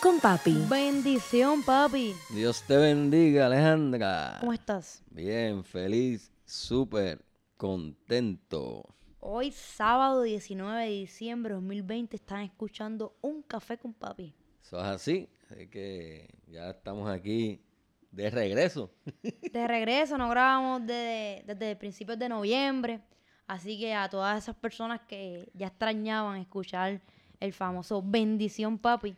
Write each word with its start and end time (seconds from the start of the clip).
con 0.00 0.20
Papi. 0.20 0.64
Bendición, 0.68 1.62
papi. 1.62 2.14
Dios 2.30 2.62
te 2.62 2.76
bendiga, 2.76 3.46
Alejandra. 3.46 4.36
¿Cómo 4.40 4.52
estás? 4.52 5.02
Bien, 5.10 5.62
feliz, 5.64 6.32
súper 6.44 7.24
contento. 7.56 8.84
Hoy, 9.20 9.52
sábado 9.52 10.22
19 10.22 10.84
de 10.84 10.90
diciembre 10.90 11.50
de 11.50 11.54
2020, 11.56 12.16
están 12.16 12.42
escuchando 12.42 13.16
Un 13.20 13.42
Café 13.42 13.78
con 13.78 13.94
Papi. 13.94 14.34
Eso 14.62 14.78
es 14.78 14.84
así, 14.84 15.28
así 15.50 15.68
que 15.68 16.28
ya 16.46 16.70
estamos 16.70 17.08
aquí 17.08 17.62
de 18.10 18.30
regreso. 18.30 18.90
De 19.52 19.66
regreso, 19.68 20.16
nos 20.18 20.30
grabamos 20.30 20.86
desde, 20.86 21.44
desde 21.46 21.76
principios 21.76 22.18
de 22.18 22.28
noviembre. 22.28 23.00
Así 23.46 23.78
que 23.78 23.94
a 23.94 24.08
todas 24.08 24.42
esas 24.42 24.56
personas 24.56 25.00
que 25.06 25.50
ya 25.54 25.68
extrañaban 25.68 26.38
escuchar 26.38 27.00
el 27.40 27.52
famoso 27.52 28.02
Bendición 28.02 28.78
Papi, 28.78 29.14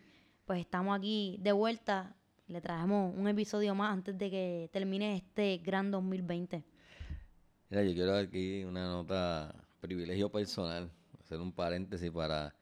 pues 0.48 0.60
estamos 0.60 0.96
aquí 0.96 1.36
de 1.42 1.52
vuelta. 1.52 2.16
Le 2.46 2.62
traemos 2.62 3.14
un 3.14 3.28
episodio 3.28 3.74
más 3.74 3.92
antes 3.92 4.16
de 4.16 4.30
que 4.30 4.70
termine 4.72 5.14
este 5.14 5.58
gran 5.58 5.90
2020. 5.90 6.64
Mira, 7.68 7.82
yo 7.84 7.92
quiero 7.92 8.16
aquí 8.16 8.64
una 8.64 8.86
nota 8.86 9.54
privilegio 9.82 10.32
personal, 10.32 10.90
hacer 11.20 11.38
un 11.38 11.52
paréntesis 11.52 12.10
para 12.10 12.54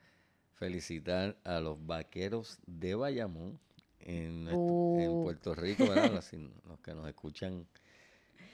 felicitar 0.55 1.39
a 1.45 1.61
los 1.61 1.79
vaqueros 1.87 2.59
de 2.67 2.97
Bayamón 2.97 3.61
en, 4.01 4.49
Uh. 4.53 5.23
Puerto 5.23 5.55
Rico, 5.55 5.87
¿verdad? 5.89 6.11
los, 6.13 6.33
los 6.69 6.81
que 6.81 6.93
nos 6.93 7.07
escuchan 7.07 7.69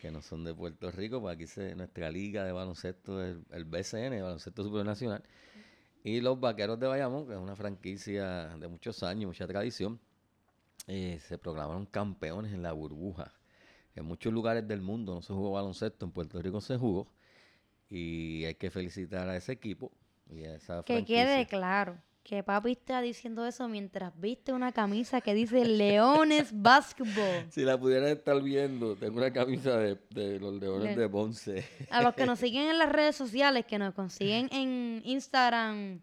que 0.02 0.10
no 0.10 0.20
son 0.20 0.44
de 0.44 0.52
Puerto 0.52 0.90
Rico, 0.90 1.22
pues 1.22 1.36
aquí 1.36 1.46
se, 1.46 1.74
nuestra 1.74 2.10
liga 2.10 2.44
de 2.44 2.52
baloncesto 2.52 3.24
es 3.24 3.36
el, 3.36 3.44
el 3.52 3.64
BCN, 3.64 4.12
el 4.12 4.22
Baloncesto 4.24 4.62
Supernacional, 4.62 5.22
y 6.04 6.20
los 6.20 6.40
Vaqueros 6.40 6.78
de 6.80 6.86
Bayamón, 6.88 7.26
que 7.26 7.32
es 7.34 7.38
una 7.38 7.56
franquicia 7.56 8.48
de 8.58 8.68
muchos 8.68 9.02
años, 9.02 9.28
mucha 9.28 9.46
tradición, 9.46 10.00
eh, 10.88 11.18
se 11.20 11.38
proclamaron 11.38 11.86
campeones 11.86 12.52
en 12.52 12.62
la 12.62 12.72
burbuja. 12.72 13.32
En 13.94 14.04
muchos 14.06 14.32
lugares 14.32 14.66
del 14.66 14.80
mundo 14.82 15.14
no 15.14 15.22
se 15.22 15.32
jugó 15.32 15.52
baloncesto, 15.52 16.06
en 16.06 16.12
Puerto 16.12 16.40
Rico 16.42 16.60
se 16.60 16.76
jugó, 16.78 17.08
y 17.90 18.44
hay 18.44 18.54
que 18.56 18.70
felicitar 18.70 19.28
a 19.28 19.36
ese 19.36 19.52
equipo 19.52 19.92
y 20.30 20.44
a 20.44 20.56
esa 20.56 20.82
Que 20.84 20.94
franquicia. 20.94 21.24
quede 21.26 21.46
claro 21.46 21.98
que 22.22 22.42
papi 22.42 22.72
está 22.72 23.00
diciendo 23.00 23.44
eso 23.46 23.66
mientras 23.68 24.12
viste 24.20 24.52
una 24.52 24.70
camisa 24.72 25.20
que 25.20 25.34
dice 25.34 25.64
Leones 25.64 26.50
Basketball. 26.54 27.46
Si 27.50 27.62
la 27.62 27.78
pudieran 27.78 28.08
estar 28.10 28.40
viendo, 28.42 28.94
tengo 28.96 29.18
una 29.18 29.32
camisa 29.32 29.76
de, 29.76 29.98
de 30.10 30.38
los 30.38 30.54
Leones 30.54 30.94
Le- 30.96 31.02
de 31.02 31.08
Ponce. 31.08 31.64
A 31.90 32.02
los 32.02 32.14
que 32.14 32.24
nos 32.26 32.38
siguen 32.40 32.68
en 32.68 32.78
las 32.78 32.90
redes 32.90 33.16
sociales, 33.16 33.64
que 33.66 33.78
nos 33.78 33.92
consiguen 33.94 34.48
en 34.52 35.02
Instagram, 35.04 36.00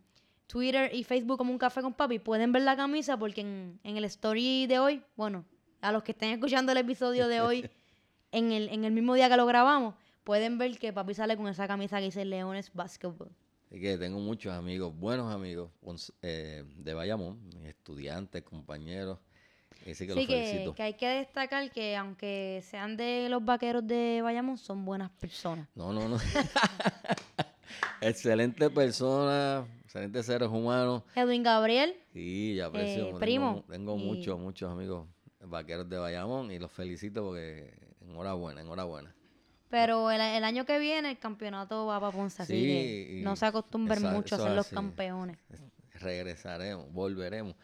Twitter 0.48 0.94
y 0.94 1.04
Facebook 1.04 1.38
como 1.38 1.52
un 1.52 1.58
café 1.58 1.82
con 1.82 1.94
papi, 1.94 2.20
pueden 2.20 2.52
ver 2.52 2.64
la 2.64 2.76
camisa 2.76 3.18
porque 3.18 3.42
en, 3.42 3.80
en 3.84 3.98
el 3.98 4.04
story 4.06 4.68
de 4.68 4.80
hoy, 4.80 5.02
bueno, 5.16 5.46
a 5.82 5.92
los 5.94 6.04
que 6.04 6.12
estén 6.12 6.32
escuchando 6.32 6.72
el 6.74 6.80
episodio 6.80 7.28
de 7.30 7.40
hoy, 7.42 7.70
en 8.32 8.52
el, 8.52 8.68
en 8.70 8.84
el 8.84 8.92
mismo 8.92 9.14
día 9.16 9.30
que 9.30 9.38
lo 9.38 9.46
grabamos, 9.46 9.96
pueden 10.26 10.58
ver 10.58 10.78
que 10.78 10.92
papi 10.92 11.14
sale 11.14 11.38
con 11.38 11.48
esa 11.48 11.68
camisa 11.68 12.00
que 12.00 12.06
dice 12.06 12.26
Leones 12.26 12.72
Basketball. 12.74 13.30
Así 13.70 13.80
que 13.82 13.98
tengo 13.98 14.20
muchos 14.20 14.52
amigos, 14.54 14.94
buenos 14.96 15.32
amigos 15.34 15.70
eh, 16.24 16.64
de 16.78 16.94
Bayamón, 16.94 17.40
estudiantes, 17.66 18.42
compañeros. 18.44 19.20
Así 19.90 20.08
que 20.08 20.14
Sí, 20.14 20.16
los 20.16 20.26
felicito. 20.26 20.74
que 20.76 20.84
hay 20.84 20.94
que 20.96 21.08
destacar 21.08 21.72
que 21.72 21.96
aunque 21.96 22.62
sean 22.66 22.98
de 22.98 23.28
los 23.30 23.46
vaqueros 23.46 23.86
de 23.86 24.22
Bayamón, 24.24 24.58
son 24.58 24.84
buenas 24.86 25.12
personas. 25.12 25.68
No, 25.76 25.94
no, 25.94 26.10
no. 26.10 26.18
excelente 28.02 28.70
persona, 28.70 29.68
excelentes 29.84 30.26
seres 30.26 30.50
humanos. 30.50 31.04
Edwin 31.16 31.44
Gabriel, 31.44 31.96
Sí, 32.12 32.56
ya 32.56 32.66
aprecio. 32.68 33.04
Eh, 33.04 33.06
tengo 33.06 33.20
primo, 33.20 33.66
Tengo, 33.70 33.96
y- 33.96 34.00
muchos, 34.00 34.40
muchos 34.40 34.72
amigos 34.72 35.08
vaqueros 35.42 35.88
de 35.90 35.98
Bayamón 35.98 36.52
y 36.52 36.60
los 36.60 36.72
felicito 36.72 37.24
porque 37.24 37.72
enhorabuena, 38.02 38.62
enhorabuena. 38.62 39.16
Pero 39.70 40.10
el, 40.12 40.20
el 40.20 40.44
año 40.44 40.66
que 40.66 40.80
viene 40.80 41.12
el 41.12 41.20
campeonato 41.20 41.86
va 41.86 42.00
para 42.00 42.12
Ponce, 42.12 42.42
así 42.42 42.54
Sí, 42.54 42.68
que 42.68 43.18
y 43.20 43.24
no 43.24 43.36
se 43.36 43.46
acostumbren 43.46 44.00
esa- 44.00 44.12
mucho 44.12 44.36
a 44.36 44.40
ser 44.40 44.52
los 44.54 44.66
así. 44.66 44.76
campeones. 44.76 45.38
Regresaremos, 45.94 46.92
volveremos. 46.92 47.56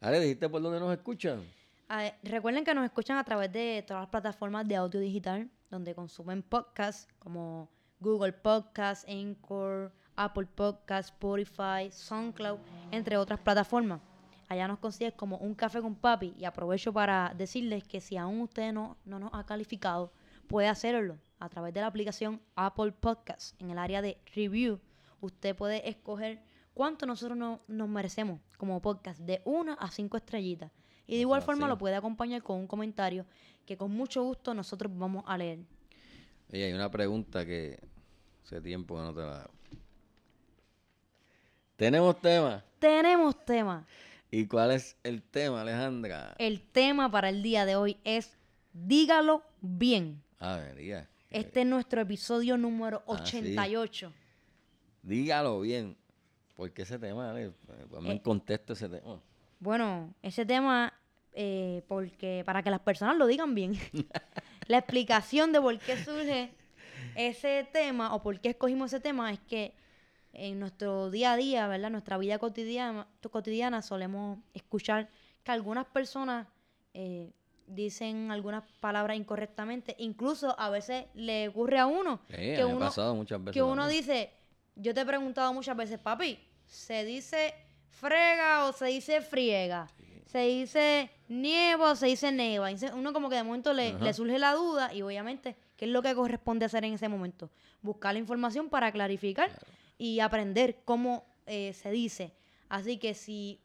Ale, 0.00 0.20
¿dijiste 0.20 0.48
por 0.48 0.62
dónde 0.62 0.80
nos 0.80 0.92
escuchan? 0.92 1.44
Ver, 1.88 2.14
recuerden 2.22 2.64
que 2.64 2.74
nos 2.74 2.84
escuchan 2.84 3.18
a 3.18 3.24
través 3.24 3.52
de 3.52 3.84
todas 3.86 4.02
las 4.02 4.10
plataformas 4.10 4.66
de 4.68 4.76
audio 4.76 5.00
digital 5.00 5.48
donde 5.70 5.94
consumen 5.94 6.42
podcasts 6.42 7.08
como 7.18 7.68
Google 8.00 8.32
Podcasts, 8.32 9.06
Anchor, 9.08 9.92
Apple 10.16 10.46
Podcasts, 10.54 11.12
Spotify, 11.12 11.90
SoundCloud, 11.90 12.58
entre 12.90 13.16
otras 13.16 13.40
plataformas. 13.40 14.00
Allá 14.48 14.66
nos 14.66 14.78
consigues 14.78 15.12
como 15.14 15.36
un 15.38 15.54
café 15.54 15.80
con 15.82 15.94
papi 15.94 16.34
y 16.38 16.44
aprovecho 16.44 16.92
para 16.92 17.34
decirles 17.36 17.84
que 17.84 18.00
si 18.00 18.16
aún 18.16 18.40
usted 18.40 18.72
no, 18.72 18.96
no 19.04 19.18
nos 19.18 19.30
ha 19.34 19.44
calificado, 19.44 20.10
puede 20.46 20.68
hacerlo 20.68 21.18
a 21.40 21.48
través 21.48 21.72
de 21.74 21.80
la 21.80 21.86
aplicación 21.86 22.40
Apple 22.56 22.92
Podcasts 22.92 23.54
en 23.58 23.70
el 23.70 23.78
área 23.78 24.02
de 24.02 24.18
review. 24.34 24.80
Usted 25.20 25.54
puede 25.56 25.88
escoger 25.88 26.40
cuánto 26.74 27.06
nosotros 27.06 27.36
no- 27.36 27.60
nos 27.68 27.88
merecemos 27.88 28.40
como 28.56 28.80
podcast 28.80 29.20
de 29.20 29.40
una 29.44 29.74
a 29.74 29.90
cinco 29.90 30.16
estrellitas. 30.16 30.70
Y 31.06 31.14
de 31.14 31.20
igual 31.20 31.42
forma 31.42 31.66
lo 31.68 31.78
puede 31.78 31.96
acompañar 31.96 32.42
con 32.42 32.58
un 32.58 32.66
comentario 32.66 33.24
que 33.64 33.76
con 33.76 33.90
mucho 33.90 34.22
gusto 34.22 34.52
nosotros 34.54 34.92
vamos 34.96 35.24
a 35.26 35.36
leer. 35.38 35.60
Oye, 36.52 36.64
hay 36.66 36.72
una 36.72 36.90
pregunta 36.90 37.44
que 37.46 37.78
hace 38.44 38.60
tiempo 38.60 38.96
que 38.96 39.02
no 39.02 39.14
te 39.14 39.20
la 39.20 39.40
hago. 39.42 39.50
Tenemos 41.76 42.20
tema. 42.20 42.64
Tenemos 42.78 43.44
tema. 43.44 43.86
¿Y 44.30 44.46
cuál 44.46 44.72
es 44.72 44.96
el 45.04 45.22
tema, 45.22 45.62
Alejandra? 45.62 46.34
El 46.38 46.60
tema 46.60 47.10
para 47.10 47.28
el 47.30 47.42
día 47.42 47.64
de 47.64 47.76
hoy 47.76 47.96
es 48.04 48.36
Dígalo 48.72 49.42
bien. 49.60 50.22
A 50.38 50.56
ver, 50.56 50.76
diga. 50.76 51.08
Este 51.30 51.60
es 51.60 51.66
nuestro 51.66 52.00
episodio 52.00 52.56
número 52.56 53.02
Ah, 53.06 53.24
sí. 53.24 53.38
88. 53.38 54.12
Dígalo 55.02 55.60
bien. 55.60 55.96
¿Por 56.56 56.72
qué 56.72 56.82
ese 56.82 56.98
tema? 56.98 57.34
Ponme 57.90 58.10
en 58.12 58.16
Eh, 58.16 58.22
contexto 58.22 58.72
ese 58.72 58.88
tema. 58.88 59.20
Bueno, 59.60 60.14
ese 60.22 60.44
tema, 60.46 60.92
eh, 61.32 61.82
porque 61.86 62.42
para 62.46 62.62
que 62.62 62.70
las 62.70 62.80
personas 62.80 63.16
lo 63.16 63.26
digan 63.26 63.54
bien, 63.54 63.74
la 64.68 64.78
explicación 64.78 65.52
de 65.52 65.60
por 65.60 65.78
qué 65.78 65.96
surge 66.02 66.50
ese 67.14 67.68
tema 67.72 68.14
o 68.14 68.22
por 68.22 68.40
qué 68.40 68.50
escogimos 68.50 68.92
ese 68.92 69.00
tema 69.00 69.32
es 69.32 69.40
que 69.40 69.74
en 70.32 70.58
nuestro 70.60 71.10
día 71.10 71.32
a 71.32 71.36
día, 71.36 71.66
¿verdad? 71.68 71.90
Nuestra 71.90 72.16
vida 72.18 72.38
cotidiana, 72.38 73.06
cotidiana 73.30 73.82
solemos 73.82 74.38
escuchar 74.54 75.08
que 75.42 75.52
algunas 75.52 75.86
personas 75.86 76.46
eh, 76.94 77.32
dicen 77.68 78.30
algunas 78.30 78.64
palabras 78.80 79.16
incorrectamente. 79.16 79.94
Incluso 79.98 80.58
a 80.58 80.70
veces 80.70 81.06
le 81.14 81.48
ocurre 81.48 81.78
a 81.78 81.86
uno 81.86 82.20
que 82.28 82.64
uno, 82.64 82.78
pasado 82.78 83.14
muchas 83.14 83.38
veces 83.42 83.54
que 83.54 83.62
uno 83.62 83.86
dice, 83.88 84.32
yo 84.74 84.94
te 84.94 85.02
he 85.02 85.06
preguntado 85.06 85.52
muchas 85.52 85.76
veces, 85.76 85.98
papi, 85.98 86.38
¿se 86.66 87.04
dice 87.04 87.54
frega 87.90 88.66
o 88.66 88.72
se 88.72 88.86
dice 88.86 89.20
friega? 89.20 89.88
Se 90.26 90.40
dice 90.40 91.10
nieva 91.28 91.92
o 91.92 91.96
se 91.96 92.06
dice 92.06 92.30
neva. 92.30 92.68
Uno 92.94 93.12
como 93.12 93.30
que 93.30 93.36
de 93.36 93.42
momento 93.42 93.72
le, 93.72 94.12
surge 94.12 94.38
la 94.38 94.52
duda 94.52 94.92
y 94.92 95.00
obviamente, 95.00 95.56
¿qué 95.76 95.86
es 95.86 95.90
lo 95.90 96.02
que 96.02 96.14
corresponde 96.14 96.66
hacer 96.66 96.84
en 96.84 96.94
ese 96.94 97.08
momento? 97.08 97.50
Buscar 97.80 98.12
la 98.12 98.18
información 98.18 98.68
para 98.68 98.92
clarificar 98.92 99.50
y 99.96 100.20
aprender 100.20 100.80
cómo 100.84 101.24
eh, 101.46 101.72
se 101.72 101.90
dice. 101.90 102.34
Así 102.68 102.98
que 102.98 103.14
si 103.14 103.62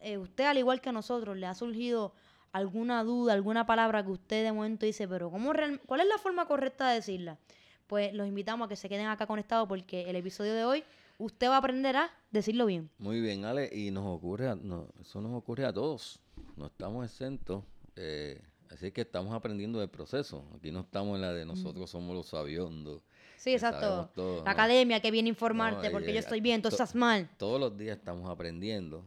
eh, 0.00 0.18
usted, 0.18 0.44
al 0.44 0.58
igual 0.58 0.80
que 0.80 0.92
nosotros, 0.92 1.36
le 1.36 1.46
ha 1.46 1.54
surgido 1.54 2.12
alguna 2.56 3.04
duda, 3.04 3.32
alguna 3.34 3.66
palabra 3.66 4.02
que 4.04 4.10
usted 4.10 4.44
de 4.44 4.52
momento 4.52 4.86
dice, 4.86 5.06
pero 5.08 5.30
¿cómo 5.30 5.52
real- 5.52 5.80
¿cuál 5.86 6.00
es 6.00 6.06
la 6.08 6.18
forma 6.18 6.46
correcta 6.46 6.88
de 6.88 6.96
decirla? 6.96 7.38
Pues 7.86 8.12
los 8.14 8.26
invitamos 8.26 8.66
a 8.66 8.68
que 8.68 8.76
se 8.76 8.88
queden 8.88 9.06
acá 9.06 9.26
conectados 9.26 9.68
porque 9.68 10.02
el 10.10 10.16
episodio 10.16 10.54
de 10.54 10.64
hoy 10.64 10.84
usted 11.18 11.48
va 11.48 11.54
a 11.54 11.58
aprender 11.58 11.96
a 11.96 12.10
decirlo 12.30 12.66
bien. 12.66 12.90
Muy 12.98 13.20
bien, 13.20 13.44
Ale, 13.44 13.70
y 13.72 13.90
nos 13.90 14.04
ocurre, 14.06 14.48
a- 14.48 14.54
no, 14.56 14.88
eso 15.00 15.20
nos 15.20 15.32
ocurre 15.34 15.64
a 15.64 15.72
todos. 15.72 16.20
No 16.56 16.66
estamos 16.66 17.04
exentos. 17.04 17.62
eh, 17.98 18.42
así 18.70 18.90
que 18.92 19.00
estamos 19.02 19.32
aprendiendo 19.32 19.78
del 19.80 19.88
proceso. 19.88 20.44
Aquí 20.54 20.70
no 20.70 20.80
estamos 20.80 21.14
en 21.14 21.22
la 21.22 21.32
de 21.32 21.46
nosotros 21.46 21.88
somos 21.88 22.14
los 22.14 22.26
sabiondos. 22.26 23.00
Sí, 23.38 23.52
exacto. 23.54 24.10
todo, 24.14 24.38
la 24.38 24.44
¿no? 24.44 24.50
academia 24.50 25.00
que 25.00 25.10
viene 25.10 25.28
a 25.28 25.30
informarte 25.30 25.86
No, 25.86 25.92
porque 25.92 26.12
yo 26.12 26.18
estoy 26.18 26.40
bien, 26.42 26.60
tú 26.60 26.68
to- 26.68 26.74
estás 26.74 26.94
mal. 26.94 27.30
Todos 27.38 27.58
los 27.60 27.76
días 27.78 27.96
estamos 27.96 28.28
aprendiendo. 28.28 29.04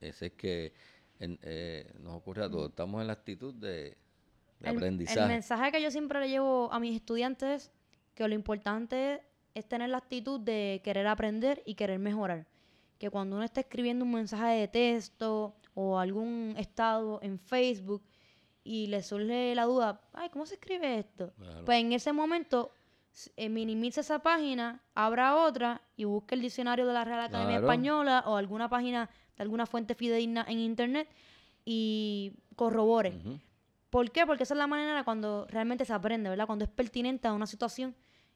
Ese 0.00 0.26
es 0.26 0.32
que 0.32 0.72
en- 1.18 1.38
eh, 1.42 1.92
nos 2.00 2.14
ocurre 2.16 2.44
a 2.44 2.50
todos. 2.50 2.70
Estamos 2.70 3.00
en 3.00 3.06
la 3.06 3.12
actitud 3.14 3.54
de, 3.54 3.68
de 3.68 3.96
El- 4.60 4.70
El, 4.70 4.76
aprendizaje. 4.76 5.26
mensaje 5.28 5.72
que 5.72 5.82
yo 5.82 5.90
siempre 5.90 6.20
le 6.20 6.28
llevo 6.28 6.72
a 6.72 6.78
mis 6.80 6.94
estudiantes 6.96 7.64
es 7.64 7.72
que 8.14 8.26
lo 8.28 8.34
importante 8.34 9.22
es 9.54 9.66
tener 9.68 9.88
la 9.90 9.98
actitud 9.98 10.40
de 10.40 10.80
querer 10.84 11.06
aprender 11.06 11.62
y 11.66 11.74
querer 11.74 11.98
mejorar. 11.98 12.46
Que 12.98 13.10
cuando 13.10 13.36
uno 13.36 13.44
está 13.44 13.60
escribiendo 13.60 14.04
un 14.04 14.12
mensaje 14.12 14.54
de 14.60 14.68
texto 14.68 15.54
o 15.74 15.98
algún 15.98 16.54
estado 16.56 17.20
en 17.22 17.38
Facebook 17.38 18.02
y 18.62 18.86
le 18.86 19.02
surge 19.02 19.54
la 19.54 19.64
duda, 19.64 20.00
ay, 20.12 20.28
¿cómo 20.30 20.46
se 20.46 20.54
escribe 20.54 20.98
esto? 20.98 21.32
Claro. 21.36 21.64
Pues 21.64 21.80
en 21.80 21.92
ese 21.92 22.12
momento 22.12 22.72
eh, 23.36 23.48
minimice 23.48 24.00
esa 24.00 24.20
página, 24.20 24.80
abra 24.94 25.36
otra 25.36 25.82
y 25.96 26.04
busque 26.04 26.34
el 26.34 26.40
diccionario 26.40 26.86
de 26.86 26.92
la 26.94 27.04
Real 27.04 27.20
Academia 27.20 27.58
Claro. 27.58 27.66
Española 27.66 28.24
o 28.26 28.36
alguna 28.36 28.68
página 28.68 29.08
de 29.36 29.42
alguna 29.42 29.66
fuente 29.66 29.94
fidedigna 29.94 30.44
en 30.48 30.58
internet 30.60 31.08
y 31.64 32.32
corrobore. 32.56 33.12
¿Por 33.90 34.10
qué? 34.10 34.26
Porque 34.26 34.42
esa 34.42 34.54
es 34.54 34.58
la 34.58 34.66
manera 34.66 35.04
cuando 35.04 35.46
realmente 35.48 35.84
se 35.84 35.92
aprende, 35.92 36.28
¿verdad? 36.30 36.46
Cuando 36.46 36.64
es 36.64 36.70
pertinente 36.70 37.28
a 37.28 37.32
una 37.32 37.46
situación 37.46 37.94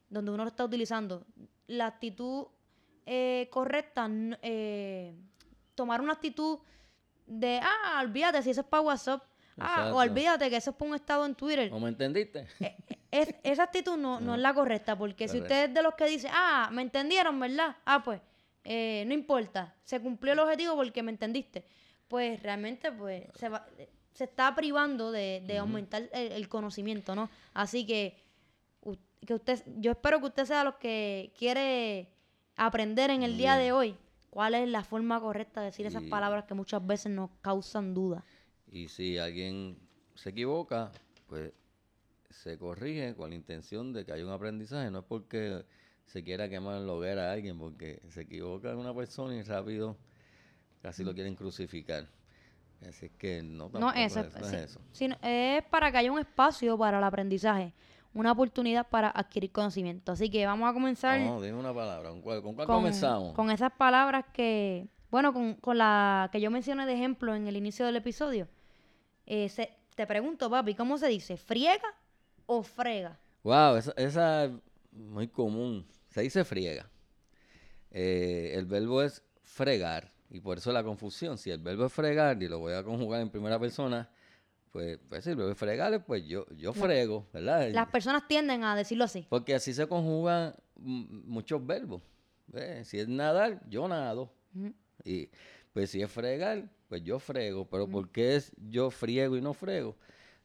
donde 0.08 0.30
uno 0.30 0.44
lo 0.44 0.48
está 0.48 0.64
utilizando. 0.64 1.24
La 1.66 1.86
actitud 1.86 2.46
eh, 3.06 3.48
correcta, 3.50 4.08
eh, 4.42 5.14
tomar 5.74 6.00
una 6.00 6.12
actitud 6.12 6.58
de, 7.26 7.60
ah, 7.62 8.00
olvídate 8.02 8.42
si 8.42 8.50
eso 8.50 8.60
es 8.62 8.66
para 8.66 8.82
WhatsApp, 8.82 9.22
ah, 9.58 9.90
o 9.94 10.00
olvídate 10.10 10.48
que 10.50 10.56
eso 10.56 10.70
es 10.70 10.76
para 10.76 10.88
un 10.90 10.94
estado 10.94 11.26
en 11.26 11.34
Twitter. 11.34 11.70
¿O 11.72 11.80
me 11.80 11.88
entendiste? 11.88 12.46
Eh, 12.60 12.76
es- 13.10 13.34
esa 13.42 13.64
actitud 13.64 13.96
no, 13.96 14.20
no 14.20 14.34
es 14.34 14.40
la 14.40 14.54
correcta, 14.54 14.96
porque 14.96 15.26
si 15.28 15.38
usted 15.42 15.64
es 15.68 15.74
de 15.74 15.82
los 15.82 15.94
que 15.94 16.04
dice, 16.06 16.28
ah, 16.32 16.68
me 16.72 16.82
entendieron, 16.82 17.38
¿verdad? 17.40 17.76
Ah, 17.84 18.02
pues, 18.02 18.20
eh, 18.70 19.04
no 19.06 19.14
importa, 19.14 19.74
se 19.82 19.98
cumplió 20.00 20.34
el 20.34 20.38
objetivo 20.40 20.76
porque 20.76 21.02
me 21.02 21.10
entendiste. 21.10 21.64
Pues 22.06 22.42
realmente, 22.42 22.92
pues, 22.92 23.24
se, 23.34 23.48
va- 23.48 23.66
se 24.12 24.24
está 24.24 24.54
privando 24.54 25.10
de, 25.10 25.42
de 25.46 25.56
aumentar 25.58 26.08
el, 26.12 26.32
el 26.32 26.48
conocimiento, 26.48 27.14
¿no? 27.14 27.30
Así 27.54 27.86
que, 27.86 28.14
que 29.26 29.34
usted, 29.34 29.62
yo 29.78 29.92
espero 29.92 30.20
que 30.20 30.26
usted 30.26 30.44
sea 30.44 30.64
los 30.64 30.74
que 30.76 31.32
quiere 31.38 32.08
aprender 32.56 33.10
en 33.10 33.22
el 33.22 33.36
día 33.38 33.56
de 33.56 33.72
hoy 33.72 33.96
cuál 34.30 34.54
es 34.54 34.68
la 34.68 34.84
forma 34.84 35.18
correcta 35.20 35.60
de 35.60 35.66
decir 35.66 35.86
esas 35.86 36.02
Y- 36.02 36.08
palabras 36.08 36.44
que 36.44 36.54
muchas 36.54 36.86
veces 36.86 37.10
nos 37.10 37.30
causan 37.40 37.94
duda. 37.94 38.22
Y 38.70 38.88
si 38.88 39.16
alguien 39.18 39.78
se 40.14 40.30
equivoca, 40.30 40.92
pues 41.26 41.52
se 42.30 42.58
corrige 42.58 43.14
con 43.14 43.30
la 43.30 43.36
intención 43.36 43.92
de 43.94 44.04
que 44.04 44.12
haya 44.12 44.24
un 44.26 44.32
aprendizaje. 44.32 44.90
No 44.90 44.98
es 45.00 45.04
porque 45.06 45.64
se 46.08 46.22
quiera 46.24 46.48
quemar 46.48 46.80
la 46.80 46.92
hoguera 46.92 47.30
a 47.30 47.32
alguien, 47.32 47.58
porque 47.58 48.00
se 48.08 48.22
equivoca 48.22 48.76
una 48.76 48.92
persona 48.94 49.34
y 49.36 49.42
rápido 49.42 49.96
casi 50.82 51.04
lo 51.04 51.14
quieren 51.14 51.34
crucificar. 51.36 52.06
Así 52.88 53.06
es 53.06 53.12
que 53.12 53.42
no, 53.42 53.64
No, 53.68 53.70
tampoco 53.92 53.98
eso, 53.98 54.20
es, 54.20 54.34
no 54.36 54.40
es 54.46 54.50
sí, 54.50 54.56
eso. 54.56 54.80
sino- 54.92 55.16
es 55.22 55.64
para 55.64 55.90
que 55.90 55.98
haya 55.98 56.12
un 56.12 56.18
espacio 56.18 56.78
para 56.78 56.98
el 56.98 57.04
aprendizaje, 57.04 57.72
una 58.14 58.32
oportunidad 58.32 58.88
para 58.88 59.10
adquirir 59.10 59.50
conocimiento. 59.52 60.12
Así 60.12 60.30
que 60.30 60.46
vamos 60.46 60.68
a 60.70 60.72
comenzar 60.72 61.18
No, 61.20 61.40
dime 61.40 61.58
una 61.58 61.74
palabra. 61.74 62.10
¿Con 62.10 62.22
cuál, 62.22 62.42
con 62.42 62.54
cuál 62.54 62.66
con, 62.66 62.76
comenzamos? 62.76 63.34
con 63.34 63.50
esas 63.50 63.72
palabras 63.72 64.24
que, 64.32 64.86
bueno, 65.10 65.32
con, 65.32 65.54
con 65.54 65.76
la 65.78 66.28
que 66.32 66.40
yo 66.40 66.50
mencioné 66.50 66.86
de 66.86 66.94
ejemplo 66.94 67.34
en 67.34 67.46
el 67.48 67.56
inicio 67.56 67.84
del 67.84 67.96
episodio. 67.96 68.48
Eh, 69.26 69.48
se- 69.48 69.74
te 69.96 70.06
pregunto, 70.06 70.48
papi, 70.48 70.74
¿cómo 70.74 70.96
se 70.98 71.08
dice? 71.08 71.36
¿Friega 71.36 71.94
o 72.46 72.62
frega? 72.62 73.18
Wow, 73.42 73.76
esa, 73.76 73.92
esa 73.96 74.44
es 74.44 74.52
muy 74.92 75.26
común. 75.28 75.84
Se 76.08 76.22
dice 76.22 76.44
friega. 76.44 76.90
Eh, 77.90 78.52
el 78.54 78.66
verbo 78.66 79.02
es 79.02 79.22
fregar 79.42 80.12
y 80.30 80.40
por 80.40 80.58
eso 80.58 80.72
la 80.72 80.82
confusión. 80.84 81.38
Si 81.38 81.50
el 81.50 81.58
verbo 81.58 81.86
es 81.86 81.92
fregar 81.92 82.42
y 82.42 82.48
lo 82.48 82.58
voy 82.58 82.74
a 82.74 82.82
conjugar 82.82 83.20
en 83.20 83.30
primera 83.30 83.58
persona, 83.58 84.10
pues, 84.70 84.98
pues 85.08 85.24
si 85.24 85.30
el 85.30 85.36
verbo 85.36 85.52
es 85.52 85.58
fregar, 85.58 86.04
pues 86.04 86.24
yo, 86.26 86.46
yo 86.56 86.72
frego, 86.72 87.26
¿verdad? 87.32 87.70
Las 87.70 87.88
personas 87.88 88.28
tienden 88.28 88.64
a 88.64 88.76
decirlo 88.76 89.04
así. 89.04 89.26
Porque 89.28 89.54
así 89.54 89.72
se 89.72 89.86
conjugan 89.86 90.54
muchos 90.76 91.64
verbos. 91.64 92.02
¿ves? 92.46 92.88
Si 92.88 92.98
es 92.98 93.08
nadar, 93.08 93.60
yo 93.68 93.88
nado. 93.88 94.32
Y 95.04 95.30
pues 95.72 95.90
si 95.90 96.02
es 96.02 96.10
fregar, 96.10 96.68
pues 96.88 97.02
yo 97.02 97.18
frego. 97.18 97.68
Pero 97.68 97.88
¿por 97.88 98.10
qué 98.10 98.36
es 98.36 98.52
yo 98.56 98.90
friego 98.90 99.36
y 99.36 99.40
no 99.40 99.54
frego? 99.54 99.96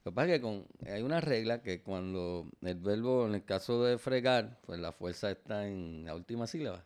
Lo 0.06 0.12
que 0.12 0.16
pasa 0.16 0.28
es 0.34 0.40
que 0.40 0.42
con, 0.42 0.66
hay 0.86 1.02
una 1.02 1.22
regla 1.22 1.62
que 1.62 1.82
cuando 1.82 2.50
el 2.62 2.76
verbo, 2.76 3.26
en 3.26 3.36
el 3.36 3.46
caso 3.46 3.84
de 3.84 3.98
fregar, 3.98 4.60
pues 4.66 4.80
la 4.80 4.92
fuerza 4.92 5.32
está 5.32 5.66
en 5.68 6.04
la 6.06 6.14
última 6.16 6.46
sílaba. 6.46 6.84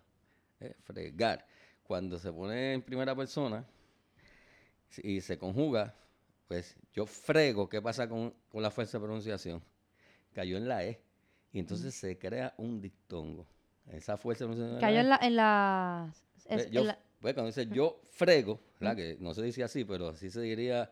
¿eh? 0.59 0.75
Fregar. 0.83 1.47
Cuando 1.83 2.19
se 2.19 2.31
pone 2.31 2.73
en 2.73 2.81
primera 2.83 3.15
persona 3.15 3.65
y 5.01 5.21
se 5.21 5.37
conjuga, 5.37 5.95
pues 6.47 6.75
yo 6.93 7.05
frego. 7.05 7.67
¿Qué 7.69 7.81
pasa 7.81 8.07
con, 8.07 8.33
con 8.49 8.61
la 8.61 8.69
fuerza 8.71 8.97
de 8.99 9.03
pronunciación? 9.05 9.63
Cayó 10.33 10.57
en 10.57 10.67
la 10.67 10.83
E. 10.85 10.99
Y 11.53 11.59
entonces 11.59 11.95
se 11.95 12.17
crea 12.19 12.53
un 12.57 12.81
dictongo. 12.81 13.47
Esa 13.91 14.17
fuerza 14.17 14.45
de 14.45 14.49
pronunciación. 14.49 14.79
Cayó 14.81 14.97
E 14.97 15.01
en 15.01 15.09
la... 15.09 15.19
En 15.23 15.35
la, 15.35 16.13
es- 16.49 16.69
yo, 16.69 16.81
en 16.81 16.87
la- 16.87 16.99
pues, 17.19 17.33
cuando 17.33 17.47
dice 17.47 17.67
yo 17.73 17.99
frego, 18.11 18.59
¿verdad? 18.79 18.95
Que 18.95 19.17
no 19.19 19.33
se 19.33 19.41
dice 19.41 19.63
así, 19.63 19.83
pero 19.85 20.09
así 20.09 20.29
se 20.29 20.41
diría 20.41 20.91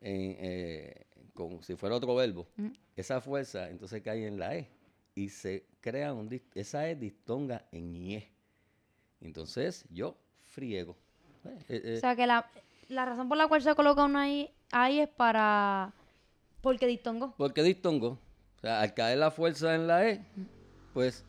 en, 0.00 0.36
eh, 0.40 1.06
con, 1.32 1.62
si 1.62 1.76
fuera 1.76 1.96
otro 1.96 2.14
verbo. 2.14 2.48
Mm. 2.56 2.68
Esa 2.96 3.20
fuerza 3.20 3.70
entonces 3.70 4.02
cae 4.02 4.26
en 4.26 4.38
la 4.38 4.56
E 4.56 4.68
y 5.14 5.28
se 5.28 5.66
crea 5.80 6.12
un 6.12 6.28
esa 6.54 6.88
E 6.88 6.96
distonga 6.96 7.66
en 7.72 7.94
IE. 7.94 8.28
Entonces 9.20 9.86
yo 9.90 10.16
friego. 10.42 10.96
Eh, 11.44 11.58
eh, 11.68 11.82
eh, 11.84 11.96
o 11.96 12.00
sea 12.00 12.16
que 12.16 12.26
la, 12.26 12.50
la 12.88 13.04
razón 13.04 13.28
por 13.28 13.36
la 13.36 13.48
cual 13.48 13.62
se 13.62 13.74
coloca 13.74 14.04
una 14.04 14.22
ahí, 14.22 14.50
ahí 14.70 15.00
es 15.00 15.08
para... 15.08 15.92
Porque 16.60 16.86
dictongo. 16.86 17.34
porque 17.36 17.62
distongo, 17.64 18.20
o 18.56 18.60
sea, 18.60 18.82
al 18.82 18.94
caer 18.94 19.18
la 19.18 19.32
fuerza 19.32 19.74
en 19.74 19.88
la 19.88 20.08
E, 20.08 20.24
pues 20.94 21.24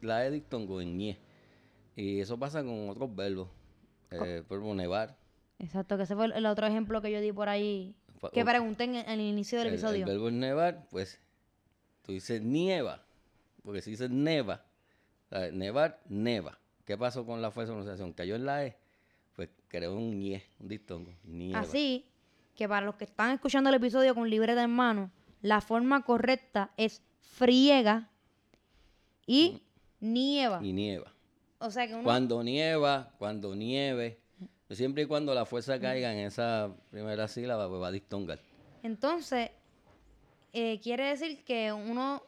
la 0.00 0.26
E 0.26 0.30
distongo 0.32 0.80
en 0.80 1.00
IE. 1.00 1.18
Y 1.94 2.20
eso 2.20 2.36
pasa 2.36 2.64
con 2.64 2.88
otros 2.88 3.14
verbos. 3.14 3.48
Eh, 4.10 4.42
por 4.46 4.60
nevar. 4.62 5.16
Exacto, 5.58 5.96
que 5.96 6.02
ese 6.02 6.14
fue 6.14 6.26
el, 6.26 6.32
el 6.32 6.46
otro 6.46 6.66
ejemplo 6.66 7.00
que 7.00 7.10
yo 7.10 7.20
di 7.20 7.32
por 7.32 7.48
ahí, 7.48 7.94
que 8.30 8.44
pregunté 8.44 8.84
en, 8.84 8.96
el 8.96 9.20
inicio 9.20 9.58
del 9.58 9.68
el, 9.68 9.74
el 9.74 9.78
episodio. 9.80 10.06
verbo 10.06 10.28
es 10.28 10.34
nevar, 10.34 10.86
pues 10.90 11.18
tú 12.02 12.12
dices 12.12 12.42
nieva, 12.42 13.02
porque 13.64 13.82
si 13.82 13.92
dices 13.92 14.10
neva, 14.10 14.64
nevar, 15.52 16.00
neva. 16.08 16.58
¿Qué 16.84 16.98
pasó 16.98 17.24
con 17.24 17.40
la 17.40 17.50
fuerza 17.50 17.72
de 17.72 17.76
pronunciación? 17.76 18.12
Cayó 18.12 18.34
en 18.34 18.44
la 18.44 18.66
E, 18.66 18.76
pues 19.34 19.48
creó 19.68 19.94
un 19.94 20.18
ñe, 20.18 20.42
un 20.60 20.68
diptongo, 20.68 21.12
nieva. 21.24 21.60
Así 21.60 22.06
que 22.54 22.68
para 22.68 22.84
los 22.84 22.96
que 22.96 23.04
están 23.04 23.30
escuchando 23.32 23.70
el 23.70 23.76
episodio 23.76 24.14
con 24.14 24.28
libreta 24.28 24.62
en 24.62 24.70
mano, 24.70 25.10
la 25.40 25.60
forma 25.60 26.04
correcta 26.04 26.72
es 26.76 27.02
friega 27.20 28.10
y 29.26 29.62
nieva. 30.00 30.60
Y 30.62 30.72
nieva. 30.72 31.12
O 31.58 31.70
sea 31.70 31.86
que 31.86 31.94
uno... 31.94 32.02
Cuando 32.02 32.42
nieva, 32.42 33.14
cuando 33.18 33.54
nieve, 33.54 34.20
pues 34.72 34.78
siempre 34.78 35.02
y 35.02 35.06
cuando 35.06 35.34
la 35.34 35.44
fuerza 35.44 35.78
caiga 35.78 36.14
en 36.14 36.20
esa 36.20 36.74
primera 36.90 37.28
sílaba, 37.28 37.68
pues 37.68 37.82
va 37.82 37.88
a 37.88 37.90
diptongar. 37.90 38.38
Entonces, 38.82 39.50
eh, 40.54 40.80
quiere 40.80 41.08
decir 41.08 41.44
que 41.44 41.70
uno 41.70 42.22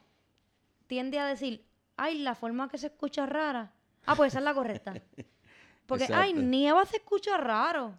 tiende 0.87 1.19
a 1.19 1.27
decir, 1.27 1.65
ay, 1.97 2.19
la 2.19 2.35
forma 2.35 2.69
que 2.69 2.77
se 2.77 2.89
escucha 2.89 3.25
rara. 3.25 3.73
Ah, 4.05 4.15
pues 4.15 4.35
esa 4.35 4.41
es 4.41 4.45
la 4.45 4.53
correcta. 4.53 4.93
Porque, 5.87 6.07
ay, 6.13 6.35
nieva 6.35 6.85
se 6.85 6.99
escucha 6.99 7.39
raro. 7.39 7.99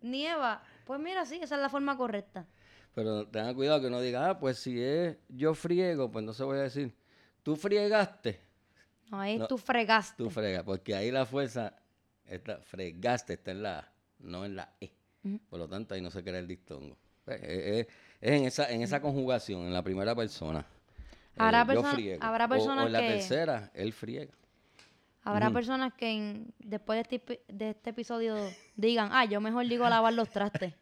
Nieva. 0.00 0.62
Pues 0.86 0.98
mira, 0.98 1.26
sí, 1.26 1.38
esa 1.42 1.56
es 1.56 1.60
la 1.60 1.68
forma 1.68 1.94
correcta. 1.94 2.46
Pero 2.94 3.28
tengan 3.28 3.54
cuidado 3.54 3.82
que 3.82 3.90
no 3.90 4.00
diga, 4.00 4.30
ah, 4.30 4.38
pues 4.38 4.58
si 4.58 4.82
es 4.82 5.18
yo 5.28 5.52
friego, 5.52 6.10
pues 6.10 6.24
no 6.24 6.32
se 6.32 6.44
voy 6.44 6.56
a 6.56 6.62
decir, 6.62 6.96
tú 7.42 7.56
friegaste. 7.56 8.40
No, 9.10 9.20
ahí 9.20 9.36
No, 9.36 9.46
tú 9.48 9.58
fregaste. 9.58 10.16
Tú 10.16 10.30
fregas, 10.30 10.62
porque 10.64 10.94
ahí 10.94 11.10
la 11.10 11.26
fuerza, 11.26 11.76
está, 12.26 12.58
fregaste, 12.62 13.34
está 13.34 13.50
en 13.50 13.62
la 13.62 13.78
A, 13.80 13.92
no 14.20 14.44
en 14.44 14.56
la 14.56 14.72
E. 14.80 14.90
Ujú. 15.24 15.38
Por 15.50 15.58
lo 15.58 15.68
tanto, 15.68 15.94
ahí 15.94 16.00
no 16.00 16.10
se 16.10 16.22
crea 16.22 16.38
el 16.38 16.46
dictongo. 16.48 16.96
Pues, 17.24 17.40
Es, 17.42 17.48
es- 17.48 17.86
es 18.20 18.30
en, 18.32 18.44
esa, 18.44 18.70
en 18.70 18.82
esa 18.82 19.00
conjugación, 19.00 19.62
en 19.62 19.72
la 19.74 19.82
primera 19.82 20.14
persona. 20.14 20.60
Eh, 20.60 21.36
Habrá 21.38 21.62
yo 21.62 21.66
persona- 21.66 21.92
friego. 21.92 22.22
habrá 22.24 22.44
O- 22.44 22.48
personas 22.48 22.84
o, 22.84 22.86
en 22.86 22.92
la 22.92 23.00
que- 23.00 23.08
tercera, 23.08 23.70
él 23.74 23.92
friega. 23.92 24.32
Habrá 25.24 25.46
Ujú. 25.46 25.54
personas 25.54 25.94
que 25.94 26.10
en- 26.10 26.54
después 26.58 26.96
de 27.08 27.16
este, 27.16 27.42
de 27.48 27.70
este 27.70 27.90
episodio 27.90 28.36
digan, 28.76 29.10
ah, 29.12 29.24
yo 29.24 29.40
mejor 29.40 29.66
digo 29.68 29.88
lavar 29.88 30.12
los 30.14 30.28
trastes. 30.30 30.74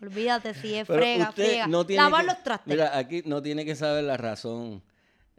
Olvídate 0.00 0.54
si 0.54 0.74
es 0.74 0.86
Pero 0.86 0.98
frega, 1.00 1.32
friega. 1.32 1.66
no 1.68 1.84
lavar 1.88 2.22
que- 2.22 2.26
los 2.32 2.42
trastes. 2.42 2.66
Mira, 2.72 2.96
aquí 2.96 3.22
no 3.24 3.40
tiene 3.42 3.64
que 3.64 3.74
saber 3.76 4.04
la 4.04 4.16
razón 4.16 4.82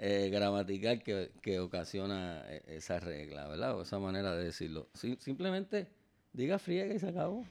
eh, 0.06 0.30
gramatical 0.30 1.02
que, 1.02 1.32
que 1.42 1.62
ocasiona 1.62 2.44
eh, 2.50 2.62
esa 2.68 3.00
regla, 3.00 3.48
¿verdad? 3.48 3.78
O 3.78 3.84
esa 3.84 4.00
manera 4.00 4.36
de 4.36 4.44
decirlo. 4.44 4.90
Sim- 4.94 5.18
simplemente 5.18 5.88
diga 6.34 6.60
friega 6.60 6.94
y 6.94 7.00
se 7.00 7.08
acabó. 7.08 7.46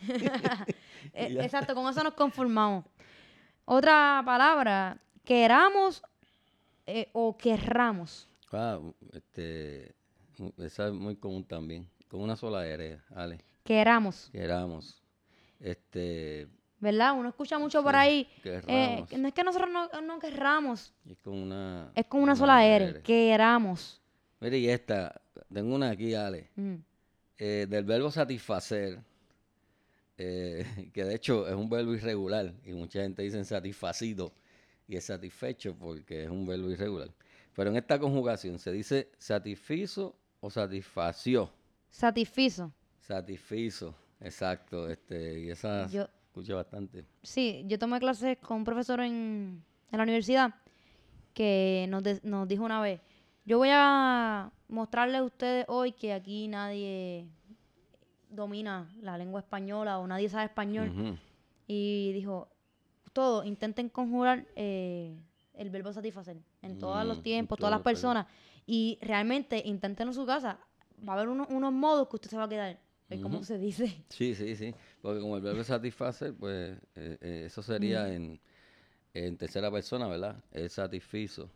Exacto, 1.14 1.74
con 1.74 1.88
eso 1.88 2.02
nos 2.02 2.14
conformamos. 2.14 2.84
Otra 3.64 4.20
palabra, 4.24 5.00
queramos 5.24 6.02
eh, 6.86 7.08
o 7.12 7.36
querramos. 7.38 8.28
Ah, 8.50 8.80
este, 9.12 9.94
esa 10.58 10.88
es 10.88 10.92
muy 10.92 11.14
común 11.16 11.44
también. 11.44 11.88
Con 12.08 12.20
una 12.20 12.34
sola 12.34 12.66
R, 12.66 12.98
Ale. 13.14 13.44
Queramos. 13.62 14.28
Queramos. 14.32 15.00
Este, 15.60 16.48
¿Verdad? 16.82 17.14
Uno 17.16 17.28
escucha 17.28 17.58
mucho 17.60 17.80
por 17.82 17.94
ahí. 17.94 18.28
querramos. 18.42 19.10
eh, 19.12 19.16
no 19.16 19.28
es 19.28 19.32
que 19.34 19.44
nosotros 19.44 19.70
no, 19.70 19.88
no 20.02 20.18
querramos, 20.18 20.92
es 21.08 21.16
con 21.18 21.34
una... 21.34 21.92
es 21.94 22.04
con 22.06 22.20
una 22.22 22.34
sola 22.36 22.66
R, 22.66 23.00
queramos. 23.02 24.00
Mire, 24.40 24.58
y 24.58 24.68
esta, 24.68 25.20
tengo 25.52 25.74
una 25.76 25.90
aquí, 25.90 26.12
Ale, 26.14 26.50
Mm. 26.56 26.74
eh, 27.38 27.66
del 27.70 27.84
verbo 27.84 28.10
satisfacer, 28.10 28.98
eh, 30.18 30.64
que 30.92 31.04
de 31.04 31.14
hecho 31.14 31.46
es 31.48 31.54
un 31.54 31.70
verbo 31.70 31.94
irregular, 31.94 32.52
y 32.64 32.72
mucha 32.72 33.00
gente 33.02 33.22
dice 33.22 33.44
satisfacido, 33.44 34.32
y 34.88 34.96
es 34.96 35.04
satisfecho 35.04 35.76
porque 35.78 36.24
es 36.24 36.30
un 36.30 36.44
verbo 36.46 36.68
irregular. 36.68 37.10
Pero 37.54 37.70
en 37.70 37.76
esta 37.76 37.98
conjugación 37.98 38.58
se 38.58 38.72
dice 38.72 39.08
satisfizo 39.18 40.16
o 40.40 40.50
satisfació. 40.50 41.48
Satisfizo. 41.90 42.72
Satisfizo, 43.00 43.94
exacto. 44.20 44.88
Este, 44.90 45.38
y 45.40 45.50
esa 45.50 45.86
Yo- 45.88 46.08
escucha 46.32 46.54
bastante. 46.54 47.04
Sí, 47.22 47.62
yo 47.66 47.78
tomé 47.78 48.00
clases 48.00 48.38
con 48.38 48.58
un 48.58 48.64
profesor 48.64 49.00
en, 49.00 49.62
en 49.90 49.96
la 49.98 50.02
universidad 50.02 50.54
que 51.34 51.86
nos, 51.90 52.02
de- 52.02 52.20
nos 52.24 52.48
dijo 52.48 52.64
una 52.64 52.80
vez, 52.80 53.00
yo 53.44 53.58
voy 53.58 53.68
a 53.70 54.50
mostrarles 54.68 55.20
a 55.20 55.24
ustedes 55.24 55.66
hoy 55.68 55.92
que 55.92 56.12
aquí 56.14 56.48
nadie 56.48 57.26
domina 58.30 58.88
la 59.02 59.18
lengua 59.18 59.40
española 59.40 59.98
o 59.98 60.06
nadie 60.06 60.28
sabe 60.28 60.44
español. 60.46 61.18
Y 61.66 62.12
dijo, 62.12 62.48
todos 63.12 63.44
intenten 63.46 63.88
conjurar 63.90 64.46
eh, 64.56 65.14
el 65.54 65.68
verbo 65.70 65.92
satisfacer 65.92 66.38
en 66.62 66.78
todos 66.78 67.04
Mm, 67.04 67.08
los 67.08 67.22
tiempos, 67.22 67.58
todas 67.58 67.70
las 67.72 67.80
personas. 67.82 68.26
Y 68.66 68.98
realmente 69.02 69.60
inténtenlo 69.66 70.12
en 70.12 70.14
su 70.14 70.24
casa. 70.26 70.58
Va 71.06 71.12
a 71.12 71.16
haber 71.16 71.28
uno- 71.28 71.46
unos 71.50 71.72
modos 71.72 72.08
que 72.08 72.16
usted 72.16 72.30
se 72.30 72.36
va 72.36 72.44
a 72.44 72.48
quedar. 72.48 72.78
¿Ve 73.16 73.20
¿Cómo 73.20 73.36
Ujú. 73.36 73.44
se 73.44 73.58
dice? 73.58 74.04
Sí, 74.08 74.34
sí, 74.34 74.56
sí. 74.56 74.74
Porque 75.00 75.20
como 75.20 75.36
el 75.36 75.42
verbo 75.42 75.62
satisfacer, 75.64 76.34
pues 76.34 76.76
eh, 76.96 77.18
eh, 77.20 77.42
eso 77.46 77.62
sería 77.62 78.12
en, 78.12 78.40
en 79.14 79.36
tercera 79.36 79.70
persona, 79.70 80.06
¿verdad? 80.08 80.36
Es 80.52 80.72
satisfizo 80.74 81.50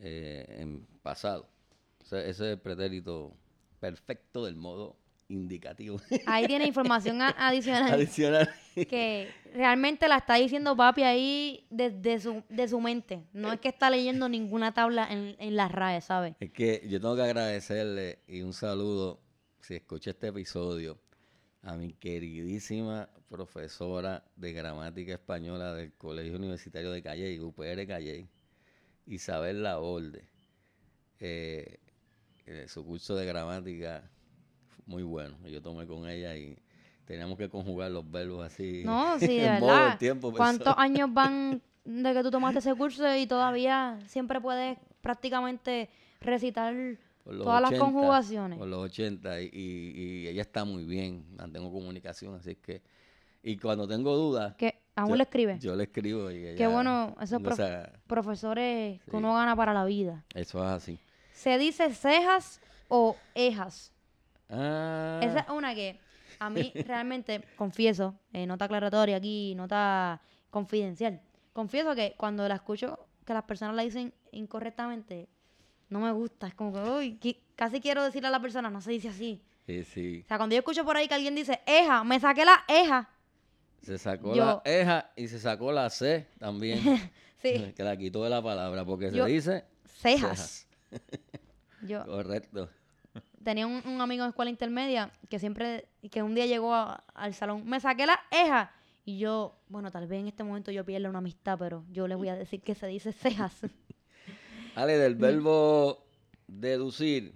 eh, 0.00 0.44
en 0.60 0.86
pasado. 1.02 1.48
O 2.02 2.04
sea, 2.04 2.20
ese 2.20 2.30
es 2.30 2.40
el 2.40 2.58
pretérito 2.58 3.32
perfecto 3.80 4.44
del 4.44 4.56
modo 4.56 4.96
indicativo. 5.28 6.00
Ahí 6.26 6.46
tiene 6.46 6.66
información 6.68 7.20
adicional. 7.22 7.92
Adicional. 7.92 8.48
que 8.74 9.28
realmente 9.54 10.06
la 10.08 10.18
está 10.18 10.34
diciendo 10.34 10.76
papi 10.76 11.02
ahí 11.02 11.66
desde 11.70 12.20
su, 12.20 12.42
de 12.48 12.68
su 12.68 12.80
mente. 12.80 13.24
No 13.32 13.52
es 13.52 13.60
que 13.60 13.68
está 13.68 13.90
leyendo 13.90 14.28
ninguna 14.28 14.72
tabla 14.74 15.08
en, 15.10 15.34
en 15.38 15.56
las 15.56 15.72
RAE, 15.72 16.00
¿sabes? 16.00 16.34
Es 16.40 16.52
que 16.52 16.82
yo 16.88 17.00
tengo 17.00 17.16
que 17.16 17.22
agradecerle 17.22 18.18
y 18.28 18.42
un 18.42 18.52
saludo, 18.52 19.18
si 19.66 19.74
escucha 19.74 20.10
este 20.10 20.28
episodio, 20.28 20.96
a 21.62 21.74
mi 21.74 21.92
queridísima 21.92 23.08
profesora 23.28 24.22
de 24.36 24.52
gramática 24.52 25.14
española 25.14 25.74
del 25.74 25.92
Colegio 25.94 26.36
Universitario 26.36 26.92
de 26.92 27.02
Calle, 27.02 27.40
UPR 27.40 27.84
Calle, 27.84 28.28
Isabel 29.06 29.64
Laborde. 29.64 30.28
Eh, 31.18 31.80
eh, 32.46 32.66
su 32.68 32.86
curso 32.86 33.16
de 33.16 33.26
gramática 33.26 34.08
muy 34.86 35.02
bueno. 35.02 35.36
Yo 35.48 35.60
tomé 35.60 35.84
con 35.84 36.08
ella 36.08 36.36
y 36.36 36.56
teníamos 37.04 37.36
que 37.36 37.48
conjugar 37.48 37.90
los 37.90 38.08
verbos 38.08 38.46
así. 38.46 38.84
No, 38.84 39.18
sí, 39.18 39.38
de 39.38 39.48
verdad. 39.48 39.98
tiempo, 39.98 40.32
¿Cuántos 40.32 40.64
persona. 40.64 40.80
años 40.84 41.12
van 41.12 41.60
de 41.84 42.14
que 42.14 42.22
tú 42.22 42.30
tomaste 42.30 42.60
ese 42.60 42.74
curso 42.76 43.16
y 43.16 43.26
todavía 43.26 43.98
siempre 44.06 44.40
puedes 44.40 44.78
prácticamente 45.00 45.90
recitar 46.20 46.72
Todas 47.26 47.60
las 47.62 47.70
80, 47.72 47.84
conjugaciones? 47.84 48.58
Por 48.58 48.68
los 48.68 48.78
80 48.84 49.40
y, 49.40 49.50
y- 49.52 49.92
y 50.00 50.28
ella 50.28 50.42
está 50.42 50.64
muy 50.64 50.84
bien, 50.84 51.24
mantengo 51.36 51.72
comunicación, 51.72 52.34
así 52.36 52.56
que... 52.56 52.82
Y 53.42 53.56
cuando 53.58 53.86
tengo 53.86 54.16
dudas, 54.16 54.54
Que 54.56 54.82
aún 54.96 55.10
yo- 55.10 55.16
le 55.16 55.22
escribe. 55.24 55.58
yo 55.60 55.76
le 55.76 55.84
escribo 55.84 56.30
y 56.30 56.46
ella... 56.46 56.56
Qué 56.56 56.66
bueno, 56.66 57.14
esos 57.20 57.40
o 57.40 57.42
prof- 57.42 57.56
sea, 57.56 57.92
profesores 58.06 59.00
que 59.02 59.16
uno 59.16 59.34
gana 59.34 59.54
para 59.56 59.72
la 59.74 59.84
vida. 59.84 60.24
eso 60.34 60.58
es 60.64 60.70
así. 60.70 60.98
¿Se 61.32 61.58
dice 61.58 61.92
cejas 61.94 62.60
o 62.88 63.16
ejas? 63.34 63.92
Ah, 64.48 65.20
Esa 65.22 65.40
es 65.40 65.48
una 65.50 65.74
que 65.74 65.98
a 66.38 66.50
mí 66.50 66.72
realmente, 66.86 67.42
confieso, 67.56 68.14
eh, 68.32 68.46
nota 68.46 68.64
aclaratoria 68.66 69.16
aquí, 69.16 69.54
nota 69.54 70.20
confidencial. 70.50 71.20
Confieso 71.52 71.94
que 71.94 72.14
cuando 72.16 72.46
la 72.48 72.54
escucho 72.56 72.98
que 73.24 73.34
las 73.34 73.42
personas 73.44 73.74
la 73.74 73.82
dicen 73.82 74.12
incorrectamente, 74.32 75.28
no 75.88 76.00
me 76.00 76.12
gusta. 76.12 76.46
Es 76.48 76.54
como 76.54 76.72
que, 76.72 76.80
uy, 76.90 77.40
casi 77.54 77.80
quiero 77.80 78.02
decirle 78.02 78.28
a 78.28 78.30
la 78.32 78.40
persona, 78.40 78.70
no 78.70 78.80
se 78.80 78.90
dice 78.92 79.08
así. 79.08 79.42
sí, 79.66 79.84
sí. 79.84 80.20
O 80.24 80.28
sea, 80.28 80.36
cuando 80.36 80.54
yo 80.54 80.58
escucho 80.60 80.84
por 80.84 80.96
ahí 80.96 81.08
que 81.08 81.14
alguien 81.14 81.34
dice, 81.34 81.60
eja, 81.66 82.02
me 82.04 82.18
saqué 82.20 82.44
la 82.44 82.64
eja. 82.68 83.08
Se 83.82 83.98
sacó 83.98 84.34
Yo- 84.34 84.44
la 84.44 84.62
eja 84.64 85.10
y 85.16 85.28
se 85.28 85.38
sacó 85.38 85.70
la 85.72 85.88
C 85.90 86.26
también. 86.38 86.80
Sí, 87.42 87.72
Que 87.76 87.82
la 87.84 87.96
quitó 87.96 88.24
de 88.24 88.30
la 88.30 88.42
palabra 88.42 88.84
porque 88.84 89.10
Yo- 89.12 89.24
se 89.26 89.30
dice... 89.30 89.64
cejas. 89.84 90.66
Yo 91.82 92.04
Correcto. 92.04 92.68
tenía 93.44 93.66
un, 93.66 93.82
un 93.86 94.00
amigo 94.00 94.24
en 94.24 94.30
escuela 94.30 94.50
intermedia 94.50 95.10
que 95.28 95.38
siempre, 95.38 95.86
que 96.10 96.22
un 96.22 96.34
día 96.34 96.46
llegó 96.46 96.74
a- 96.74 97.04
al 97.14 97.34
salón, 97.34 97.64
me 97.66 97.78
saqué 97.78 98.06
la 98.06 98.18
eja. 98.30 98.72
Y 99.04 99.18
yo, 99.18 99.56
bueno, 99.68 99.92
tal 99.92 100.08
vez 100.08 100.18
en 100.18 100.26
este 100.26 100.42
momento 100.42 100.72
yo 100.72 100.84
pierda 100.84 101.08
una 101.08 101.18
amistad, 101.18 101.56
pero 101.58 101.84
yo 101.92 102.08
le 102.08 102.16
voy 102.16 102.28
a 102.28 102.34
decir 102.34 102.60
que 102.62 102.74
se 102.74 102.88
dice 102.88 103.12
cejas. 103.12 103.60
Ale, 104.76 104.98
del 104.98 105.14
verbo 105.16 106.04
deducir, 106.46 107.32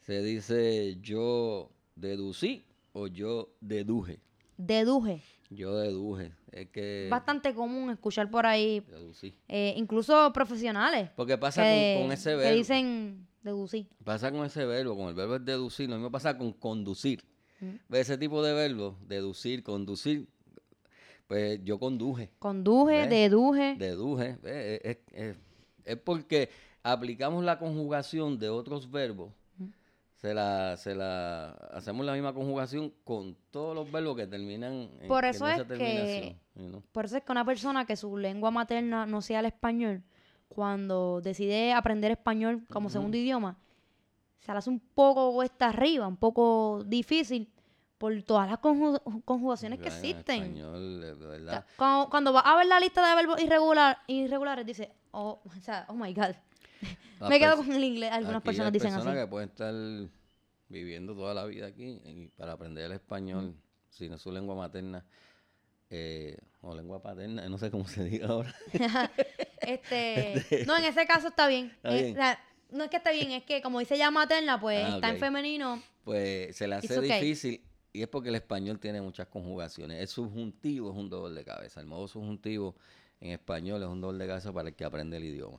se 0.00 0.22
dice 0.22 0.96
yo 1.00 1.70
deducí 1.96 2.64
o 2.92 3.06
yo 3.08 3.50
deduje. 3.60 4.20
Deduje. 4.56 5.22
Yo 5.50 5.76
deduje. 5.76 6.32
Es 6.52 6.68
que... 6.68 7.08
Bastante 7.10 7.54
común 7.54 7.90
escuchar 7.90 8.30
por 8.30 8.46
ahí, 8.46 8.80
Deducí. 8.80 9.34
eh, 9.48 9.74
incluso 9.76 10.32
profesionales, 10.32 11.10
Porque 11.16 11.36
pasa 11.38 11.62
que, 11.64 11.94
con, 11.98 12.04
con 12.06 12.12
ese 12.12 12.30
que 12.30 12.36
verbo. 12.36 12.56
dicen 12.58 13.26
deducir. 13.42 13.86
Pasa 14.04 14.30
con 14.30 14.44
ese 14.46 14.64
verbo, 14.66 14.96
con 14.96 15.08
el 15.08 15.14
verbo 15.14 15.36
es 15.36 15.44
deducir. 15.44 15.88
Lo 15.88 15.96
mismo 15.96 16.10
pasa 16.10 16.36
con 16.38 16.52
conducir. 16.52 17.24
Mm. 17.60 17.74
¿Ves 17.88 18.02
ese 18.08 18.18
tipo 18.18 18.42
de 18.42 18.52
verbo? 18.54 18.96
Deducir, 19.06 19.62
conducir. 19.64 20.28
Pues 21.26 21.60
yo 21.64 21.78
conduje, 21.78 22.30
Conduje, 22.38 23.02
¿Ves? 23.06 23.10
deduje. 23.10 23.76
deduje. 23.76 24.36
¿ves? 24.42 24.80
Es, 24.84 24.96
es- 25.12 25.12
es- 25.12 25.36
es 25.92 25.98
porque 25.98 26.50
aplicamos 26.82 27.44
la 27.44 27.58
conjugación 27.58 28.38
de 28.38 28.48
otros 28.48 28.90
verbos. 28.90 29.32
Se 30.16 30.34
la, 30.34 30.76
se 30.76 30.94
la 30.94 31.52
hacemos 31.72 32.04
la 32.04 32.12
misma 32.12 32.34
conjugación 32.34 32.92
con 33.04 33.34
todos 33.50 33.74
los 33.74 33.90
verbos 33.90 34.16
que 34.16 34.26
terminan 34.26 34.90
en, 35.00 35.08
Por 35.08 35.24
en 35.24 35.30
eso 35.30 35.46
esa 35.46 35.56
es 35.56 35.62
que- 35.62 35.68
terminación, 35.68 36.38
know. 36.70 36.82
Por 36.92 37.06
eso 37.06 37.16
es 37.16 37.22
que 37.24 37.32
una 37.32 37.44
persona 37.46 37.86
que 37.86 37.96
su 37.96 38.18
lengua 38.18 38.50
materna 38.50 39.06
no 39.06 39.22
sea 39.22 39.40
el 39.40 39.46
español, 39.46 40.02
cuando 40.48 41.20
decide 41.22 41.72
aprender 41.72 42.10
español 42.10 42.66
como 42.70 42.90
segundo 42.90 43.16
idioma, 43.16 43.56
se 44.40 44.52
le 44.52 44.58
hace 44.58 44.68
un 44.68 44.80
poco 44.80 45.32
cuesta 45.32 45.68
arriba, 45.68 46.06
un 46.06 46.16
poco 46.18 46.82
difícil 46.86 47.48
por 48.00 48.22
todas 48.22 48.48
las 48.48 48.58
conju- 48.60 49.22
conjugaciones 49.26 49.78
que 49.78 49.88
En 49.88 49.92
existen. 49.94 50.42
español, 50.42 51.00
de 51.02 51.12
O 51.12 51.18
sea, 51.18 51.28
verdad. 51.28 51.66
Cuando, 51.76 52.08
cuando 52.08 52.32
vas 52.32 52.44
a 52.46 52.56
ver 52.56 52.66
la 52.66 52.80
lista 52.80 53.06
de 53.06 53.14
verbos 53.14 53.38
irregular, 53.42 53.98
irregulares, 54.06 54.64
dice, 54.64 54.90
oh, 55.10 55.42
o 55.44 55.60
sea, 55.60 55.84
oh 55.86 55.92
my 55.92 56.14
God. 56.14 56.34
Me 57.28 57.38
quedo 57.38 57.58
con 57.58 57.70
el 57.70 57.84
inglés. 57.84 58.10
Algunas 58.10 58.40
personas 58.40 58.72
dicen 58.72 58.88
personas 58.94 59.14
así. 59.14 59.22
que 59.22 59.26
pueden 59.26 59.50
estar 59.50 59.74
viviendo 60.70 61.14
toda 61.14 61.34
la 61.34 61.44
vida 61.44 61.66
aquí 61.66 62.00
y 62.06 62.28
para 62.38 62.52
aprender 62.52 62.86
el 62.86 62.92
español, 62.92 63.54
si 63.90 64.08
no 64.08 64.14
es 64.14 64.22
su 64.22 64.32
lengua 64.32 64.54
materna 64.54 65.04
eh, 65.90 66.38
o 66.62 66.74
lengua 66.74 67.02
paterna, 67.02 67.46
no 67.50 67.58
sé 67.58 67.70
cómo 67.70 67.86
se 67.86 68.02
diga 68.04 68.28
ahora. 68.28 68.54
Este, 69.60 70.64
no, 70.66 70.74
en 70.78 70.84
ese 70.84 71.06
caso 71.06 71.28
está 71.28 71.46
bien. 71.46 71.66
Está 71.66 71.94
Eh, 71.96 72.02
bien. 72.14 72.16
no 72.70 72.84
es 72.84 72.90
que 72.90 72.96
esté 72.96 73.12
bien, 73.12 73.30
es 73.32 73.42
que 73.44 73.60
como 73.60 73.78
dice 73.78 73.98
ya 73.98 74.10
materna, 74.10 74.58
pues 74.58 74.82
Ah, 74.84 74.94
está 74.94 75.10
en 75.10 75.18
femenino. 75.18 75.82
Pues 76.02 76.56
se 76.56 76.66
le 76.66 76.76
hace 76.76 76.98
okay. 76.98 77.20
difícil 77.20 77.62
y 77.92 78.02
es 78.02 78.08
porque 78.08 78.28
el 78.28 78.34
español 78.36 78.78
tiene 78.78 79.00
muchas 79.00 79.26
conjugaciones. 79.28 80.00
El 80.00 80.08
subjuntivo 80.08 80.90
es 80.90 80.96
un 80.96 81.08
dolor 81.10 81.32
de 81.32 81.44
cabeza. 81.44 81.80
El 81.80 81.86
modo 81.86 82.06
subjuntivo 82.08 82.74
en 83.20 83.32
español 83.32 83.82
es 83.82 83.88
un 83.88 84.00
dolor 84.00 84.18
de 84.20 84.26
cabeza 84.28 84.52
para 84.52 84.68
el 84.68 84.74
que 84.74 84.84
aprende 84.84 85.16
el 85.16 85.24
idioma. 85.24 85.58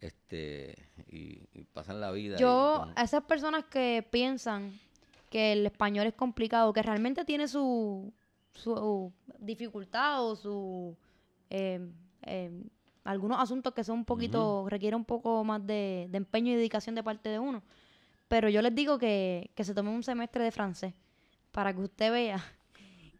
Este, 0.00 0.74
y, 1.08 1.42
y 1.52 1.64
pasan 1.72 2.00
la 2.00 2.10
vida. 2.10 2.36
Yo, 2.38 2.76
con- 2.80 2.92
a 2.96 3.02
esas 3.02 3.22
personas 3.24 3.64
que 3.66 4.06
piensan 4.10 4.78
que 5.28 5.52
el 5.52 5.66
español 5.66 6.06
es 6.06 6.14
complicado, 6.14 6.72
que 6.72 6.82
realmente 6.82 7.24
tiene 7.24 7.46
su, 7.46 8.12
su 8.54 9.12
dificultad 9.38 10.24
o 10.24 10.34
su 10.34 10.96
eh, 11.50 11.86
eh, 12.22 12.50
algunos 13.04 13.38
asuntos 13.40 13.72
que 13.74 13.84
son 13.84 13.98
un 13.98 14.04
poquito, 14.04 14.66
requieren 14.68 14.96
un 14.98 15.04
poco 15.04 15.44
más 15.44 15.64
de, 15.66 16.08
de 16.10 16.16
empeño 16.16 16.52
y 16.52 16.56
dedicación 16.56 16.94
de 16.94 17.02
parte 17.02 17.28
de 17.28 17.38
uno. 17.38 17.62
Pero 18.28 18.48
yo 18.48 18.62
les 18.62 18.74
digo 18.74 18.98
que, 18.98 19.50
que 19.54 19.64
se 19.64 19.74
tomen 19.74 19.92
un 19.94 20.02
semestre 20.02 20.44
de 20.44 20.50
francés 20.50 20.94
para 21.52 21.72
que 21.74 21.80
usted 21.80 22.12
vea 22.12 22.42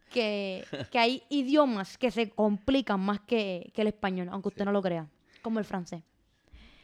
que, 0.09 0.65
que 0.91 0.99
hay 0.99 1.23
idiomas 1.29 1.97
que 1.97 2.11
se 2.11 2.29
complican 2.29 2.99
más 2.99 3.19
que, 3.21 3.71
que 3.73 3.81
el 3.81 3.87
español, 3.87 4.29
aunque 4.31 4.49
usted 4.49 4.65
no 4.65 4.71
lo 4.71 4.81
crea, 4.81 5.07
como 5.41 5.59
el 5.59 5.65
francés. 5.65 6.03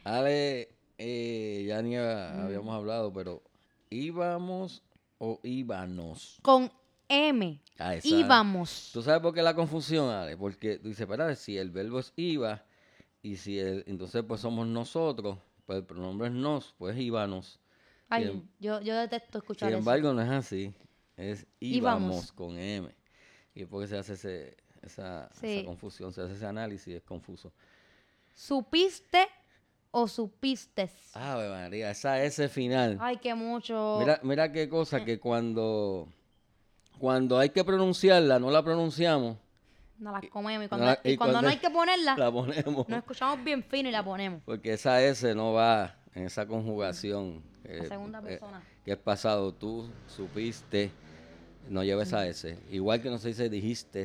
Ale, 0.04 0.68
eh, 0.98 1.64
ya 1.68 1.82
ni 1.82 1.96
Mm. 1.96 2.40
habíamos 2.46 2.74
hablado, 2.74 3.12
pero 3.12 3.42
íbamos 3.90 4.82
o 5.18 5.40
íbamos. 5.42 6.38
Con 6.42 6.70
M. 7.08 7.60
Ah, 7.78 7.94
Íbamos. 8.02 8.90
¿Tú 8.92 9.02
sabes 9.02 9.20
por 9.20 9.32
qué 9.34 9.42
la 9.42 9.54
confusión, 9.54 10.10
Ale? 10.10 10.36
Porque 10.36 10.78
tú 10.78 10.88
dices, 10.88 11.02
espérate, 11.02 11.36
si 11.36 11.56
el 11.56 11.70
verbo 11.70 12.00
es 12.00 12.12
iba, 12.16 12.64
y 13.22 13.36
si 13.36 13.58
el, 13.58 13.84
entonces 13.86 14.24
pues 14.26 14.40
somos 14.40 14.66
nosotros, 14.66 15.38
pues 15.66 15.78
el 15.80 15.84
pronombre 15.84 16.28
es 16.28 16.34
nos, 16.34 16.74
pues 16.78 16.98
íbamos. 16.98 17.60
Ay, 18.08 18.24
Sin- 18.26 18.50
yo, 18.58 18.80
yo 18.80 18.96
detesto 18.96 19.38
escuchar 19.38 19.68
Sin 19.68 19.78
eso. 19.78 19.78
embargo, 19.80 20.12
no 20.12 20.22
es 20.22 20.28
así. 20.30 20.72
Es 21.18 21.46
íbamos, 21.58 22.02
Íbamos. 22.02 22.32
con 22.32 22.56
M. 22.56 22.88
Y 23.54 23.62
es 23.62 23.68
porque 23.68 23.88
se 23.88 23.98
hace 23.98 24.12
ese, 24.14 24.56
esa, 24.82 25.28
confusión, 25.64 26.12
se 26.12 26.22
hace 26.22 26.34
ese 26.34 26.46
análisis, 26.46 26.94
es 26.94 27.02
confuso. 27.02 27.52
¿Supiste 28.34 29.26
o 29.90 30.06
supistes? 30.06 30.92
Ave 31.14 31.48
María, 31.48 31.90
esa 31.90 32.22
S 32.22 32.48
final. 32.48 32.98
Ay, 33.00 33.16
que 33.16 33.34
mucho. 33.34 33.96
Mira, 33.98 34.20
mira 34.22 34.52
qué 34.52 34.68
cosa 34.68 35.04
que 35.04 35.18
cuando, 35.18 36.08
cuando 36.98 37.36
hay 37.36 37.50
que 37.50 37.64
pronunciarla, 37.64 38.38
no 38.38 38.50
la 38.52 38.62
pronunciamos, 38.62 39.38
comemos. 40.30 40.68
Y 40.70 40.70
no 40.70 40.78
la- 40.84 41.00
y 41.02 41.10
y 41.12 41.16
cuando 41.16 41.42
no 41.42 41.48
hay 41.48 41.56
que 41.58 41.70
ponerla, 41.70 42.16
la 42.16 42.30
ponemos. 42.30 42.88
nos 42.88 42.98
escuchamos 42.98 43.42
bien 43.42 43.64
fino 43.64 43.88
y 43.88 43.92
la 43.92 44.04
ponemos. 44.04 44.40
Porque 44.44 44.74
esa 44.74 45.02
S 45.02 45.34
no 45.34 45.52
va 45.52 45.96
en 46.14 46.26
esa 46.26 46.46
conjugación. 46.46 47.42
La 47.64 47.84
eh, 47.84 47.88
segunda 47.88 48.20
eh, 48.20 48.22
persona. 48.22 48.62
que 48.84 48.92
es 48.92 48.96
pasado, 48.98 49.52
tú 49.52 49.90
supiste, 50.06 50.92
no 51.70 51.82
lleva 51.84 52.02
esa 52.02 52.26
S. 52.26 52.58
Igual 52.70 53.00
que 53.02 53.10
no 53.10 53.18
se 53.18 53.28
dice 53.28 53.48
dijiste, 53.48 54.02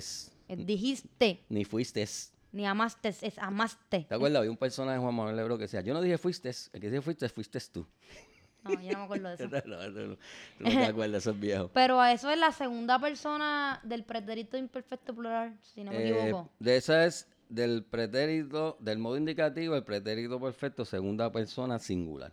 Eh, 0.47 0.55
Dijiste, 0.57 1.43
ni 1.49 1.63
fuiste. 1.65 2.05
ni 2.51 2.65
amaste, 2.65 3.09
es 3.21 3.37
amaste. 3.39 4.05
¿Te 4.07 4.15
acuerdas? 4.15 4.39
Había 4.39 4.51
un 4.51 4.57
personaje 4.57 4.97
de 4.97 5.01
Juan 5.03 5.15
Manuel 5.15 5.35
Lebro 5.35 5.57
que 5.57 5.63
decía, 5.63 5.81
yo 5.81 5.93
no 5.93 6.01
dije 6.01 6.17
fuiste, 6.17 6.49
el 6.73 6.79
que 6.81 6.89
dije 6.89 7.01
fuiste, 7.01 7.27
fuiste 7.29 7.59
tú. 7.71 7.85
No, 8.63 8.71
yo 8.81 8.91
no 8.93 8.99
me 8.99 9.03
acuerdo 9.05 9.29
de 9.29 9.35
eso. 9.45 9.67
no, 9.67 9.89
no, 9.89 10.07
no, 10.07 10.17
no 10.59 10.69
te 10.69 10.85
acuerdas, 10.85 11.23
eso 11.23 11.31
es 11.31 11.39
viejo. 11.39 11.69
Pero 11.73 11.99
a 11.99 12.11
eso 12.13 12.29
es 12.29 12.37
la 12.37 12.51
segunda 12.51 12.99
persona 12.99 13.79
del 13.83 14.03
pretérito 14.03 14.57
imperfecto 14.57 15.13
plural, 15.15 15.57
si 15.61 15.83
no 15.83 15.91
me 15.91 15.97
Eh, 15.97 16.21
equivoco. 16.21 16.49
de 16.59 16.77
esa 16.77 17.05
es 17.05 17.27
del 17.49 17.83
pretérito, 17.83 18.77
del 18.79 18.99
modo 18.99 19.17
indicativo, 19.17 19.75
el 19.75 19.83
pretérito 19.83 20.39
perfecto, 20.39 20.85
segunda 20.85 21.31
persona 21.31 21.77
singular. 21.79 22.31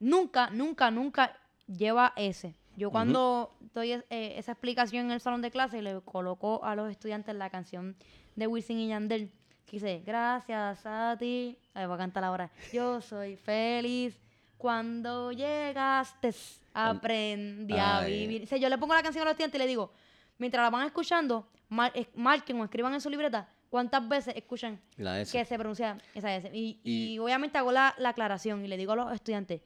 Nunca, 0.00 0.50
nunca, 0.50 0.90
nunca 0.90 1.36
lleva 1.66 2.12
ese. 2.16 2.54
Yo 2.78 2.90
cuando 2.92 3.56
doy 3.74 3.92
es- 3.92 4.04
eh, 4.08 4.34
esa 4.36 4.52
explicación 4.52 5.06
en 5.06 5.10
el 5.12 5.20
salón 5.20 5.42
de 5.42 5.50
clase 5.50 5.82
le 5.82 6.00
coloco 6.02 6.64
a 6.64 6.76
los 6.76 6.90
estudiantes 6.90 7.34
la 7.34 7.50
canción 7.50 7.96
de 8.36 8.46
Wisin 8.46 8.78
y 8.78 8.88
Yandel, 8.88 9.32
que 9.66 9.72
dice, 9.72 10.02
gracias 10.06 10.86
a 10.86 11.16
ti, 11.18 11.58
a 11.74 11.80
ver, 11.80 11.88
voy 11.88 11.96
a 11.96 11.98
cantar 11.98 12.22
ahora, 12.24 12.50
yo 12.72 13.00
soy 13.00 13.36
feliz 13.36 14.16
cuando 14.56 15.32
llegaste, 15.32 16.32
aprendí 16.72 17.74
a 17.74 17.98
Ay. 17.98 18.12
vivir. 18.20 18.42
O 18.44 18.46
sea, 18.46 18.58
yo 18.58 18.68
le 18.68 18.78
pongo 18.78 18.94
la 18.94 19.02
canción 19.02 19.22
a 19.22 19.24
los 19.26 19.32
estudiantes 19.32 19.58
y 19.58 19.62
le 19.62 19.68
digo, 19.68 19.92
mientras 20.38 20.62
la 20.64 20.70
van 20.70 20.86
escuchando, 20.86 21.48
mar- 21.68 21.92
es- 21.94 22.08
marquen 22.14 22.60
o 22.60 22.64
escriban 22.64 22.94
en 22.94 23.00
su 23.00 23.10
libreta 23.10 23.48
cuántas 23.70 24.08
veces 24.08 24.34
escuchan 24.36 24.80
La 24.96 25.24
que 25.24 25.44
se 25.44 25.58
pronuncia 25.58 25.98
esa 26.14 26.34
S. 26.34 26.50
Y, 26.54 26.80
Y- 26.84 27.14
y 27.14 27.18
obviamente 27.18 27.58
hago 27.58 27.72
la, 27.72 27.94
la 27.98 28.10
aclaración 28.10 28.64
y 28.64 28.68
le 28.68 28.76
digo 28.76 28.92
a 28.92 28.96
los 28.96 29.12
estudiantes, 29.12 29.60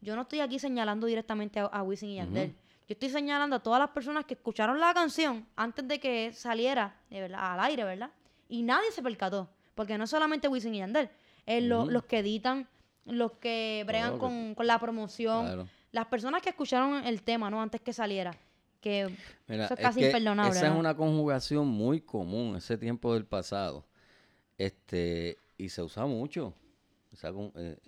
yo 0.00 0.14
no 0.16 0.22
estoy 0.22 0.40
aquí 0.40 0.58
señalando 0.58 1.06
directamente 1.06 1.58
a, 1.60 1.64
a 1.66 1.82
Wisin 1.82 2.10
y 2.10 2.16
Yandel. 2.16 2.50
Yo 2.88 2.92
estoy 2.92 3.08
señalando 3.10 3.56
a 3.56 3.58
todas 3.60 3.80
las 3.80 3.90
personas 3.90 4.24
que 4.26 4.34
escucharon 4.34 4.78
la 4.78 4.94
canción 4.94 5.46
antes 5.56 5.86
de 5.88 5.98
que 5.98 6.32
saliera 6.32 6.96
de 7.10 7.20
verdad, 7.22 7.54
al 7.54 7.60
aire, 7.60 7.82
¿verdad? 7.84 8.10
Y 8.48 8.62
nadie 8.62 8.92
se 8.92 9.02
percató. 9.02 9.48
Porque 9.74 9.98
no 9.98 10.04
es 10.04 10.10
solamente 10.10 10.46
Wisin 10.48 10.74
y 10.74 10.78
Yandel. 10.78 11.10
Es 11.46 11.62
lo- 11.64 11.84
los 11.86 12.04
que 12.04 12.18
editan, 12.20 12.68
los 13.04 13.32
que 13.32 13.84
bregan 13.86 14.18
con, 14.18 14.54
con 14.54 14.66
la 14.66 14.78
promoción. 14.78 15.44
Claro. 15.46 15.68
Las 15.92 16.06
personas 16.06 16.42
que 16.42 16.50
escucharon 16.50 17.04
el 17.04 17.22
tema, 17.22 17.50
¿no? 17.50 17.60
Antes 17.60 17.80
que 17.80 17.92
saliera. 17.92 18.36
Que 18.80 19.08
Mira, 19.48 19.64
eso 19.64 19.74
es 19.74 19.80
casi 19.80 20.00
que 20.00 20.06
imperdonable. 20.06 20.50
Esa 20.56 20.68
es 20.68 20.74
una 20.74 20.96
conjugación 20.96 21.66
muy 21.66 22.00
común, 22.02 22.54
ese 22.56 22.78
tiempo 22.78 23.14
del 23.14 23.24
pasado. 23.26 23.84
Este, 24.58 25.38
y 25.58 25.68
se 25.68 25.82
usa 25.82 26.06
mucho. 26.06 26.54
Esa 27.12 27.32
con- 27.32 27.52
eh, 27.56 27.78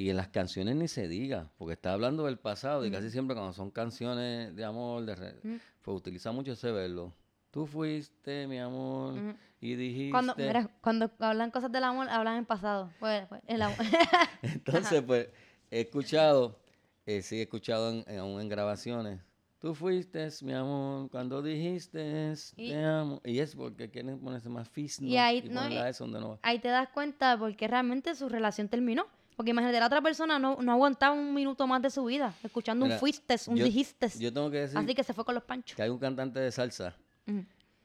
y 0.00 0.10
en 0.10 0.16
las 0.16 0.28
canciones 0.28 0.76
ni 0.76 0.88
se 0.88 1.08
diga, 1.08 1.50
porque 1.58 1.74
está 1.74 1.92
hablando 1.92 2.24
del 2.26 2.38
pasado 2.38 2.84
y 2.86 2.90
casi 2.90 3.10
siempre 3.10 3.34
cuando 3.36 3.52
son 3.52 3.70
canciones 3.70 4.54
de 4.56 4.64
amor, 4.64 5.04
de 5.04 5.14
re- 5.14 5.34
Mm. 5.42 5.56
pues 5.82 5.96
utiliza 5.96 6.32
mucho 6.32 6.52
ese 6.52 6.70
verbo. 6.72 7.12
Tú 7.50 7.66
fuiste, 7.66 8.46
mi 8.46 8.58
amor, 8.58 9.14
Ujú. 9.14 9.34
y 9.60 9.74
dijiste. 9.74 10.10
Cuando, 10.12 10.34
mira, 10.36 10.70
cuando 10.80 11.10
hablan 11.18 11.50
cosas 11.50 11.72
del 11.72 11.82
amor, 11.84 12.08
hablan 12.08 12.36
en 12.38 12.44
pasado. 12.46 12.90
Pues, 13.00 13.26
pues, 13.28 13.42
el 13.48 13.60
amor. 13.62 13.76
Entonces, 14.42 15.02
pues, 15.02 15.28
he 15.70 15.80
escuchado, 15.80 16.58
eh, 17.06 17.22
sí 17.22 17.38
he 17.38 17.42
escuchado 17.42 17.90
en, 18.06 18.18
aún 18.18 18.40
en 18.40 18.48
grabaciones. 18.48 19.20
Tú 19.58 19.74
fuiste, 19.74 20.26
mi 20.42 20.54
amor, 20.54 21.10
cuando 21.10 21.42
dijiste, 21.42 22.32
Y- 22.56 22.70
te 22.70 22.82
amo. 22.82 23.20
Y 23.24 23.40
es 23.40 23.54
porque 23.54 23.90
quieren 23.90 24.18
ponerse 24.20 24.48
más 24.48 24.68
fisno 24.68 25.06
Y 25.06 25.18
ahí- 25.18 25.42
y 25.44 25.48
no, 25.50 25.68
y- 25.68 25.76
S 25.76 26.02
donde 26.02 26.18
no 26.20 26.28
va. 26.30 26.38
ahí 26.42 26.58
te 26.60 26.68
das 26.68 26.88
cuenta 26.88 27.36
porque 27.38 27.68
realmente 27.68 28.14
su 28.14 28.28
relación 28.28 28.68
terminó. 28.68 29.06
Porque 29.40 29.52
imagínate, 29.52 29.80
la 29.80 29.86
otra 29.86 30.02
persona 30.02 30.38
no, 30.38 30.58
no 30.60 30.70
aguantaba 30.72 31.14
un 31.14 31.32
minuto 31.32 31.66
más 31.66 31.80
de 31.80 31.88
su 31.88 32.04
vida 32.04 32.34
escuchando 32.42 32.84
Mira, 32.84 32.96
un 32.96 33.00
fuiste, 33.00 33.36
un 33.46 33.56
yo- 33.56 33.64
dijiste. 33.64 34.10
Yo 34.18 34.30
tengo 34.30 34.50
que 34.50 34.58
decir 34.58 34.76
Así 34.76 34.94
que 34.94 35.02
se 35.02 35.14
fue 35.14 35.24
con 35.24 35.34
los 35.34 35.44
panchos. 35.44 35.74
que 35.74 35.82
hay 35.82 35.88
un 35.88 35.98
cantante 35.98 36.38
de 36.40 36.52
salsa 36.52 36.94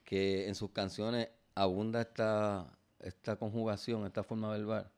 que 0.04 0.50
en 0.50 0.54
sus 0.56 0.72
canciones 0.72 1.30
abunda 1.56 2.02
esta, 2.02 2.68
esta 3.00 3.38
conjugación, 3.38 4.06
esta 4.06 4.22
forma 4.22 4.52
verbal, 4.52 4.92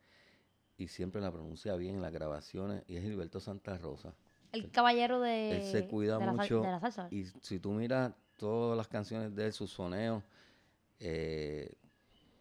y 0.79 0.87
siempre 0.87 1.21
la 1.21 1.31
pronuncia 1.31 1.75
bien 1.75 1.93
en 1.97 2.01
las 2.01 2.11
grabaciones, 2.11 2.81
y 2.87 2.95
es 2.95 3.03
Gilberto 3.03 3.39
Santa 3.39 3.77
Rosa. 3.77 4.15
El 4.51 4.71
caballero 4.71 5.19
de, 5.21 5.57
Él 5.57 5.63
se 5.71 5.87
cuida 5.87 6.17
de 6.17 6.25
la, 6.25 6.31
sal- 6.31 6.37
mucho. 6.41 6.61
de 6.61 6.71
la 6.71 6.79
salsa. 6.79 7.07
Y 7.11 7.25
si 7.43 7.59
tú 7.59 7.69
miras 7.73 8.13
todas 8.35 8.75
las 8.75 8.87
canciones 8.87 9.35
de 9.35 9.45
él, 9.45 9.53
sus 9.53 9.69
soneos, 9.69 10.23
eh, 10.99 11.71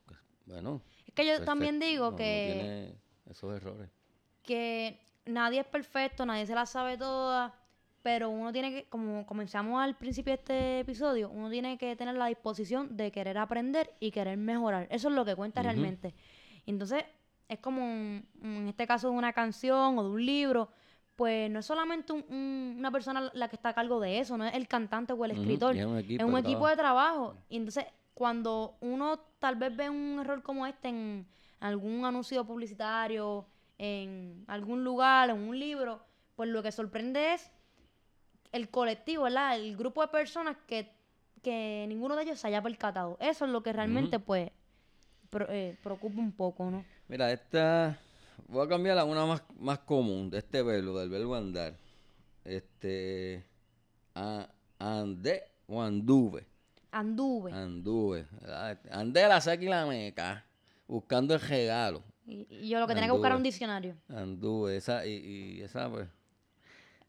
pues, 0.06 0.18
bueno. 0.46 0.80
Es 1.06 1.12
que 1.12 1.26
yo 1.26 1.44
también 1.44 1.78
digo 1.78 2.06
no- 2.06 2.10
no 2.12 2.16
que, 2.16 2.52
tiene 2.54 2.94
esos 3.30 3.54
errores. 3.54 3.90
Que 4.46 4.98
nadie 5.26 5.60
es 5.60 5.66
perfecto, 5.66 6.24
nadie 6.24 6.46
se 6.46 6.54
la 6.54 6.64
sabe 6.64 6.96
toda, 6.96 7.54
pero 8.02 8.30
uno 8.30 8.52
tiene 8.52 8.70
que, 8.70 8.84
como 8.88 9.26
comenzamos 9.26 9.82
al 9.82 9.96
principio 9.96 10.32
de 10.32 10.38
este 10.38 10.80
episodio, 10.80 11.28
uno 11.28 11.50
tiene 11.50 11.76
que 11.76 11.96
tener 11.96 12.14
la 12.14 12.26
disposición 12.26 12.96
de 12.96 13.10
querer 13.10 13.36
aprender 13.36 13.92
y 14.00 14.10
querer 14.12 14.38
mejorar. 14.38 14.86
Eso 14.90 15.08
es 15.08 15.14
lo 15.14 15.24
que 15.24 15.34
cuenta 15.34 15.60
realmente. 15.62 16.14
Entonces, 16.66 17.04
es 17.48 17.58
como 17.58 17.84
un- 17.84 18.24
en 18.42 18.68
este 18.68 18.86
caso 18.86 19.10
de 19.10 19.16
una 19.16 19.32
canción 19.32 19.98
o 19.98 20.02
de 20.04 20.10
un 20.10 20.24
libro, 20.24 20.68
pues 21.16 21.50
no 21.50 21.60
es 21.60 21.66
solamente 21.66 22.12
un- 22.12 22.24
un- 22.28 22.76
una 22.78 22.90
persona 22.90 23.30
la 23.34 23.48
que 23.48 23.56
está 23.56 23.70
a 23.70 23.74
cargo 23.74 23.98
de 24.00 24.18
eso, 24.20 24.36
no 24.36 24.44
es 24.44 24.54
el 24.54 24.68
cantante 24.68 25.12
o 25.12 25.24
el 25.24 25.30
escritor, 25.32 25.74
es 25.76 25.84
un 25.84 25.98
equipo 25.98 26.22
es 26.22 26.28
un 26.28 26.34
de 26.34 26.40
equipo 26.40 26.58
trabajo. 26.60 26.68
de 26.70 26.76
trabajo. 26.76 27.36
Y 27.48 27.56
entonces, 27.56 27.86
cuando 28.14 28.76
uno 28.80 29.18
tal 29.38 29.56
vez 29.56 29.74
ve 29.76 29.90
un 29.90 30.18
error 30.20 30.42
como 30.42 30.66
este 30.66 30.88
en 30.88 31.26
algún 31.60 32.04
anuncio 32.04 32.44
publicitario, 32.44 33.46
en 33.78 34.44
algún 34.48 34.84
lugar, 34.84 35.30
en 35.30 35.36
un 35.48 35.58
libro, 35.58 36.00
pues 36.34 36.48
lo 36.48 36.62
que 36.62 36.72
sorprende 36.72 37.34
es 37.34 37.50
el 38.52 38.68
colectivo, 38.70 39.24
¿verdad? 39.24 39.56
El 39.56 39.76
grupo 39.76 40.02
de 40.02 40.08
personas 40.08 40.56
que, 40.66 40.90
que 41.42 41.84
ninguno 41.88 42.16
de 42.16 42.22
ellos 42.22 42.38
se 42.38 42.46
haya 42.46 42.62
percatado. 42.62 43.16
Eso 43.20 43.44
es 43.44 43.50
lo 43.50 43.62
que 43.62 43.72
realmente, 43.72 44.18
pues, 44.18 44.50
pro- 45.30 45.46
eh, 45.50 45.76
preocupa 45.82 46.18
un 46.20 46.32
poco, 46.32 46.70
¿no? 46.70 46.84
Mira, 47.08 47.30
esta. 47.32 47.98
Voy 48.48 48.64
a 48.64 48.68
cambiar 48.68 48.98
a 48.98 49.04
una 49.04 49.26
más, 49.26 49.42
más 49.58 49.78
común 49.80 50.30
de 50.30 50.38
este 50.38 50.62
verbo, 50.62 50.98
del 50.98 51.08
verbo 51.10 51.34
andar. 51.34 51.74
Este. 52.44 53.44
a- 54.14 54.48
andé 54.78 55.42
o 55.66 55.82
anduve. 55.82 56.46
Anduve. 56.92 57.52
Anduve. 57.52 58.26
¿verdad? 58.40 58.78
Andé 58.90 59.26
la 59.28 59.40
saca 59.40 59.62
y 59.62 59.68
la 59.68 59.84
meca. 59.86 60.44
Buscando 60.86 61.34
el 61.34 61.40
regalo. 61.40 62.02
Y, 62.26 62.46
y 62.50 62.68
yo 62.68 62.80
lo 62.80 62.86
que 62.86 62.94
tenía 62.94 63.06
que 63.08 63.12
buscar 63.12 63.30
era 63.30 63.36
un 63.36 63.42
diccionario. 63.42 63.94
Anduve. 64.08 64.76
Esa, 64.76 65.06
y, 65.06 65.12
y 65.58 65.62
esa, 65.62 65.88
pues. 65.88 66.08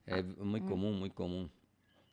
Es 0.05 0.23
muy 0.37 0.61
común, 0.61 0.99
muy 0.99 1.09
común. 1.09 1.51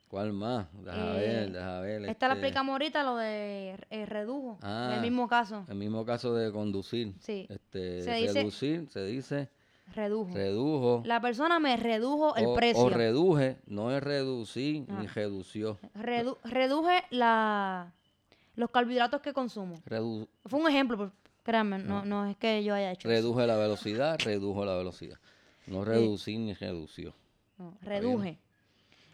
¿Cuál 0.09 0.33
más? 0.33 0.67
Deja 0.85 1.17
Eh, 1.17 1.27
ver, 1.27 1.53
deja 1.53 1.81
ver. 1.81 2.05
Esta 2.07 2.29
la 2.29 2.35
este, 2.35 2.47
explicamos 2.47 2.73
ahorita, 2.73 3.03
lo 3.03 3.17
de 3.17 3.77
eh, 3.91 4.07
redujo. 4.07 4.59
en 4.63 4.69
Ah. 4.69 4.93
el 4.97 5.01
mismo 5.03 5.29
caso. 5.29 5.65
El 5.69 5.75
mismo 5.77 6.05
caso 6.05 6.35
de 6.35 6.51
conducir. 6.53 7.15
Sí. 7.21 7.47
Este, 7.49 8.03
Se 8.03 8.15
dice- 8.15 8.33
reducir, 8.35 8.89
se 8.91 9.05
dice. 9.07 9.49
Redujo. 9.95 10.33
Redujo. 10.33 11.03
La 11.05 11.21
persona 11.21 11.59
me 11.61 11.77
redujo 11.77 12.35
el 12.37 12.47
o, 12.47 12.55
precio. 12.55 12.83
o 12.85 12.89
reduje, 12.89 13.59
no 13.67 13.95
es 13.95 14.03
reducir 14.03 14.87
ni 14.89 15.07
Ah. 15.07 15.11
redució. 15.15 15.79
Redu- 15.95 16.39
reduje 16.45 17.03
la, 17.11 17.93
los 18.57 18.71
carbohidratos 18.71 19.21
que 19.21 19.33
consumo. 19.33 19.75
Redu- 19.87 20.27
Fue 20.47 20.59
un 20.61 20.69
ejemplo, 20.69 21.13
créanme, 21.45 21.79
no, 21.79 22.05
no 22.05 22.27
es 22.27 22.37
que 22.37 22.65
yo 22.65 22.75
haya 22.75 22.91
hecho 22.93 23.09
eso. 23.09 23.17
reduje 23.17 23.47
la 23.47 23.57
velocidad, 23.57 24.19
redujo 24.25 24.65
la 24.65 24.75
velocidad. 24.77 25.19
No 25.67 25.85
reducir 25.85 26.39
ni 26.41 26.55
redució. 26.55 27.15
No, 27.59 27.77
reduje. 27.83 28.39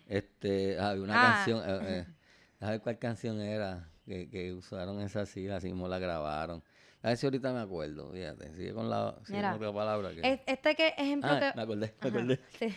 Este, 0.08 0.78
había 0.78 1.02
una 1.02 1.14
Ah. 1.14 1.34
canción, 1.44 1.62
eh, 1.64 1.80
eh, 2.00 2.06
a 2.60 2.70
ver 2.70 2.80
cuál 2.80 2.98
canción 2.98 3.40
era 3.40 3.88
que, 4.06 4.28
que 4.28 4.52
usaron 4.52 5.00
esa 5.00 5.26
sigla, 5.26 5.56
así 5.56 5.68
mismo 5.68 5.86
la 5.88 5.98
grabaron. 5.98 6.62
A 7.02 7.08
ver 7.08 7.16
si 7.16 7.26
ahorita 7.26 7.52
me 7.52 7.60
acuerdo, 7.60 8.10
fíjate, 8.12 8.54
sigue 8.54 8.72
con 8.74 8.90
la 8.90 9.14
sigue 9.24 9.38
Mira, 9.38 9.56
con 9.58 9.74
palabra. 9.74 10.10
Que... 10.12 10.32
Es- 10.32 10.40
Este 10.46 10.74
que 10.74 10.88
ejemplo 10.98 11.30
Ah, 11.32 11.38
que... 11.40 11.52
me 11.56 11.62
acordé, 11.62 11.94
me 12.02 12.08
Ajá, 12.08 12.18
acordé. 12.18 12.40
sí. 12.58 12.74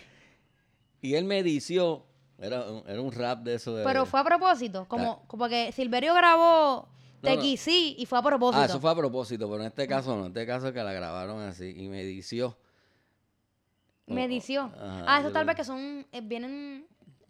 Y 1.02 1.16
él 1.16 1.26
me 1.26 1.44
dició 1.44 2.06
Era 2.40 2.62
un, 2.70 2.84
era 2.88 3.02
un 3.02 3.12
rap 3.12 3.44
de 3.44 3.56
eso 3.56 3.76
de... 3.76 3.84
Pero 3.84 4.06
fue 4.06 4.20
a 4.20 4.24
propósito, 4.24 4.86
como, 4.88 5.26
como 5.28 5.48
que 5.50 5.72
Silverio 5.72 6.14
grabó 6.14 6.88
Te 7.24 7.36
no. 7.38 7.42
quisí 7.42 7.96
y 7.98 8.06
fue 8.06 8.20
a 8.20 8.22
propósito. 8.22 8.62
Ah, 8.62 8.66
eso 8.66 8.80
fue 8.80 8.92
a 8.92 8.96
propósito, 8.96 9.50
pero 9.50 9.62
en 9.62 9.68
este 9.68 9.88
caso 9.88 10.16
no. 10.16 10.22
En 10.26 10.28
este 10.28 10.46
caso 10.46 10.68
es 10.68 10.74
que 10.74 10.84
la 10.84 10.92
grabaron 10.94 11.42
así 11.42 11.74
y 11.76 11.88
me 11.88 12.04
dició. 12.04 12.58
Me 14.08 14.26
Oh, 14.26 14.28
dició. 14.28 14.64
ajá, 14.64 15.06
ah, 15.08 15.20
eso 15.22 15.32
tal 15.32 15.46
vez 15.46 15.56
que 15.56 15.64
son, 15.64 16.06
eh, 16.12 16.20
vienen, 16.22 16.86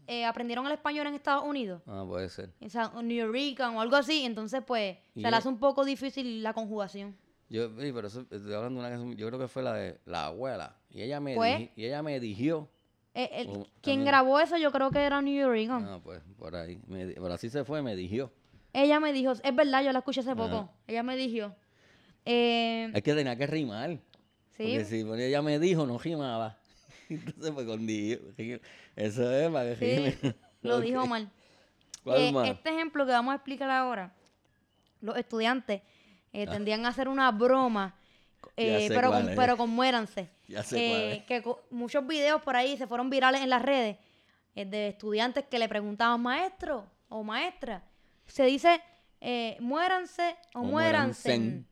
eh, 0.08 0.26
aprendieron 0.26 0.66
el 0.66 0.72
español 0.72 1.06
en 1.08 1.14
Estados 1.14 1.44
Unidos. 1.46 1.84
Ah, 1.86 2.04
puede 2.08 2.28
ser. 2.30 2.50
O 2.60 2.70
sea, 2.70 2.92
New 3.04 3.32
Rican 3.32 3.76
o 3.76 3.82
algo 3.82 3.96
así, 3.96 4.26
entonces 4.26 4.64
pues 4.66 4.98
se 5.14 5.22
le 5.22 5.28
hace 5.28 5.48
un 5.48 5.60
poco 5.60 5.86
difícil 5.86 6.42
la 6.42 6.54
conjugación. 6.54 7.16
Yo, 7.50 7.68
sí, 7.80 7.92
pero 7.94 8.08
eso, 8.08 8.22
estoy 8.22 8.54
hablando 8.54 8.82
de 8.82 8.88
una 8.88 8.90
canción, 8.90 9.16
yo 9.16 9.28
creo 9.28 9.40
que 9.40 9.48
fue 9.48 9.62
la 9.62 9.74
de 9.76 10.00
la 10.06 10.26
abuela. 10.26 10.76
Y 10.90 11.04
ella 11.04 11.20
me, 11.20 11.36
Pues. 11.36 11.60
dij- 11.60 11.72
y 11.76 11.86
ella 11.86 12.02
me 12.02 12.20
dijo. 12.20 12.68
Eh, 13.14 13.30
el- 13.34 13.50
Oh, 13.50 13.54
quien 13.82 13.98
también. 13.98 14.06
grabó 14.06 14.40
eso 14.40 14.58
yo 14.58 14.72
creo 14.72 14.90
que 14.90 14.98
era 15.00 15.22
New 15.22 15.52
Rican. 15.52 15.86
Ah, 15.88 16.00
pues, 16.04 16.24
por 16.40 16.56
ahí. 16.56 16.82
Me 16.88 17.06
pero 17.14 17.32
así 17.34 17.48
se 17.52 17.64
fue, 17.64 17.84
me 17.84 17.96
dijo. 17.96 18.32
Ella 18.74 19.00
me 19.00 19.14
dijo, 19.14 19.32
es 19.32 19.56
verdad, 19.56 19.84
yo 19.84 19.92
la 19.92 20.00
escuché 20.00 20.22
hace 20.22 20.32
Ajá. 20.32 20.50
poco. 20.50 20.70
Ella 20.88 21.04
me 21.04 21.16
dijo, 21.16 21.56
eh, 22.26 22.92
Es 22.94 23.04
que 23.04 23.14
tenía 23.14 23.36
que 23.36 23.48
rimar. 23.48 23.92
sí, 24.58 24.64
Porque 24.64 24.86
si 24.86 25.04
ponía 25.04 25.28
ella 25.28 25.42
me 25.42 25.60
dijo, 25.60 25.86
no 25.86 25.98
rimaba. 26.00 26.58
Entonces, 27.10 27.52
pues 27.52 27.66
con. 27.68 27.88
Eso 28.96 29.32
es 29.32 29.50
para 29.52 29.76
que 29.76 30.12
sí, 30.22 30.30
lo 30.62 30.80
dijo 30.82 31.06
mal. 31.08 31.30
¿Cuál 32.04 32.18
Eh, 32.22 32.52
este 32.52 32.70
ejemplo 32.72 33.06
que 33.06 33.12
vamos 33.12 33.32
a 33.32 33.36
explicar 33.36 33.70
ahora, 33.70 34.12
los 35.02 35.16
estudiantes 35.18 35.82
eh, 36.34 36.48
tendrían 36.48 36.86
a 36.86 36.90
hacer 36.90 37.08
una 37.08 37.32
broma, 37.32 37.96
eh, 38.58 38.88
pero, 38.90 39.12
con, 39.12 39.30
es. 39.30 39.36
pero 39.36 39.58
con 39.58 39.70
muéranse. 39.70 40.30
Ya 40.48 40.64
sé 40.64 40.76
cuál 40.78 41.00
Eh, 41.02 41.14
es. 41.20 41.24
que 41.26 41.42
co- 41.44 41.62
muchos 41.70 42.06
videos 42.08 42.42
por 42.42 42.56
ahí 42.56 42.76
se 42.78 42.88
fueron 42.88 43.10
virales 43.10 43.42
en 43.42 43.50
las 43.50 43.62
redes 43.62 43.98
eh, 44.56 44.66
de 44.66 44.90
estudiantes 44.90 45.46
que 45.46 45.60
le 45.60 45.70
preguntaban 45.70 46.22
maestro 46.22 46.86
o 47.10 47.24
maestra. 47.24 47.84
Se 48.34 48.46
dice 48.46 48.82
eh, 49.22 49.58
muéranse 49.60 50.36
o, 50.56 50.62
O 50.62 50.64
muéranse. 50.64 51.38
muéranse. 51.38 51.66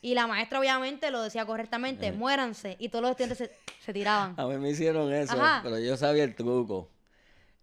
Y 0.00 0.14
la 0.14 0.26
maestra 0.26 0.58
obviamente 0.60 1.10
lo 1.10 1.20
decía 1.22 1.44
correctamente, 1.44 2.06
Eh. 2.06 2.12
muéranse. 2.12 2.74
Y 2.78 2.88
todos 2.88 3.02
los 3.02 3.10
estudiantes 3.10 3.36
se, 3.38 3.50
se 3.84 3.92
tiraban. 3.92 4.34
A 4.38 4.46
mí 4.46 4.56
me 4.56 4.70
hicieron 4.70 5.12
eso, 5.12 5.34
Ajá. 5.34 5.60
pero 5.62 5.78
yo 5.78 5.94
sabía 5.98 6.24
el 6.24 6.34
truco. 6.34 6.88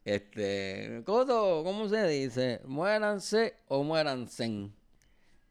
Este, 0.06 1.02
Coto, 1.04 1.64
¿cómo 1.64 1.90
se 1.90 2.06
dice? 2.08 2.62
Muéranse 2.66 3.56
o 3.70 3.84
muéranse. 3.84 4.46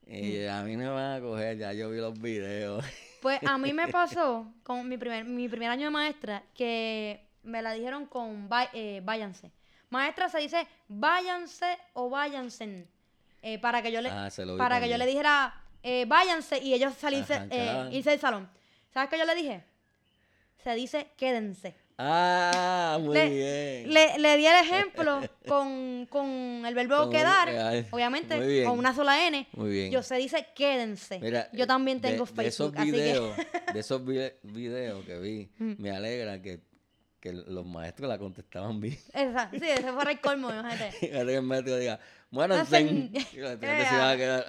Y 0.06 0.44
Mm. 0.46 0.48
a 0.50 0.62
mí 0.62 0.76
no 0.76 0.84
me 0.84 0.90
van 0.90 1.12
a 1.16 1.20
coger, 1.20 1.58
ya 1.58 1.72
yo 1.72 1.90
vi 1.90 1.98
los 1.98 2.20
videos. 2.20 2.84
Pues 3.20 3.40
a 3.44 3.58
mí 3.58 3.72
me 3.72 3.88
pasó 3.88 4.46
con 4.62 4.88
mi 4.88 4.96
primer, 4.96 5.24
mi 5.24 5.48
primer 5.48 5.70
año 5.70 5.86
de 5.86 5.90
maestra 5.90 6.42
que 6.54 7.26
me 7.42 7.62
la 7.62 7.72
dijeron 7.72 8.06
con 8.06 8.48
eh, 8.74 9.00
váyanse. 9.02 9.50
Maestra 9.92 10.28
se 10.30 10.38
dice 10.38 10.66
váyanse 10.88 11.78
o 11.92 12.08
váyanse. 12.08 12.86
eh, 13.42 13.58
para 13.58 13.82
que 13.82 13.92
yo 13.92 14.00
le, 14.00 14.08
Ah, 14.08 14.28
para 14.56 14.80
que 14.80 14.88
yo 14.88 14.96
le 14.96 15.04
dijera 15.06 15.52
eh, 15.82 16.04
váyanse 16.06 16.58
y 16.58 16.72
ellos 16.74 16.94
salirse, 16.94 17.34
eh, 17.50 17.88
irse 17.92 18.10
del 18.10 18.20
salón. 18.20 18.48
¿Sabes 18.94 19.10
qué 19.10 19.18
yo 19.18 19.24
le 19.24 19.34
dije? 19.34 19.64
Se 20.64 20.74
dice 20.74 21.08
quédense. 21.16 21.74
Ah, 21.98 22.98
muy 23.00 23.14
Le- 23.14 23.28
bien. 23.28 23.92
Le, 23.92 24.18
le 24.18 24.36
di 24.38 24.46
el 24.46 24.54
ejemplo 24.64 25.20
con, 25.46 26.06
con 26.08 26.64
el 26.66 26.74
verbo 26.74 26.96
Con 26.98 27.10
quedar, 27.10 27.48
obviamente, 27.90 28.64
con 28.64 28.78
una 28.78 28.94
sola 28.94 29.26
N. 29.26 29.46
Muy 29.52 29.70
bien. 29.70 29.90
Yo 29.92 30.02
se 30.02 30.16
dice 30.16 30.46
quédense. 30.54 31.18
Mira, 31.20 31.48
yo 31.52 31.66
también 31.66 32.00
de- 32.00 32.10
tengo 32.12 32.24
de, 32.24 32.32
Facebook, 32.32 32.72
esos 32.74 32.76
así 32.80 32.90
videos, 32.92 33.36
que... 33.36 33.42
Mm. 33.42 33.72
de 33.74 33.80
esos 33.80 34.04
vide- 34.06 34.38
videos 34.42 35.04
que 35.04 35.18
vi, 35.18 35.50
me 35.58 35.90
alegra 35.90 36.40
que, 36.40 36.60
que 37.22 37.32
los 37.32 37.64
maestros 37.64 38.08
la 38.08 38.18
contestaban 38.18 38.80
bien. 38.80 38.98
Esa, 39.14 39.48
sí, 39.52 39.60
ese 39.62 39.92
fuera 39.92 40.10
el 40.10 40.20
colmo, 40.20 40.50
imagínate. 40.50 40.90
Que 41.00 41.18
el 41.20 41.42
maestro 41.42 41.76
diga, 41.78 42.00
los 42.32 42.50
estudiantes 42.50 43.24
Eh, 43.32 43.86
se 43.88 43.96
van 43.96 44.10
a 44.10 44.16
quedar, 44.16 44.44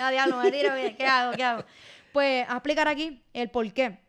ah, 0.00 0.10
diablo, 0.10 0.36
me 0.42 0.50
tiro 0.50 0.74
bien. 0.74 0.96
¿Qué 0.96 1.06
hago? 1.06 1.36
¿Qué 1.36 1.44
hago? 1.44 1.64
Pues, 2.12 2.48
a 2.48 2.54
explicar 2.54 2.88
aquí 2.88 3.22
el 3.32 3.48
por 3.50 3.72
qué. 3.72 4.00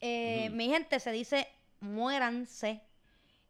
Eh, 0.00 0.48
Mi 0.54 0.68
gente 0.70 0.98
se 1.00 1.12
dice 1.12 1.46
muéranse, 1.80 2.80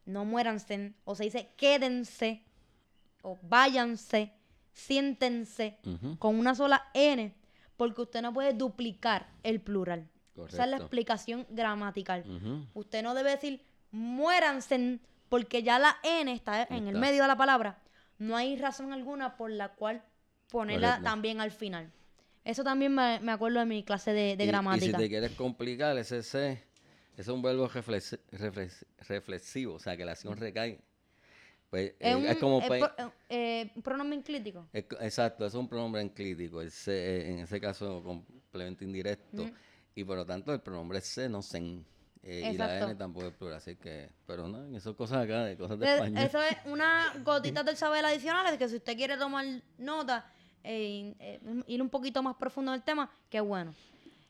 no 0.05 0.25
muéranse, 0.25 0.93
o 1.05 1.15
se 1.15 1.23
dice 1.23 1.49
quédense, 1.55 2.43
o 3.21 3.39
váyanse, 3.43 4.33
siéntense, 4.73 5.77
con 6.19 6.37
una 6.37 6.53
sola 6.53 6.83
N, 6.93 7.33
porque 7.77 8.01
usted 8.01 8.21
no 8.21 8.33
puede 8.33 8.51
duplicar 8.53 9.27
el 9.43 9.61
plural. 9.61 10.09
Esa 10.35 10.43
es 10.45 10.51
la 10.53 10.65
Correcto. 10.65 10.83
explicación 10.83 11.47
gramatical. 11.49 12.25
Usted 12.73 13.01
no 13.03 13.13
debe 13.13 13.31
decir 13.31 13.64
muéranse 13.95 14.99
porque 15.29 15.63
ya 15.63 15.79
la 15.79 15.97
N 16.03 16.31
está 16.31 16.63
en 16.69 16.87
el 16.87 16.97
medio 16.97 17.21
de 17.23 17.27
la 17.27 17.35
palabra. 17.37 17.79
No 18.19 18.35
hay 18.35 18.55
razón 18.57 18.93
alguna 18.93 19.35
por 19.37 19.49
la 19.49 19.69
cual 19.69 20.03
ponerla 20.49 20.87
Correcto. 20.89 21.09
también 21.09 21.41
al 21.41 21.51
final. 21.51 21.91
Eso 22.43 22.63
también 22.63 22.93
me, 22.93 23.19
me 23.21 23.31
acuerdo 23.31 23.59
de 23.59 23.65
mi 23.65 23.83
clase 23.83 24.13
de, 24.13 24.37
de 24.37 24.43
Y- 24.43 24.47
gramática. 24.47 24.85
Y, 24.85 24.89
si 24.91 24.95
te 24.97 25.09
quieres 25.09 25.31
complicar, 25.31 25.97
ese 25.97 26.21
C, 26.21 26.63
es 27.17 27.27
un 27.27 27.41
verbo 27.41 27.67
reflex- 27.67 28.19
reflex- 28.31 28.85
reflexivo, 29.07 29.73
o 29.75 29.79
sea, 29.79 29.97
que 29.97 30.05
la 30.05 30.11
acción 30.11 30.37
recae. 30.37 30.79
Pues, 31.71 31.93
es, 31.99 32.11
eh, 32.11 32.15
un, 32.15 32.25
es 32.25 32.37
como... 32.37 32.61
es 32.61 32.69
pe- 32.69 32.79
pro- 32.79 33.13
eh, 33.29 33.71
un 33.75 33.81
pronombre 33.81 34.17
enclítico. 34.17 34.67
es 34.71 34.85
exacto, 35.01 35.45
es 35.45 35.53
un 35.55 35.67
pronombre 35.67 36.01
enclítico, 36.01 36.61
el 36.61 36.69
se, 36.71 36.93
eh, 36.93 37.31
en 37.31 37.39
ese 37.39 37.59
caso 37.59 38.03
complemento 38.03 38.83
indirecto. 38.83 39.49
Y 39.95 40.03
por 40.03 40.17
lo 40.17 40.25
tanto 40.25 40.53
el 40.53 40.61
pronombre 40.61 41.01
se, 41.01 41.27
no 41.27 41.41
sen. 41.41 41.83
Eh, 42.25 42.51
y 42.53 42.57
la. 42.57 42.79
N 42.79 42.95
tampoco 42.95 43.27
es 43.27 43.33
plural, 43.33 43.57
así 43.57 43.75
que... 43.75 44.09
Pero 44.25 44.47
no, 44.47 44.75
eso 44.75 44.89
es 44.89 44.95
cosas 44.95 45.23
acá, 45.23 45.45
de 45.45 45.55
cosas 45.55 45.77
de 45.77 45.85
Eh, 45.85 45.93
español. 45.93 46.23
Eso 46.23 46.41
es 46.41 46.57
una 46.65 47.13
gotita 47.23 47.63
del 47.63 47.77
saber 47.77 48.03
adicionales 48.03 48.57
que 48.57 48.67
si 48.67 48.77
usted 48.77 48.97
quiere 48.97 49.15
tomar 49.15 49.45
nota, 49.77 50.25
eh, 50.63 51.13
eh, 51.19 51.39
ir 51.67 51.81
un 51.81 51.89
poquito 51.89 52.23
más 52.23 52.35
profundo 52.35 52.71
en 52.71 52.79
el 52.79 52.83
tema, 52.83 53.11
qué 53.29 53.39
bueno. 53.39 53.73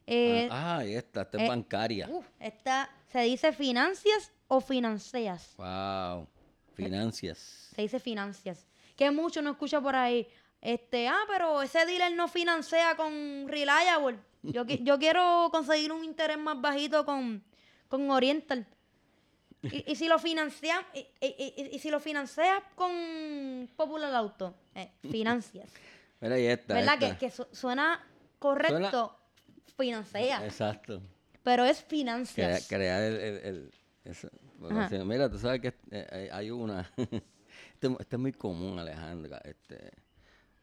Eh, 0.07 0.47
ah, 0.51 0.77
ahí 0.77 0.93
está, 0.93 1.21
esta 1.21 1.37
es 1.37 1.43
eh, 1.43 1.47
bancaria. 1.47 2.07
uf, 2.09 2.25
esta 2.39 2.89
se 3.11 3.21
dice 3.21 3.53
financias 3.53 4.31
o 4.47 4.61
financias. 4.61 5.55
Wow, 5.57 6.27
financias. 6.73 7.71
Se 7.73 7.81
dice 7.81 7.99
financias. 7.99 8.67
Que 8.95 9.09
mucho 9.09 9.41
no 9.41 9.51
escucha 9.51 9.81
por 9.81 9.95
ahí. 9.95 10.27
Este, 10.61 11.07
ah, 11.07 11.23
pero 11.27 11.61
ese 11.61 11.85
dealer 11.85 12.13
no 12.15 12.27
financia 12.27 12.95
con 12.95 13.47
Reliable. 13.47 14.19
Yo, 14.43 14.63
yo 14.63 14.99
quiero 14.99 15.49
conseguir 15.51 15.91
un 15.91 16.03
interés 16.03 16.37
más 16.37 16.59
bajito 16.61 17.03
con, 17.03 17.43
con 17.87 18.09
Oriental. 18.11 18.65
Y, 19.63 19.91
y 19.91 19.95
si 19.95 20.07
lo 20.07 20.19
financia, 20.19 20.85
y, 20.93 20.99
y- 21.21 21.53
y- 21.57 21.75
y 21.75 21.79
si 21.79 21.89
lo 21.89 21.99
financias 21.99 22.61
con 22.75 23.67
Popular 23.75 24.13
Auto, 24.13 24.53
eh, 24.75 24.91
financias. 25.09 25.69
Mira, 26.21 26.35
ahí 26.35 26.45
está. 26.45 26.75
¿Verdad? 26.75 26.99
Que, 26.99 27.05
esta. 27.07 27.17
que 27.17 27.31
su- 27.31 27.47
suena 27.51 28.05
correcto, 28.39 29.17
financia, 29.75 30.45
Exacto. 30.45 31.01
pero 31.43 31.65
es 31.65 31.81
financias. 31.83 32.67
crear 32.67 33.01
el... 33.03 33.71
eso, 34.03 34.29
mira, 35.05 35.29
tú 35.29 35.37
sabes 35.39 35.61
que 35.61 35.73
eh, 35.91 36.07
hay- 36.11 36.29
hay 36.31 36.51
una... 36.51 36.91
este, 36.97 37.87
este 37.99 38.15
es 38.15 38.19
muy 38.19 38.33
común, 38.33 38.77
Alejandra. 38.79 39.41
Este, 39.43 39.91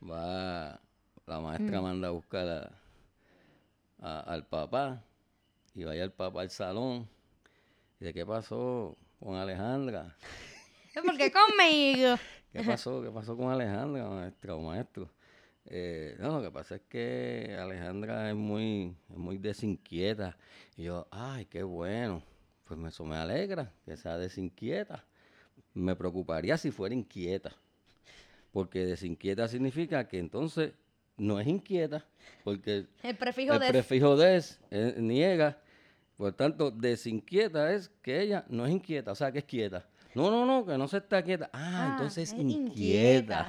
va... 0.03 0.81
La 1.27 1.41
maestra 1.41 1.81
Mm. 1.81 1.85
manda 1.85 2.09
a 2.09 2.11
buscar 2.13 2.49
a- 2.49 2.71
a- 4.01 4.21
al 4.21 4.47
papá 4.47 5.05
y 5.75 5.85
vaya 5.85 6.05
el 6.05 6.13
papá 6.13 6.43
al 6.43 6.51
salón. 6.51 7.09
Y 8.01 8.05
de 8.05 8.13
qué 8.13 8.27
pasó 8.27 8.97
con 9.19 9.37
Alejandra. 9.37 10.17
Es 10.95 11.03
porque 11.03 11.33
conmigo. 11.33 12.17
¿Qué 12.53 12.63
pasó? 12.65 13.03
¿Qué 13.03 13.11
pasó 13.11 13.35
con 13.35 13.51
Alejandra, 13.51 14.07
maestra 14.11 14.55
o 14.55 14.61
maestro? 14.61 15.09
Eh, 15.65 16.17
no, 16.19 16.37
lo 16.39 16.43
que 16.43 16.51
pasa 16.51 16.75
es 16.75 16.83
que 16.83 17.57
Alejandra 17.59 18.29
es 18.29 18.37
muy, 18.37 18.95
es 19.11 19.17
muy 19.17 19.39
desinquieta. 19.39 20.37
Y 20.77 20.85
yo, 20.85 21.09
ay, 21.11 21.47
qué 21.47 21.63
bueno. 21.63 22.23
Pues 22.65 22.79
eso 22.93 23.07
me 23.07 23.17
alegra 23.17 23.73
que 23.87 23.97
sea 23.97 24.19
desinquieta. 24.19 25.05
Me 25.73 25.97
preocuparía 25.97 26.59
si 26.59 26.71
fuera 26.71 26.95
inquieta. 26.95 27.53
Porque 28.53 28.85
desinquieta 28.85 29.49
significa 29.49 30.07
que 30.09 30.19
entonces 30.19 30.75
no 31.17 31.41
es 31.41 31.47
inquieta. 31.47 32.05
Porque 32.45 32.87
El 33.03 33.17
prefijo 33.17 33.55
el 33.55 33.69
prefijo 33.69 34.17
des 34.17 34.61
eh, 34.71 34.97
niega. 34.99 35.59
Por 36.23 36.35
tanto, 36.35 36.71
desinquieta 36.71 37.73
es 37.73 37.91
que 38.01 38.21
ella 38.23 38.45
no 38.49 38.65
es 38.65 38.71
inquieta, 38.71 39.11
o 39.11 39.15
sea, 39.17 39.33
que 39.33 39.41
es 39.41 39.45
quieta. 39.45 39.85
No, 40.15 40.31
no, 40.31 40.47
no, 40.47 40.65
que 40.65 40.79
no 40.79 40.87
se 40.87 40.99
está 40.99 41.21
quieta. 41.25 41.51
Ah, 41.53 41.59
Ah, 41.83 41.89
entonces 41.91 42.33
es 42.33 42.39
inquieta. 42.39 42.69
inquieta. 42.71 43.49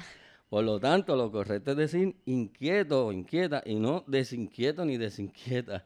Por 0.49 0.63
lo 0.63 0.79
tanto, 0.79 1.15
lo 1.15 1.31
correcto 1.31 1.69
es 1.73 1.77
decir 1.77 2.15
inquieto 2.25 3.05
o 3.05 3.11
inquieta 3.11 3.61
y 3.63 3.75
no 3.75 4.03
desinquieto 4.07 4.83
ni 4.85 4.97
desinquieta. 4.97 5.85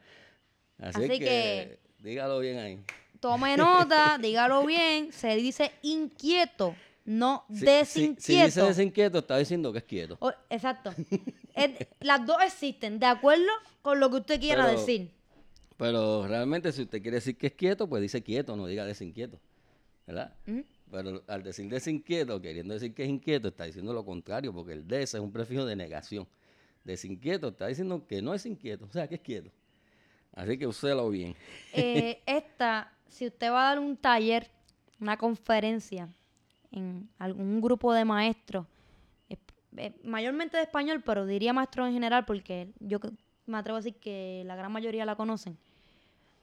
Así, 0.80 1.00
Así 1.00 1.10
que, 1.10 1.20
que- 1.20 1.80
dígalo 2.00 2.40
bien 2.40 2.58
ahí. 2.58 2.80
Tome 3.20 3.58
nota, 3.58 4.18
dígalo 4.18 4.66
bien, 4.66 5.12
se 5.12 5.36
dice 5.36 5.74
inquieto, 5.82 6.74
no 7.04 7.44
Si- 7.50 7.58
si- 7.60 7.66
desinquieto. 7.66 8.22
Si, 8.22 8.42
dice 8.46 8.62
desinquieto, 8.62 9.18
está 9.18 9.38
diciendo 9.38 9.74
que 9.74 9.80
es 9.80 9.84
quieto. 9.84 10.18
Exacto. 10.50 10.94
Es- 11.54 11.86
las 12.00 12.26
dos 12.26 12.38
existen, 12.46 12.98
de 12.98 13.08
acuerdo 13.08 13.52
con 13.82 14.00
lo 14.00 14.10
que 14.10 14.16
usted 14.18 14.40
quiera 14.40 14.68
Pero- 14.68 14.80
decir. 14.80 15.17
Pero 15.78 16.28
realmente, 16.28 16.72
si 16.72 16.84
usted 16.84 17.02
quiere 17.02 17.16
decir 17.16 17.38
que 17.38 17.48
es 17.48 17.54
quieto, 17.54 17.88
pues 17.88 18.02
dice 18.02 18.22
quieto, 18.24 18.56
no 18.56 18.66
diga 18.66 18.86
desinquieto. 18.86 19.40
¿Verdad? 20.06 20.34
Pero 20.90 21.24
al 21.28 21.44
decir 21.44 21.70
desinquieto, 21.70 22.42
queriendo 22.42 22.74
decir 22.74 22.94
que 22.94 23.04
es 23.04 23.10
inquieto, 23.10 23.50
está 23.50 23.66
diciendo 23.66 23.94
lo 23.94 24.06
contrario, 24.06 24.54
porque 24.54 24.74
el 24.74 24.88
des 24.88 25.14
es 25.14 25.20
un 25.20 25.32
prefijo 25.32 25.66
de 25.66 25.76
negación. 25.76 26.28
Desinquieto 26.84 27.50
está 27.50 27.68
diciendo 27.68 28.06
que 28.08 28.22
no 28.22 28.34
es 28.34 28.46
inquieto, 28.46 28.86
o 28.86 28.92
sea, 28.92 29.08
que 29.08 29.16
es 29.16 29.22
quieto. 29.22 29.52
Así 30.34 30.58
que 30.58 30.66
úselo 30.66 31.10
bien. 31.10 31.36
Eh, 31.74 32.22
esta, 32.26 32.94
si 33.10 33.28
usted 33.28 33.52
va 33.52 33.68
a 33.68 33.70
dar 33.70 33.80
un 33.80 33.98
taller, 33.98 34.48
una 35.00 35.18
conferencia 35.18 36.10
en 36.72 37.10
algún 37.20 37.60
grupo 37.60 37.94
de 37.94 38.06
maestros, 38.06 38.66
eh, 39.78 39.94
mayormente 40.04 40.58
de 40.58 40.64
español, 40.64 41.04
pero 41.06 41.26
diría 41.26 41.54
maestros 41.54 41.88
en 41.88 41.94
general 41.94 42.26
porque 42.26 42.70
yo 42.80 43.00
me 43.46 43.58
atrevo 43.58 43.78
a 43.78 43.82
decir 43.82 44.00
que 44.00 44.44
la 44.46 44.56
gran 44.56 44.72
mayoría 44.72 45.06
la 45.06 45.16
conocen, 45.16 45.58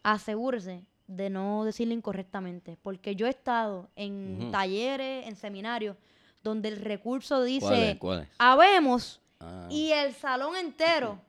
asegúrese 0.04 0.84
de 1.08 1.28
no 1.30 1.64
decirlo 1.64 1.92
incorrectamente, 1.94 2.78
porque 2.80 3.16
yo 3.16 3.26
he 3.26 3.30
estado 3.30 3.90
en 3.96 4.38
talleres, 4.52 5.26
en 5.26 5.34
seminarios, 5.36 5.96
donde 6.42 6.68
el 6.68 6.76
recurso 6.76 7.42
dice, 7.42 7.66
¿Cuál 7.66 7.82
es? 7.82 7.98
¿Cuál 7.98 8.20
es? 8.22 8.28
habemos, 8.38 9.20
Ah, 9.40 9.66
y 9.70 9.90
el 9.90 10.14
salón 10.14 10.54
entero 10.56 11.20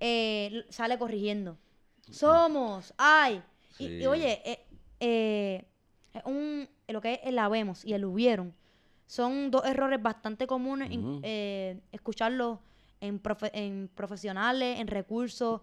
eh, 0.00 0.64
sale 0.68 0.98
corrigiendo. 0.98 1.56
Somos, 2.10 2.92
hay. 2.98 3.42
Y, 3.78 4.06
oye, 4.06 4.42
eh, 4.44 4.66
eh, 5.00 5.66
un, 6.26 6.68
lo 6.88 7.00
que 7.00 7.14
es 7.14 7.20
el 7.24 7.38
habemos 7.38 7.84
y 7.84 7.92
el 7.94 8.04
hubieron 8.04 8.54
son 9.06 9.50
dos 9.50 9.64
errores 9.64 10.02
bastante 10.02 10.46
comunes 10.46 10.90
eh, 11.22 11.80
escucharlos 11.92 12.58
en, 13.00 13.22
profe- 13.22 13.50
en 13.52 13.88
profesionales, 13.94 14.80
en 14.80 14.86
recursos, 14.86 15.60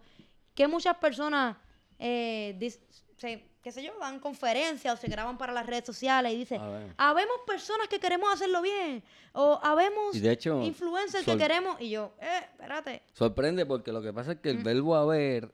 que 0.55 0.67
muchas 0.67 0.97
personas, 0.97 1.57
eh, 2.01 2.55
dis- 2.59 2.79
se, 3.17 3.43
qué 3.61 3.71
sé 3.71 3.83
yo, 3.83 3.91
dan 3.99 4.19
conferencias 4.19 4.93
o 4.93 4.97
se 4.99 5.07
graban 5.07 5.37
para 5.37 5.53
las 5.53 5.65
redes 5.65 5.85
sociales 5.85 6.33
y 6.33 6.37
dicen, 6.37 6.59
Habemos. 6.97 7.37
personas 7.45 7.87
que 7.87 7.99
queremos 7.99 8.33
hacerlo 8.33 8.61
bien, 8.63 9.03
o 9.33 9.59
habemos 9.61 10.15
Y 10.15 10.19
de 10.19 10.31
hecho, 10.31 10.61
influencers 10.63 11.23
que 11.23 11.37
queremos, 11.37 11.79
y 11.79 11.91
yo, 11.91 12.11
eh, 12.19 12.39
espérate, 12.51 13.03
Sorprende 13.13 13.65
porque 13.65 13.91
lo 13.91 14.01
que 14.01 14.11
pasa 14.11 14.31
es 14.33 14.39
que 14.39 14.49
el 14.49 14.59
Mm. 14.59 14.63
verbo 14.63 14.95
haber, 14.95 15.51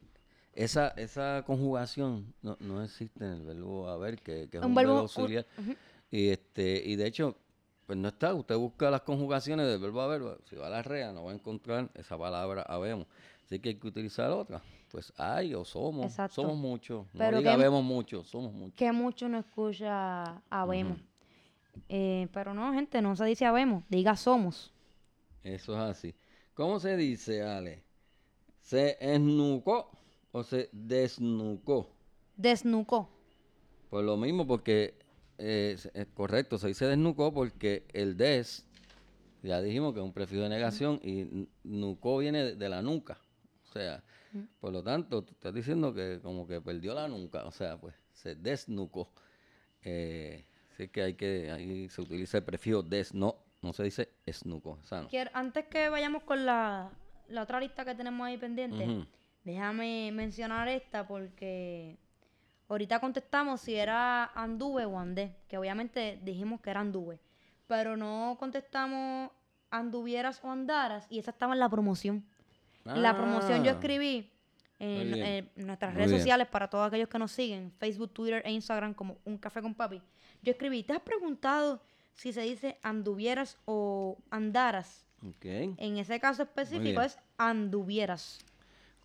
esa, 0.54 0.88
esa 0.98 1.44
conjugación 1.46 2.34
no, 2.42 2.56
no 2.62 2.82
existe 2.84 3.24
en 3.26 3.32
el 3.34 3.42
verbo 3.44 3.90
haber, 3.90 4.18
que, 4.20 4.48
que 4.50 4.58
es 4.58 4.64
Un 4.64 4.70
un, 4.72 4.76
verbo- 4.76 5.00
auxiliar. 5.00 5.46
Y 6.10 6.30
este, 6.30 6.82
y 6.86 6.96
de 6.96 7.06
hecho, 7.06 7.36
pues 7.86 8.00
no 8.00 8.08
está. 8.08 8.34
Usted 8.34 8.56
busca 8.56 8.90
las 8.90 9.02
conjugaciones 9.02 9.68
del 9.68 9.80
verbo 9.80 10.02
haber, 10.02 10.22
si 10.50 10.56
va 10.56 10.68
a 10.68 10.70
la 10.70 10.82
REA 10.82 11.12
no 11.12 11.26
va 11.26 11.32
a 11.32 11.36
encontrar 11.36 11.90
esa 11.96 12.18
palabra 12.18 12.62
habemos. 12.68 13.08
Así 13.48 13.60
que 13.60 13.70
hay 13.70 13.76
que 13.76 13.88
utilizar 13.88 14.30
otra. 14.30 14.62
Pues 14.92 15.12
hay 15.18 15.54
o 15.56 15.64
somos. 15.66 16.06
Exacto. 16.06 16.36
Somos 16.36 16.58
muchos. 16.58 17.06
No 17.14 17.18
Pero 17.20 17.38
diga 17.40 17.52
que- 17.52 17.56
habemos 17.56 17.84
muchos, 17.84 18.28
somos 18.28 18.54
muchos. 18.54 18.76
que 18.76 18.92
mucho 18.92 19.28
no 19.30 19.40
escucha 19.40 20.42
habemos. 20.50 21.00
Eh, 21.90 22.28
pero 22.34 22.54
no, 22.54 22.74
gente, 22.74 23.02
no 23.02 23.16
se 23.16 23.24
dice 23.26 23.46
habemos, 23.46 23.84
diga 23.90 24.16
somos. 24.18 24.74
Eso 25.44 25.74
es 25.74 25.80
así. 25.80 26.14
¿Cómo 26.54 26.80
se 26.80 26.98
dice, 26.98 27.42
Ale? 27.42 27.84
¿Se 28.62 28.98
esnucó 29.00 29.92
o 30.34 30.44
se 30.44 30.70
desnucó? 30.74 31.90
Desnucó. 32.36 33.10
Pues 33.90 34.06
lo 34.06 34.18
mismo 34.18 34.46
porque 34.46 34.96
eh, 35.38 35.78
es 35.94 36.08
correcto, 36.14 36.58
se 36.58 36.68
dice 36.68 36.86
desnucó 36.86 37.34
porque 37.34 37.86
el 37.94 38.18
des, 38.18 38.66
ya 39.42 39.62
dijimos 39.62 39.94
que 39.94 40.00
es 40.00 40.06
un 40.06 40.12
prefijo 40.14 40.42
de 40.42 40.50
negación 40.50 41.00
y 41.04 41.48
nucó 41.64 42.18
viene 42.18 42.44
de, 42.44 42.56
de 42.56 42.70
la 42.70 42.82
nuca. 42.82 43.18
O 43.68 43.72
sea, 43.72 44.04
por 44.60 44.72
lo 44.72 44.82
tanto, 44.84 45.24
tú 45.24 45.34
estás 45.34 45.54
diciendo 45.54 45.94
que 45.94 46.20
como 46.22 46.48
que 46.48 46.62
perdió 46.62 46.94
la 46.94 47.08
nuca, 47.08 47.44
o 47.46 47.52
sea, 47.52 47.78
pues 47.78 47.94
se 48.14 48.36
desnucó. 48.36 49.10
Eh, 49.84 50.46
así 50.74 50.88
que 50.90 51.02
hay 51.04 51.14
que, 51.16 51.52
ahí 51.52 51.90
se 51.90 52.02
utiliza 52.02 52.38
el 52.38 52.44
prefijo 52.44 52.82
des, 52.82 53.14
no, 53.14 53.36
no 53.62 53.74
se 53.74 53.84
dice 53.84 54.10
esnucó, 54.26 54.80
esa 54.84 55.02
no. 55.02 55.08
Quiero- 55.10 55.32
antes 55.34 55.66
que 55.66 55.90
vayamos 55.90 56.24
con 56.24 56.46
la, 56.46 56.90
la 57.30 57.42
otra 57.44 57.60
lista 57.60 57.84
que 57.86 57.96
tenemos 57.96 58.26
ahí 58.26 58.38
pendiente, 58.38 58.86
déjame 59.44 60.12
mencionar 60.14 60.68
esta 60.68 61.08
porque 61.08 61.98
ahorita 62.70 63.00
contestamos 63.00 63.62
si 63.62 63.76
era 63.76 64.26
anduve 64.34 64.86
o 64.86 65.00
andé, 65.00 65.36
que 65.48 65.58
obviamente 65.58 66.20
dijimos 66.24 66.62
que 66.62 66.70
era 66.70 66.82
anduve, 66.82 67.20
pero 67.68 67.96
no 67.98 68.36
contestamos 68.40 69.32
anduvieras 69.70 70.42
o 70.44 70.50
andaras 70.50 71.06
y 71.10 71.20
esa 71.20 71.32
estaba 71.32 71.54
en 71.54 71.60
la 71.60 71.70
promoción. 71.70 72.26
La 72.96 73.16
promoción 73.16 73.64
yo 73.64 73.72
Ah. 73.72 73.74
escribí 73.74 74.30
en, 74.80 75.50
nuestras 75.56 75.92
Muy 75.92 75.98
redes 75.98 76.12
bien. 76.12 76.20
sociales 76.22 76.48
para 76.48 76.70
todos 76.70 76.88
aquellos 76.88 77.10
que 77.10 77.18
nos 77.20 77.32
siguen, 77.32 77.72
Facebook, 77.80 78.12
Twitter 78.14 78.42
e 78.46 78.52
Instagram 78.52 78.94
como 78.94 79.18
Un 79.26 79.38
Café 79.38 79.62
con 79.62 79.74
Papi. 79.74 80.02
Yo 80.44 80.52
escribí, 80.52 80.84
¿te 80.84 80.94
has 80.94 81.02
preguntado 81.02 81.82
si 82.14 82.32
se 82.32 82.42
dice 82.42 82.78
anduvieras 82.84 83.58
o 83.66 84.18
andaras? 84.30 85.04
Ok, 85.28 85.46
En 85.46 85.98
ese 85.98 86.20
caso 86.20 86.44
específico 86.44 87.02
es 87.02 87.18
anduvieras. 87.38 88.40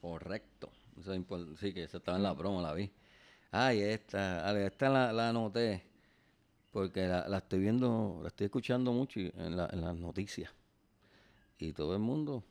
correcto. 0.00 0.70
Eso 1.00 1.14
es 1.14 1.22
sí, 1.58 1.72
que 1.72 1.84
esa 1.84 1.96
estaba 1.96 2.18
en 2.18 2.22
la 2.22 2.36
promo, 2.36 2.60
la 2.60 2.74
vi. 2.74 2.90
Ay, 3.50 3.80
esta, 3.80 4.46
Ale, 4.46 4.66
esta 4.66 4.88
la, 4.90 5.12
la 5.12 5.30
anoté 5.30 5.82
porque 6.70 7.06
la, 7.06 7.26
la 7.28 7.38
estoy 7.38 7.60
viendo, 7.60 8.18
la 8.22 8.28
estoy 8.28 8.46
escuchando 8.46 8.92
mucho 8.92 9.20
y- 9.20 9.32
en, 9.36 9.56
la- 9.56 9.68
en 9.72 9.80
las 9.80 9.94
noticias. 9.96 10.50
Y 11.58 11.72
todo 11.72 11.94
el 11.94 12.00
mundo, 12.00 12.42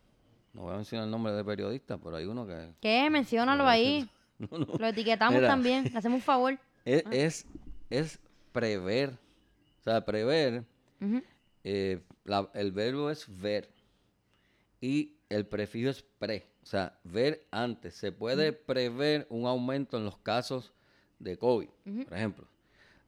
no 0.53 0.63
voy 0.63 0.73
a 0.73 0.75
mencionar 0.77 1.05
el 1.05 1.11
nombre 1.11 1.33
de 1.33 1.43
periodista, 1.43 1.97
pero 1.97 2.15
hay 2.17 2.25
uno 2.25 2.45
que... 2.45 2.71
¿Qué? 2.81 3.09
Menciónalo 3.09 3.67
ahí. 3.67 4.09
No, 4.41 4.57
no. 4.57 4.65
Lo 4.79 4.87
etiquetamos 4.87 5.35
Mira. 5.35 5.47
también. 5.49 5.83
Le 5.83 5.95
hacemos 5.99 6.15
un 6.17 6.23
favor. 6.23 6.57
Es, 6.83 7.03
es, 7.11 7.45
es 7.91 8.19
prever. 8.51 9.11
O 9.79 9.83
sea, 9.83 10.03
prever, 10.03 10.63
eh, 11.63 12.01
la- 12.23 12.49
el 12.55 12.71
verbo 12.71 13.11
es 13.11 13.27
ver 13.39 13.69
y 14.81 15.13
el 15.29 15.45
prefijo 15.45 15.91
es 15.91 16.01
pre. 16.17 16.47
O 16.63 16.65
sea, 16.65 16.97
ver 17.03 17.45
antes. 17.51 17.93
Se 17.93 18.11
puede 18.11 18.51
prever 18.51 19.27
un 19.29 19.45
aumento 19.45 19.95
en 19.97 20.05
los 20.05 20.17
casos 20.17 20.73
de 21.19 21.37
COVID, 21.37 21.69
por 22.05 22.13
ejemplo. 22.17 22.47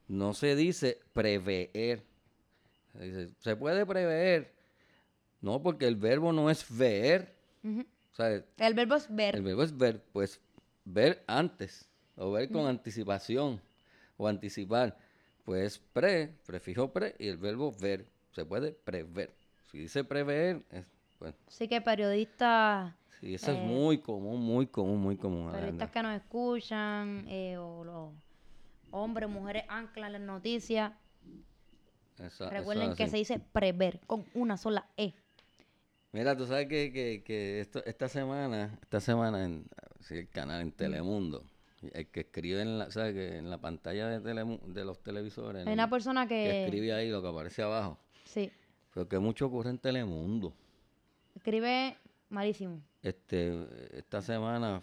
No 0.08 0.36
se 0.36 0.56
dice 0.56 1.00
prever. 1.14 2.04
Se 2.92 3.04
dice, 3.06 3.30
se 3.40 3.56
puede 3.56 3.88
prever. 3.88 4.53
No, 5.44 5.62
porque 5.62 5.86
el 5.88 5.98
verbo 5.98 6.32
no 6.32 6.50
es 6.50 6.66
ver. 6.76 7.36
Ujú. 7.64 7.82
O 7.82 8.16
sea, 8.16 8.30
El 8.58 8.74
verbo 8.74 8.96
es 8.96 9.14
ver. 9.14 9.36
el 9.36 9.44
verbo 9.44 9.62
es 9.62 9.78
ver, 9.78 10.02
pues 10.14 10.40
ver 10.86 11.22
antes, 11.28 11.90
o 12.16 12.32
ver 12.32 12.50
con 12.50 12.66
anticipación, 12.66 13.62
o 14.16 14.28
anticipar. 14.28 14.98
Pues 15.44 15.80
pre, 15.80 16.30
prefijo 16.46 16.94
pre, 16.94 17.16
y 17.20 17.28
el 17.28 17.36
verbo 17.38 17.74
ver, 17.82 18.06
se 18.32 18.46
puede 18.46 18.72
prever. 18.72 19.34
Si 19.70 19.80
dice 19.80 20.06
prever, 20.06 20.64
es, 20.72 20.86
pues, 21.20 21.36
Así 21.46 21.68
que 21.68 21.82
periodistas, 21.82 22.94
sí, 23.20 23.34
eso 23.36 23.52
Eh, 23.52 23.56
es 23.56 23.62
muy 23.62 23.98
común, 23.98 24.40
muy 24.42 24.68
común, 24.68 25.02
muy 25.02 25.18
común. 25.18 25.52
periodistas 25.52 25.92
que 25.92 26.04
nos 26.04 26.16
escuchan, 26.16 27.26
eh, 27.28 27.58
o 27.58 27.84
los 27.84 28.12
hombres, 28.92 29.28
mujeres 29.28 29.66
anclan 29.68 30.14
las 30.14 30.22
noticias, 30.22 30.94
Esa- 32.18 32.50
recuerden 32.50 32.96
que 32.96 33.08
se 33.10 33.18
dice 33.18 33.40
prever 33.40 34.00
con 34.08 34.24
una 34.34 34.56
sola 34.56 34.88
E. 34.96 35.14
Mira, 36.14 36.38
tú 36.38 36.46
sabes 36.46 36.68
que, 36.68 36.92
que, 36.94 37.24
que 37.24 37.60
esto, 37.60 37.84
esta 37.86 38.08
semana, 38.08 38.78
esta 38.82 39.00
semana 39.02 39.44
en 39.46 39.66
sí, 40.00 40.16
el 40.20 40.30
canal 40.30 40.62
en 40.62 40.72
Telemundo, 40.72 41.44
el 41.92 42.08
que 42.08 42.22
escribe 42.22 42.62
en 42.62 42.78
la, 42.78 42.92
¿sabes? 42.92 43.14
Que 43.14 43.38
en 43.38 43.50
la 43.50 43.58
pantalla 43.60 44.08
de, 44.08 44.22
Telemu- 44.22 44.62
de 44.62 44.86
los 44.86 45.02
televisores, 45.02 45.66
Hay 45.66 45.74
una 45.74 45.90
persona 45.90 46.28
que 46.28 46.36
que, 46.44 46.64
escribe 46.66 46.94
ahí 46.94 47.10
lo 47.10 47.22
que 47.22 47.28
aparece 47.30 47.64
abajo. 47.64 47.98
sí, 48.26 48.52
Pero 48.94 49.08
que 49.10 49.18
mucho 49.18 49.48
ocurre 49.48 49.72
en 49.72 49.80
Telemundo. 49.80 50.54
escribe 51.36 51.98
malísimo. 52.30 52.80
Este, 53.02 53.68
esta 53.98 54.22
semana 54.22 54.82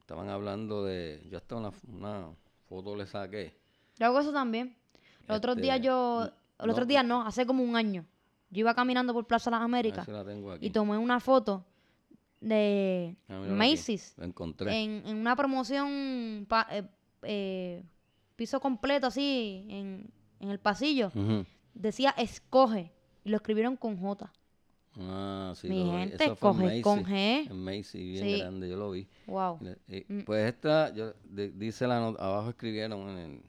estaban 0.00 0.28
hablando 0.30 0.82
de, 0.84 1.22
yo 1.30 1.36
hasta 1.38 1.56
una, 1.56 1.70
una 1.88 2.28
foto 2.68 2.96
le 2.96 3.06
saqué. 3.06 3.54
Yo 3.98 4.06
hago 4.06 4.18
eso 4.20 4.32
también. 4.32 4.74
Los 5.28 5.36
otros 5.36 5.56
días 5.56 5.76
Este, 5.76 5.86
yo, 5.88 6.22
n- 6.22 6.32
los 6.58 6.66
no, 6.68 6.72
otros 6.72 6.88
días 6.88 7.04
no, 7.04 7.20
hace 7.26 7.44
como 7.44 7.62
un 7.62 7.76
año. 7.76 8.06
Yo 8.50 8.60
iba 8.60 8.74
caminando 8.74 9.12
por 9.12 9.26
Plaza 9.26 9.50
Las 9.50 9.58
A 9.58 9.60
ver 9.62 9.64
Américas 9.66 10.08
la 10.08 10.24
y 10.60 10.70
tomé 10.70 10.98
una 10.98 11.20
foto 11.20 11.64
de 12.40 13.16
Ah. 13.28 13.38
Macy's 13.48 14.14
Lo 14.16 14.24
encontré. 14.24 14.72
en, 14.82 15.02
en 15.06 15.16
una 15.16 15.36
promoción 15.36 16.46
pa- 16.48 16.66
eh, 16.70 16.82
eh, 17.22 17.84
piso 18.36 18.60
completo 18.60 19.06
así 19.08 19.66
en, 19.68 20.10
en 20.40 20.48
el 20.50 20.58
pasillo. 20.58 21.12
Decía 21.74 22.10
escoge 22.16 22.92
y 23.24 23.30
lo 23.30 23.36
escribieron 23.36 23.76
con 23.76 23.96
J. 23.98 24.32
Ah, 24.98 25.52
sí, 25.54 25.68
Mi 25.68 25.88
gente, 25.88 26.24
en 26.24 26.32
escoge 26.32 26.82
con. 26.82 27.04
G. 27.04 27.48
En 27.50 27.62
Macy's, 27.64 27.94
bien 27.94 28.24
Sí. 28.24 28.38
grande, 28.40 28.68
yo 28.68 28.76
lo 28.76 28.90
vi. 28.90 29.06
Wow. 29.26 29.58
Y 29.86 29.96
y, 29.98 30.04
Mm. 30.08 30.20
Pues 30.24 30.48
esta, 30.52 30.92
yo, 30.92 31.12
de- 31.24 31.52
dice 31.52 31.86
la 31.86 32.00
nota, 32.00 32.24
abajo 32.24 32.50
escribieron 32.50 33.08
en 33.16 33.42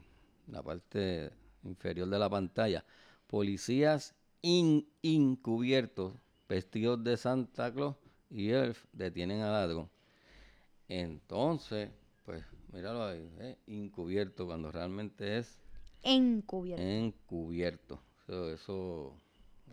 la 0.47 0.61
parte 0.61 1.31
inferior 1.63 2.07
de 2.09 2.19
la 2.19 2.29
pantalla, 2.29 2.85
policías 3.25 4.13
encubiertos, 4.43 6.13
vestidos 6.47 7.03
de 7.03 7.17
Santa 7.17 7.71
Claus 7.73 7.95
y 8.29 8.49
Elf, 8.49 8.85
detienen 8.93 9.41
a 9.41 9.51
ladrón. 9.51 9.89
Entonces, 10.87 11.89
pues, 12.25 12.43
míralo 12.73 13.05
ahí, 13.05 13.29
¿eh? 13.39 13.57
encubierto, 13.67 14.45
cuando 14.45 14.71
realmente 14.71 15.37
es 15.37 15.59
encubierto. 16.03 16.83
Encubierto. 16.83 18.01
Eso, 18.23 18.49
eso, 18.51 19.13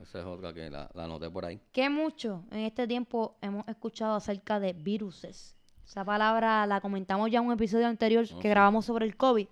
esa 0.03 0.21
es 0.21 0.25
otra 0.27 0.53
que 0.53 0.71
la, 0.71 0.91
la 0.95 1.05
anoté 1.05 1.29
por 1.31 1.45
ahí. 1.45 1.61
Que 1.73 1.89
mucho 1.91 2.45
en 2.51 2.61
este 2.61 2.87
tiempo 2.87 3.37
hemos 3.41 3.67
escuchado 3.69 4.15
acerca 4.15 4.61
de 4.61 4.73
viruses. 4.73 5.55
Esa 5.85 6.05
palabra 6.05 6.67
la 6.67 6.81
comentamos 6.81 7.31
ya 7.31 7.39
en 7.39 7.47
un 7.47 7.53
episodio 7.53 7.87
anterior 7.87 8.25
Oh, 8.31 8.37
que 8.37 8.43
sí. 8.43 8.49
grabamos 8.49 8.85
sobre 8.85 9.07
el 9.07 9.17
COVID, 9.17 9.49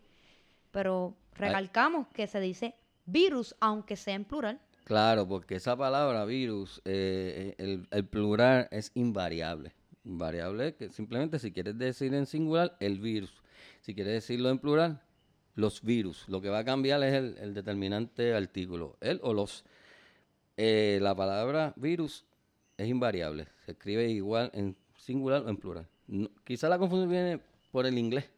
pero 0.70 1.14
recalcamos 1.34 2.06
que 2.08 2.26
se 2.26 2.40
dice 2.40 2.74
virus, 3.06 3.56
aunque 3.60 3.96
sea 3.96 4.14
en 4.14 4.24
plural. 4.24 4.60
Claro, 4.86 5.26
porque 5.26 5.56
esa 5.56 5.76
palabra 5.76 6.24
virus, 6.24 6.80
eh, 6.84 7.54
eh, 7.58 7.62
el, 7.64 7.88
el 7.90 8.04
plural 8.06 8.68
es 8.70 8.92
invariable. 8.94 9.72
Invariable 10.04 10.76
que 10.76 10.90
simplemente 10.90 11.40
si 11.40 11.50
quieres 11.50 11.76
decir 11.76 12.14
en 12.14 12.24
singular, 12.26 12.76
el 12.78 13.00
virus. 13.00 13.34
Si 13.80 13.94
quieres 13.96 14.12
decirlo 14.12 14.48
en 14.48 14.60
plural, 14.60 15.02
los 15.56 15.82
virus. 15.82 16.28
Lo 16.28 16.40
que 16.40 16.50
va 16.50 16.60
a 16.60 16.64
cambiar 16.64 17.02
es 17.02 17.14
el, 17.14 17.36
el 17.38 17.52
determinante 17.52 18.32
artículo, 18.32 18.96
el 19.00 19.18
o 19.24 19.34
los. 19.34 19.64
Eh, 20.56 21.00
la 21.02 21.16
palabra 21.16 21.72
virus 21.76 22.24
es 22.76 22.86
invariable. 22.88 23.48
Se 23.64 23.72
escribe 23.72 24.08
igual 24.08 24.52
en 24.54 24.76
singular 24.96 25.42
o 25.44 25.48
en 25.48 25.56
plural. 25.56 25.88
No- 26.06 26.30
quizá 26.44 26.68
la 26.68 26.78
confusión 26.78 27.10
viene 27.10 27.40
por 27.72 27.86
el 27.86 27.98
inglés. 27.98 28.30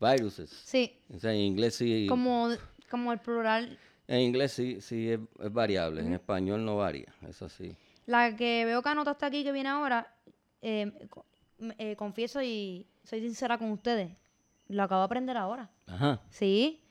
Viruses. 0.00 0.50
Sí, 0.50 0.98
O 1.14 1.18
sea, 1.20 1.32
en 1.32 1.38
inglés 1.40 1.76
sí. 1.76 2.06
como, 2.08 2.48
como 2.90 3.12
el 3.12 3.20
plural. 3.20 3.78
En 4.06 4.20
inglés 4.20 4.52
sí, 4.52 4.80
sí 4.80 5.10
es, 5.10 5.20
es 5.42 5.52
variable, 5.52 6.02
en 6.02 6.12
español 6.12 6.64
no 6.64 6.76
varía, 6.76 7.12
eso 7.28 7.48
sí. 7.48 7.74
La 8.06 8.36
que 8.36 8.64
veo 8.66 8.82
que 8.82 8.88
anotaste 8.90 9.24
aquí 9.24 9.44
que 9.44 9.52
viene 9.52 9.70
ahora, 9.70 10.14
eh, 10.60 10.92
eh, 11.78 11.96
confieso 11.96 12.42
y 12.42 12.86
soy 13.04 13.20
sincera 13.22 13.56
con 13.56 13.70
ustedes, 13.70 14.10
lo 14.68 14.82
acabo 14.82 15.00
de 15.00 15.06
aprender 15.06 15.36
ahora. 15.36 15.70
Ajá, 15.86 16.20
Sí, 16.28 16.82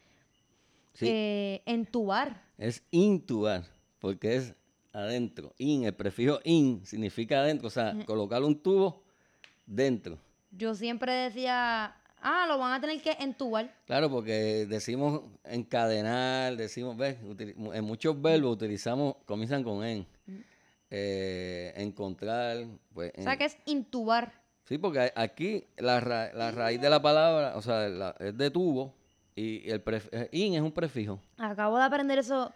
sí, 0.93 1.06
eh, 1.08 1.62
entubar. 1.65 2.41
es 2.58 2.84
intubar, 2.89 3.63
porque 3.99 4.36
es 4.38 4.56
adentro. 4.91 5.54
In, 5.60 5.84
el 5.86 5.93
prefijo 5.93 6.39
in 6.43 6.84
significa 6.86 7.41
adentro, 7.41 7.67
o 7.67 7.71
sea, 7.71 7.95
colocar 8.06 8.41
un 8.43 8.60
tubo 8.60 9.04
dentro. 9.67 10.17
Yo 10.52 10.73
siempre 10.76 11.12
decía, 11.13 11.95
ah, 12.23 12.45
lo 12.47 12.57
van 12.57 12.73
a 12.73 12.81
tener 12.81 13.01
que 13.01 13.12
entubar. 13.19 13.71
Claro, 13.86 14.09
porque 14.09 14.65
decimos 14.67 15.21
encadenar, 15.43 16.55
decimos, 16.57 16.97
ves, 16.97 17.17
en 17.73 17.83
muchos 17.83 18.19
verbos 18.21 18.53
utilizamos, 18.53 19.15
comienzan 19.25 19.63
con 19.63 19.83
en. 19.83 20.07
Eh, 20.89 21.73
encontrar, 21.77 22.65
pues. 22.93 23.12
O 23.17 23.21
sea 23.23 23.33
en- 23.33 23.39
que 23.39 23.45
es 23.45 23.57
intubar. 23.65 24.31
Sí, 24.65 24.77
porque 24.77 25.12
aquí 25.15 25.65
la, 25.77 25.99
ra- 25.99 26.31
la 26.33 26.51
raíz 26.51 26.79
de 26.79 26.89
la 26.89 27.01
palabra, 27.01 27.57
o 27.57 27.62
sea, 27.62 27.89
la- 27.89 28.15
es 28.19 28.38
de 28.38 28.49
tubo 28.51 28.93
y 29.36 29.69
el 29.69 29.83
eh, 30.12 30.29
in 30.31 30.53
es 30.55 30.62
un 30.62 30.71
prefijo. 30.71 31.19
Acabo 31.38 31.77
de 31.77 31.83
aprender 31.83 32.19
eso 32.19 32.53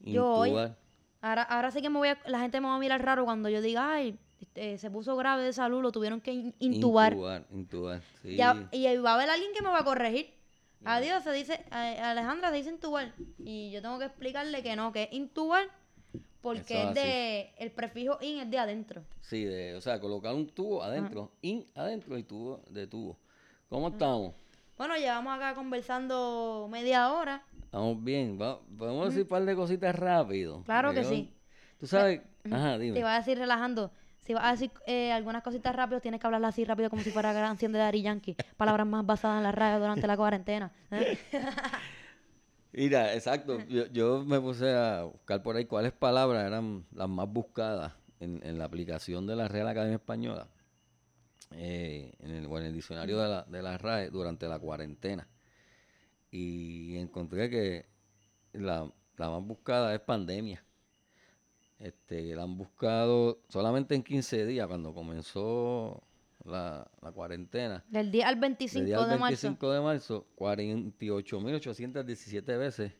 yo 0.00 0.26
hoy. 0.32 0.48
Intubar. 0.50 0.76
Ahora, 1.20 1.42
ahora 1.42 1.70
sí 1.72 1.82
que 1.82 1.90
me 1.90 1.98
voy 1.98 2.08
a, 2.10 2.18
la 2.26 2.38
gente 2.40 2.60
me 2.60 2.68
va 2.68 2.76
a 2.76 2.78
mirar 2.78 3.02
raro 3.04 3.24
cuando 3.24 3.48
yo 3.48 3.60
diga, 3.60 3.92
ay, 3.94 4.16
este, 4.58 4.78
se 4.78 4.90
puso 4.90 5.16
grave 5.16 5.42
de 5.44 5.52
salud, 5.52 5.80
lo 5.82 5.92
tuvieron 5.92 6.20
que 6.20 6.32
in- 6.32 6.54
intubar. 6.58 7.12
Intubar, 7.12 7.44
intubar, 7.52 8.02
sí. 8.22 8.36
Ya- 8.36 8.68
y 8.72 8.86
ahí 8.86 8.96
va 8.98 9.12
a 9.12 9.14
haber 9.14 9.30
alguien 9.30 9.52
que 9.54 9.62
me 9.62 9.68
va 9.68 9.80
a 9.80 9.84
corregir. 9.84 10.30
Adiós, 10.84 11.24
se 11.24 11.32
dice, 11.32 11.64
a- 11.70 12.10
Alejandra 12.10 12.50
se 12.50 12.56
dice 12.56 12.70
intubar. 12.70 13.12
Y 13.44 13.70
yo 13.70 13.82
tengo 13.82 13.98
que 13.98 14.04
explicarle 14.06 14.62
que 14.62 14.76
no, 14.76 14.92
que 14.92 15.04
es 15.04 15.12
intubar, 15.12 15.64
porque 16.40 16.82
es 16.82 16.94
de, 16.94 17.52
el 17.58 17.70
prefijo 17.72 18.18
in 18.20 18.38
es 18.40 18.50
de 18.50 18.58
adentro. 18.58 19.02
Sí, 19.20 19.44
de, 19.44 19.74
o 19.74 19.80
sea, 19.80 20.00
colocar 20.00 20.34
un 20.34 20.46
tubo 20.48 20.82
adentro, 20.82 21.32
in 21.42 21.66
adentro 21.74 22.16
y 22.16 22.22
tubo 22.22 22.62
de 22.70 22.86
tubo. 22.86 23.18
¿Cómo 23.68 23.88
estamos? 23.88 24.34
Bueno, 24.76 24.96
llevamos 24.96 25.36
acá 25.36 25.54
conversando 25.54 26.68
media 26.70 27.12
hora. 27.12 27.42
Estamos 27.64 28.02
bien. 28.02 28.38
Va- 28.40 28.60
Podemos 28.78 29.08
decir 29.08 29.22
un 29.22 29.28
par 29.28 29.44
de 29.44 29.56
cositas 29.56 29.94
rápido. 29.94 30.62
Claro 30.64 30.94
que 30.94 31.02
yo- 31.02 31.08
sí. 31.08 31.32
Tú 31.80 31.86
sabes, 31.86 32.20
ajá, 32.50 32.76
Te 32.78 32.84
dime. 32.84 32.98
iba 33.00 33.14
a 33.14 33.18
decir 33.18 33.36
relajando. 33.38 33.90
Si 34.28 34.34
vas 34.34 34.44
a 34.44 34.50
decir 34.50 34.70
eh, 34.84 35.10
algunas 35.10 35.42
cositas 35.42 35.74
rápido, 35.74 36.02
tienes 36.02 36.20
que 36.20 36.26
hablarlas 36.26 36.50
así 36.50 36.62
rápido 36.62 36.90
como 36.90 37.00
si 37.00 37.10
fuera 37.10 37.32
canción 37.32 37.72
de 37.72 37.78
Daddy 37.78 38.02
Yankee. 38.02 38.36
Palabras 38.58 38.86
más 38.86 39.06
basadas 39.06 39.38
en 39.38 39.44
la 39.44 39.52
radio 39.52 39.80
durante 39.80 40.06
la 40.06 40.18
cuarentena. 40.18 40.70
¿eh? 40.90 41.16
Mira, 42.72 43.14
exacto. 43.14 43.58
Yo, 43.70 43.86
yo 43.86 44.26
me 44.26 44.38
puse 44.38 44.70
a 44.74 45.04
buscar 45.04 45.42
por 45.42 45.56
ahí 45.56 45.64
cuáles 45.64 45.92
palabras 45.92 46.46
eran 46.46 46.84
las 46.92 47.08
más 47.08 47.26
buscadas 47.26 47.94
en, 48.20 48.42
en 48.44 48.58
la 48.58 48.66
aplicación 48.66 49.26
de 49.26 49.34
la 49.34 49.48
Real 49.48 49.66
Academia 49.66 49.96
Española, 49.96 50.46
eh, 51.52 52.12
en, 52.18 52.30
el, 52.30 52.44
o 52.44 52.58
en 52.58 52.66
el 52.66 52.74
diccionario 52.74 53.18
de 53.18 53.28
la, 53.30 53.44
de 53.44 53.62
la 53.62 53.78
RAE 53.78 54.10
durante 54.10 54.46
la 54.46 54.58
cuarentena. 54.58 55.26
Y 56.30 56.98
encontré 56.98 57.48
que 57.48 57.86
la, 58.52 58.92
la 59.16 59.30
más 59.30 59.42
buscada 59.42 59.94
es 59.94 60.00
pandemia. 60.00 60.62
Este, 61.78 62.34
la 62.34 62.42
han 62.42 62.56
buscado 62.56 63.38
solamente 63.48 63.94
en 63.94 64.02
15 64.02 64.46
días, 64.46 64.66
cuando 64.66 64.92
comenzó 64.92 66.02
la, 66.44 66.90
la 67.00 67.12
cuarentena. 67.12 67.84
Del 67.88 68.10
día 68.10 68.26
al 68.28 68.34
Del 68.34 68.40
25 68.40 68.84
día 68.84 68.98
al 68.98 69.08
de 69.08 69.16
marzo. 69.16 69.48
25 69.48 69.72
de 69.72 69.80
marzo, 69.80 70.26
48.817 70.36 72.58
veces 72.58 72.92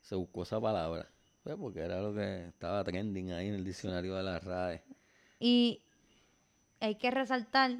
se 0.00 0.16
buscó 0.16 0.42
esa 0.42 0.60
palabra. 0.60 1.08
Pues 1.44 1.56
porque 1.56 1.80
era 1.80 2.00
lo 2.00 2.14
que 2.14 2.48
estaba 2.48 2.82
trending 2.82 3.32
ahí 3.32 3.48
en 3.48 3.54
el 3.54 3.64
diccionario 3.64 4.16
de 4.16 4.22
la 4.22 4.38
RAE. 4.38 4.82
Y 5.38 5.82
hay 6.80 6.96
que 6.96 7.10
resaltar 7.10 7.76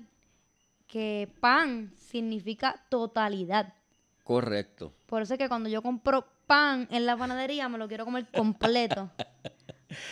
que 0.87 1.33
pan 1.41 1.93
significa 1.97 2.85
totalidad. 2.91 3.75
Correcto. 4.23 4.93
Por 5.07 5.23
eso 5.23 5.35
es 5.35 5.39
que 5.39 5.49
cuando 5.49 5.69
yo 5.69 5.83
compro 5.83 6.27
pan 6.47 6.87
en 6.91 7.07
la 7.07 7.17
panadería 7.17 7.69
me 7.69 7.79
lo 7.79 7.89
quiero 7.89 8.05
comer 8.05 8.27
completo. 8.31 9.11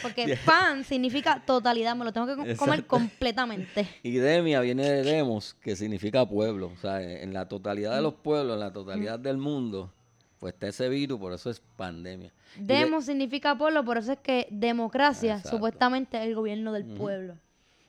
Porque 0.03 0.38
pan 0.45 0.85
significa 0.85 1.42
totalidad, 1.45 1.95
me 1.97 2.05
lo 2.05 2.12
tengo 2.12 2.27
que 2.27 2.37
co- 2.37 2.57
comer 2.57 2.87
completamente. 2.87 3.88
Y 4.03 4.12
demia 4.16 4.61
viene 4.61 4.88
de 4.88 5.03
demos, 5.03 5.55
que 5.55 5.77
significa 5.77 6.27
pueblo. 6.27 6.71
O 6.75 6.77
sea, 6.77 7.01
en 7.03 7.33
la 7.33 7.47
totalidad 7.49 7.95
de 7.97 8.03
los 8.03 8.14
pueblos, 8.14 8.55
en 8.55 8.61
la 8.61 8.73
totalidad 8.73 9.18
del 9.18 9.37
mundo, 9.38 9.92
pues 10.38 10.55
está 10.55 10.68
ese 10.68 10.88
virus, 10.88 11.18
por 11.21 11.33
eso 11.33 11.51
es 11.51 11.61
pandemia. 11.77 12.33
Y 12.57 12.64
de- 12.64 12.75
Demo 12.75 13.01
significa 13.01 13.57
pueblo, 13.57 13.85
por 13.85 13.99
eso 13.99 14.12
es 14.12 14.18
que 14.18 14.49
democracia 14.51 15.35
Exacto. 15.37 15.57
supuestamente 15.57 16.18
es 16.18 16.25
el 16.27 16.35
gobierno 16.35 16.73
del 16.73 16.85
pueblo. 16.85 17.37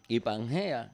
Y 0.08 0.20
Pangea, 0.20 0.94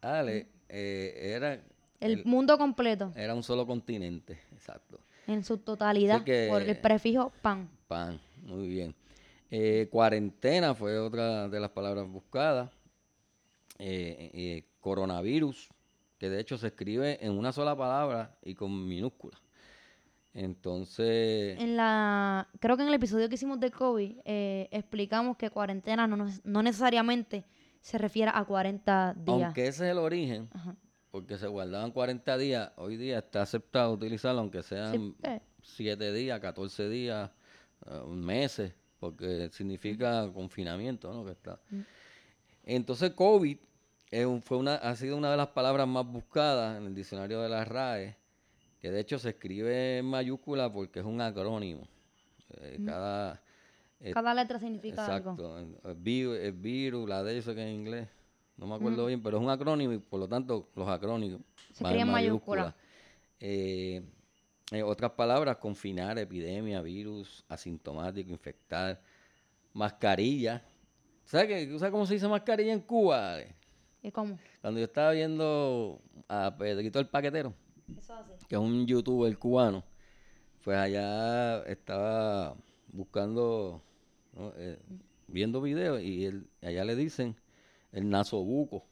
Ale, 0.00 0.46
eh, 0.68 1.32
era, 1.34 1.54
El 2.00 2.12
el- 2.20 2.24
mundo 2.24 2.56
completo, 2.58 3.12
era 3.16 3.34
un 3.34 3.42
solo 3.42 3.66
continente. 3.66 4.38
Exacto. 4.52 5.00
en 5.26 5.44
su 5.44 5.58
totalidad, 5.58 6.22
que- 6.24 6.46
por 6.48 6.62
el 6.62 6.76
prefijo 6.78 7.32
pan. 7.42 7.68
Pan, 7.86 8.18
muy 8.46 8.66
bien. 8.68 8.94
Eh, 9.50 9.88
cuarentena 9.90 10.74
fue 10.74 10.98
otra 10.98 11.48
de 11.48 11.60
las 11.60 11.70
palabras 11.70 12.06
buscadas. 12.08 12.70
Eh, 13.78 14.30
eh, 14.34 14.64
coronavirus, 14.80 15.68
que 16.18 16.28
de 16.30 16.40
hecho 16.40 16.58
se 16.58 16.66
escribe 16.68 17.24
en 17.24 17.32
una 17.32 17.52
sola 17.52 17.76
palabra 17.76 18.36
y 18.42 18.54
con 18.54 18.86
minúsculas. 18.88 19.40
Entonces, 20.34 21.58
En 21.60 21.76
la, 21.76 22.48
creo 22.60 22.76
que 22.76 22.82
en 22.82 22.88
el 22.88 22.94
episodio 22.94 23.28
que 23.28 23.34
hicimos 23.36 23.58
de 23.60 23.70
COVID 23.70 24.18
eh, 24.24 24.68
explicamos 24.70 25.36
que 25.36 25.50
cuarentena 25.50 26.06
no, 26.06 26.16
no- 26.44 26.62
necesariamente 26.62 27.44
se 27.80 27.98
refiere 27.98 28.30
a 28.34 28.44
40 28.44 29.14
días. 29.14 29.28
aunque 29.44 29.66
ese 29.68 29.86
es 29.86 29.92
el 29.92 29.98
origen, 29.98 30.48
Ajá. 30.52 30.76
porque 31.10 31.38
se 31.38 31.46
guardaban 31.48 31.90
40 31.90 32.36
días, 32.38 32.72
hoy 32.76 32.96
día 32.96 33.18
está 33.18 33.42
aceptado 33.42 33.92
utilizarlo, 33.92 34.40
aunque 34.40 34.62
sean 34.62 34.92
Sí, 34.92 35.16
eh, 35.22 35.40
7 35.62 36.12
días, 36.12 36.38
14 36.40 36.88
días, 36.88 37.30
eh, 37.86 38.00
meses, 38.08 38.74
porque 38.98 39.48
significa 39.52 40.30
confinamiento, 40.32 41.12
¿no? 41.12 41.24
Que 41.24 41.32
está. 41.32 41.60
Entonces, 42.64 43.12
COVID 43.12 43.58
fue 44.42 44.56
una, 44.56 44.76
ha 44.76 44.96
sido 44.96 45.16
una 45.16 45.30
de 45.30 45.36
las 45.36 45.48
palabras 45.48 45.86
más 45.86 46.06
buscadas 46.06 46.78
en 46.78 46.86
el 46.86 46.94
diccionario 46.94 47.40
de 47.40 47.48
la 47.48 47.64
RAE, 47.64 48.16
que 48.80 48.90
de 48.90 49.00
hecho 49.00 49.18
se 49.18 49.30
escribe 49.30 49.98
en 49.98 50.06
mayúscula 50.06 50.72
porque 50.72 51.00
es 51.00 51.04
un 51.04 51.20
acrónimo. 51.20 51.86
Eh, 52.60 52.78
Cada. 52.84 53.42
eh, 54.00 54.12
cada 54.12 54.34
letra 54.34 54.58
significa 54.58 55.04
algo. 55.04 55.32
exacto. 55.32 55.58
El, 55.58 55.94
virus, 55.96 56.38
virus, 56.60 57.08
la 57.08 57.22
de 57.22 57.38
eso 57.38 57.54
que 57.54 57.62
es 57.62 57.68
en 57.68 57.74
inglés. 57.74 58.08
No 58.56 58.66
me 58.66 58.74
acuerdo 58.74 59.06
bien, 59.06 59.22
pero 59.22 59.36
es 59.36 59.42
un 59.42 59.50
acrónimo 59.50 59.92
y 59.92 59.98
por 59.98 60.18
lo 60.18 60.28
tanto 60.28 60.68
los 60.74 60.88
acrónimos 60.88 61.40
Se 61.72 61.84
van 61.84 61.92
escribe 61.92 62.08
en 62.08 62.12
mayúscula. 62.12 62.74
Eh, 63.38 64.02
eh, 64.70 64.82
otras 64.82 65.12
palabras, 65.12 65.56
confinar, 65.56 66.18
epidemia, 66.18 66.80
virus, 66.82 67.44
asintomático, 67.48 68.30
infectar, 68.30 69.00
mascarilla. 69.72 70.62
¿Sabes, 71.24 71.46
qué? 71.46 71.78
¿Sabes 71.78 71.92
cómo 71.92 72.06
se 72.06 72.14
dice 72.14 72.28
mascarilla 72.28 72.72
en 72.72 72.80
Cuba? 72.80 73.38
¿Y 74.02 74.10
cómo? 74.10 74.38
Cuando 74.60 74.80
yo 74.80 74.86
estaba 74.86 75.12
viendo 75.12 76.00
a 76.28 76.54
Pedrito 76.56 76.98
el 76.98 77.08
Paquetero, 77.08 77.54
Eso 77.98 78.14
que 78.48 78.54
es 78.54 78.60
un 78.60 78.86
youtuber 78.86 79.36
cubano, 79.38 79.84
pues 80.62 80.76
allá 80.76 81.62
estaba 81.64 82.54
buscando, 82.92 83.82
¿no? 84.34 84.52
Eh, 84.56 84.78
viendo 85.26 85.60
videos 85.60 86.02
y 86.02 86.26
él- 86.26 86.48
allá 86.62 86.84
le 86.84 86.96
dicen 86.96 87.36
el 87.92 88.08
nasobuco. 88.08 88.84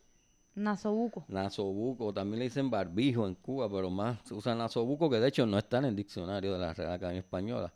Nasobuco. 0.56 1.24
Nasobuco, 1.28 2.12
también 2.12 2.38
le 2.40 2.44
dicen 2.46 2.70
barbijo 2.70 3.26
en 3.28 3.34
Cuba, 3.36 3.68
pero 3.70 3.90
más 3.90 4.18
se 4.24 4.34
usa 4.34 4.54
nasobuco, 4.54 5.08
que 5.10 5.20
de 5.20 5.28
hecho 5.28 5.46
no 5.46 5.58
está 5.58 5.78
en 5.78 5.84
el 5.86 5.96
diccionario 5.96 6.52
de 6.54 6.58
la 6.58 6.72
Real 6.72 6.92
Academia 6.92 7.20
Española. 7.20 7.72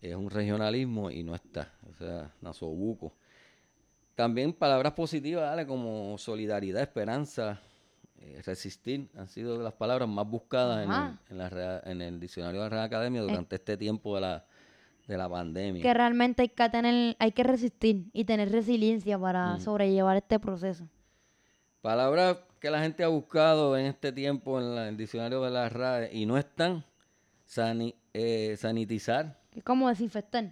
Es 0.00 0.14
un 0.14 0.28
regionalismo 0.30 1.10
y 1.10 1.22
no 1.22 1.34
está, 1.34 1.72
o 1.90 1.94
sea, 1.94 2.30
nasobuco. 2.42 3.14
También 4.14 4.52
palabras 4.52 4.92
positivas, 4.92 5.48
¿vale? 5.50 5.66
como 5.66 6.16
solidaridad, 6.18 6.82
esperanza, 6.82 7.58
eh, 8.20 8.40
resistir, 8.44 9.08
han 9.16 9.28
sido 9.28 9.60
las 9.60 9.72
palabras 9.72 10.08
más 10.08 10.28
buscadas 10.28 10.84
en 10.84 10.90
el, 10.92 11.18
en, 11.30 11.38
la 11.38 11.48
Real- 11.50 11.82
en 11.84 12.02
el 12.02 12.20
diccionario 12.20 12.60
de 12.60 12.66
la 12.66 12.70
Real 12.70 12.84
Academia 12.84 13.22
durante 13.22 13.56
este 13.56 13.76
tiempo 13.76 14.14
de 14.14 14.20
la, 14.20 14.44
de 15.08 15.16
la 15.16 15.28
pandemia. 15.28 15.82
Que 15.82 15.94
realmente 15.94 16.42
hay 16.42 16.48
que 16.50 16.68
tener, 16.68 17.16
hay 17.18 17.32
que 17.32 17.42
resistir 17.42 18.04
y 18.12 18.24
tener 18.24 18.52
resiliencia 18.52 19.18
para 19.18 19.58
sobrellevar 19.60 20.16
este 20.18 20.38
proceso. 20.38 20.86
Palabras 21.88 22.38
que 22.60 22.70
la 22.70 22.80
gente 22.80 23.04
ha 23.04 23.08
buscado 23.08 23.76
en 23.76 23.84
este 23.84 24.10
tiempo 24.10 24.58
en 24.58 24.74
la- 24.74 24.88
el 24.88 24.96
diccionario 24.96 25.42
de 25.42 25.50
la 25.50 25.68
RAE 25.68 26.08
y 26.14 26.24
no 26.24 26.38
están. 26.38 26.82
Sani- 27.46 27.94
eh, 28.14 28.56
sanitizar, 28.58 29.38
Es 29.54 29.62
como 29.62 29.90
desinfectar. 29.90 30.50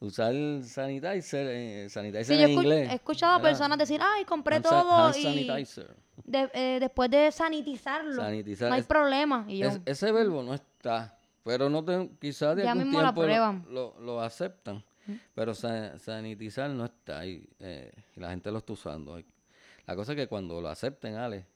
usar 0.00 0.34
sanitizer, 0.64 1.46
eh, 1.48 1.88
sanitizer 1.88 2.26
Sí, 2.26 2.36
yo 2.38 2.44
en 2.48 2.50
inglés. 2.50 2.90
he 2.90 2.94
escuchado 2.96 3.36
a 3.36 3.40
personas 3.40 3.78
decir, 3.78 4.02
ay, 4.02 4.26
compré 4.26 4.56
Hand 4.56 4.64
todo 4.66 4.92
hand 4.92 5.16
y 5.16 5.22
sanitizer. 5.22 5.96
de- 6.24 6.50
eh, 6.52 6.76
después 6.78 7.10
de 7.10 7.32
sanitizarlo, 7.32 8.16
Sanitizar 8.16 8.68
no 8.68 8.74
hay 8.74 8.82
es- 8.82 8.86
problema. 8.86 9.46
Y 9.48 9.58
yo, 9.60 9.68
Es- 9.68 9.80
ese 9.86 10.12
verbo 10.12 10.42
no 10.42 10.52
está, 10.52 11.18
pero 11.42 11.70
no 11.70 11.82
te, 11.82 12.10
quizás 12.20 12.54
de 12.54 12.64
Ya 12.64 12.72
algún 12.72 12.84
mismo 12.90 13.00
tiempo 13.14 13.22
lo, 13.24 13.72
lo- 13.72 14.00
lo 14.00 14.20
aceptan, 14.20 14.84
pero 15.34 15.54
sa- 15.54 15.98
sanitizar 15.98 16.68
no 16.68 16.84
está 16.84 17.24
y, 17.24 17.48
eh, 17.60 17.90
y 18.14 18.20
la 18.20 18.28
gente 18.28 18.50
lo 18.52 18.58
está 18.58 18.74
usando. 18.74 19.14
Hay- 19.14 19.24
La 19.86 19.94
cosa 19.96 20.12
es 20.12 20.16
que 20.16 20.26
cuando 20.26 20.60
lo 20.60 20.68
acepten, 20.68 21.14
Ale, 21.16 21.46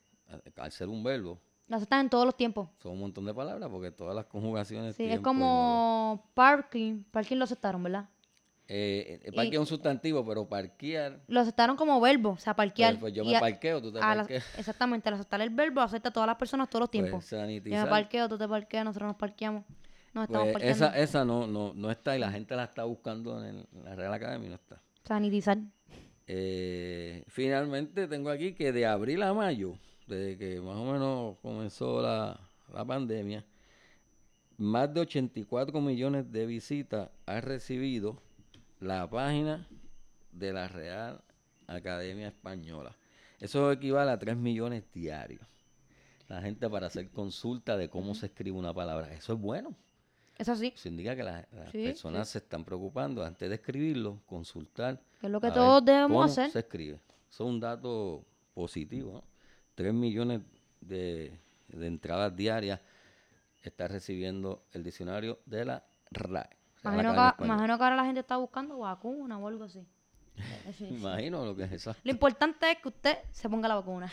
al 0.57 0.73
ser 0.73 0.89
un 0.89 1.03
verbo, 1.03 1.41
lo 1.69 1.77
aceptan 1.77 2.01
en 2.01 2.11
todos 2.11 2.25
los 2.27 2.37
tiempos. 2.37 2.69
son 2.79 2.93
un 2.93 3.01
montón 3.01 3.25
de 3.27 3.35
palabras 3.35 3.69
porque 3.71 3.91
todas 3.91 4.15
las 4.15 4.27
conjugaciones. 4.27 4.97
Sí, 4.97 5.05
es 5.05 5.21
como 5.21 6.31
parking. 6.35 7.05
Parking 7.11 7.37
lo 7.37 7.45
aceptaron, 7.45 7.83
¿verdad? 7.83 8.09
Eh, 8.73 9.21
eh, 9.25 9.33
parque 9.33 9.55
es 9.55 9.59
un 9.59 9.67
sustantivo, 9.67 10.25
pero 10.25 10.49
parquear. 10.49 11.21
Lo 11.27 11.41
aceptaron 11.41 11.77
como 11.77 12.01
verbo, 12.01 12.31
o 12.31 12.39
sea, 12.39 12.55
parquear. 12.55 12.93
Pues, 12.93 13.01
pues 13.01 13.15
yo 13.15 13.25
me 13.25 13.37
a- 13.37 13.41
parqueo, 13.41 13.83
tú 13.83 13.93
te 13.93 13.99
la- 13.99 14.15
parqueas. 14.15 14.45
exactamente, 14.59 15.09
al 15.09 15.15
aceptar 15.17 15.41
el 15.41 15.51
verbo, 15.51 15.81
acepta 15.81 16.11
a 16.11 16.13
todas 16.13 16.29
las 16.29 16.37
personas 16.37 16.69
todos 16.71 16.83
los 16.83 16.89
Pues, 16.91 17.03
tiempos. 17.29 17.31
Yo 17.65 17.85
me 17.85 17.87
parqueo, 17.91 18.29
tú 18.29 18.39
te 18.39 18.47
parqueas, 18.47 18.85
nosotros 18.85 19.09
nos 19.09 19.17
parqueamos. 19.17 19.65
Nos 20.13 20.25
estamos 20.25 20.45
pues, 20.47 20.53
parqueando. 20.55 20.87
esa 20.87 20.99
esa 20.99 21.25
no, 21.25 21.47
no, 21.49 21.73
no 21.75 21.91
está 21.91 22.17
y 22.17 22.21
la 22.21 22.31
gente 22.31 22.55
la 22.55 22.65
está 22.65 22.85
buscando 22.85 23.45
en, 23.45 23.57
el- 23.57 23.67
en 23.73 23.85
la 23.85 23.95
Real 23.97 24.13
Academia 24.15 24.47
y 24.47 24.51
no 24.51 24.57
está. 24.57 24.81
Sanitizar. 25.05 25.59
Eh, 26.33 27.25
finalmente 27.27 28.07
tengo 28.07 28.31
aquí 28.31 28.53
que 28.53 28.71
de 28.71 28.87
abril 28.87 29.25
a 29.25 29.35
mayo, 29.35 29.75
desde 30.07 30.39
que 30.39 30.61
más 30.61 30.77
o 30.77 30.93
menos 30.93 31.37
comenzó 31.43 32.01
la, 32.01 32.39
la 32.73 32.85
pandemia, 32.85 33.45
más 34.57 34.95
de 34.95 35.01
84 35.01 35.81
millones 35.81 36.31
de 36.31 36.47
visitas 36.47 37.11
ha 37.27 37.41
recibido 37.41 38.23
la 38.79 39.11
página 39.11 39.67
de 40.31 40.53
la 40.53 40.69
Real 40.69 41.21
Academia 41.67 42.29
Española. 42.29 42.95
Eso 43.41 43.73
equivale 43.73 44.13
a 44.13 44.19
3 44.21 44.37
millones 44.37 44.85
diarios. 44.95 45.43
La 46.29 46.41
gente 46.41 46.71
para 46.71 46.87
hacer 46.87 47.11
consulta 47.11 47.77
de 47.77 47.91
cómo 47.91 48.15
se 48.15 48.27
escribe 48.27 48.57
una 48.57 48.73
palabra. 48.73 49.13
Eso 49.13 49.33
es 49.33 49.41
bueno. 49.41 49.75
Eso 50.41 50.57
sí, 50.57 50.73
Eso 50.75 50.89
indica 50.89 51.15
que 51.15 51.23
las, 51.23 51.47
las 51.53 51.71
Sí, 51.71 51.85
personas 51.85 52.29
se 52.29 52.39
están 52.39 52.65
preocupando 52.65 53.23
antes 53.23 53.49
de 53.49 53.55
escribirlo, 53.57 54.21
consultar. 54.27 54.99
que 55.21 55.27
es 55.27 55.33
lo 55.33 55.41
que 55.41 55.51
todos 55.51 55.85
debemos 55.85 56.09
cómo 56.09 56.23
hacer. 56.25 56.51
se 56.51 56.61
escribe. 56.61 56.99
Eso 57.31 57.45
es 57.45 57.51
un 57.51 57.61
dato 57.61 58.25
positivo. 58.55 59.13
¿no? 59.13 59.25
3 59.75 59.93
millones 59.93 60.41
de, 60.81 61.33
de 61.69 61.87
entradas 61.87 62.35
diarias 62.35 62.81
está 63.63 63.87
recibiendo 63.89 64.63
el 64.73 64.83
diccionario 64.83 65.39
de 65.45 65.65
la 65.67 65.85
RAE. 66.11 66.49
Imagino 66.83 67.13
que, 67.13 67.45
imagino 67.45 67.77
que 67.77 67.85
ahora 67.85 67.97
la 67.97 68.05
gente 68.07 68.21
está 68.21 68.39
buscando 68.39 68.79
vacuna 68.79 69.39
o 69.39 69.47
algo 69.47 69.65
así. 69.65 69.87
Sí. 70.79 70.87
Imagino 70.87 71.45
lo 71.45 71.55
que 71.55 71.65
es 71.65 71.73
eso. 71.73 71.95
Lo 72.03 72.11
importante 72.13 72.71
es 72.71 72.79
que 72.79 72.89
usted 72.89 73.19
se 73.33 73.49
ponga 73.51 73.69
la 73.69 73.75
vacuna, 73.75 74.11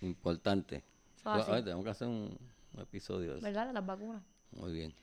Importante. 0.00 0.82
Así. 1.24 1.50
Ay, 1.52 1.62
tenemos 1.62 1.84
que 1.84 1.90
hacer 1.90 2.08
un, 2.08 2.36
un 2.74 2.80
episodio 2.80 3.32
de 3.32 3.38
eso. 3.38 3.44
¿verdad? 3.46 3.66
De 3.66 3.72
las 3.74 3.84
vacunas. 3.86 4.22
Muy 4.52 4.72
bien. 4.72 4.94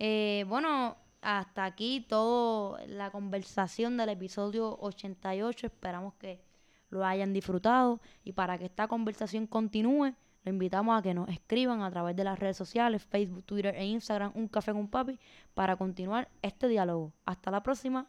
Eh, 0.00 0.46
bueno, 0.48 0.96
hasta 1.20 1.66
aquí 1.66 2.06
toda 2.08 2.84
la 2.86 3.10
conversación 3.10 3.98
del 3.98 4.08
episodio 4.08 4.78
88. 4.80 5.66
Esperamos 5.66 6.14
que 6.14 6.40
lo 6.88 7.04
hayan 7.04 7.34
disfrutado. 7.34 8.00
Y 8.24 8.32
para 8.32 8.56
que 8.58 8.64
esta 8.64 8.88
conversación 8.88 9.46
continúe, 9.46 10.14
lo 10.42 10.50
invitamos 10.50 10.98
a 10.98 11.02
que 11.02 11.12
nos 11.12 11.28
escriban 11.28 11.82
a 11.82 11.90
través 11.90 12.16
de 12.16 12.24
las 12.24 12.38
redes 12.38 12.56
sociales, 12.56 13.04
Facebook, 13.04 13.44
Twitter 13.44 13.74
e 13.76 13.84
Instagram, 13.84 14.32
Un 14.34 14.48
Café 14.48 14.72
con 14.72 14.88
Papi, 14.88 15.18
para 15.52 15.76
continuar 15.76 16.30
este 16.40 16.66
diálogo. 16.66 17.12
Hasta 17.26 17.50
la 17.50 17.62
próxima. 17.62 18.08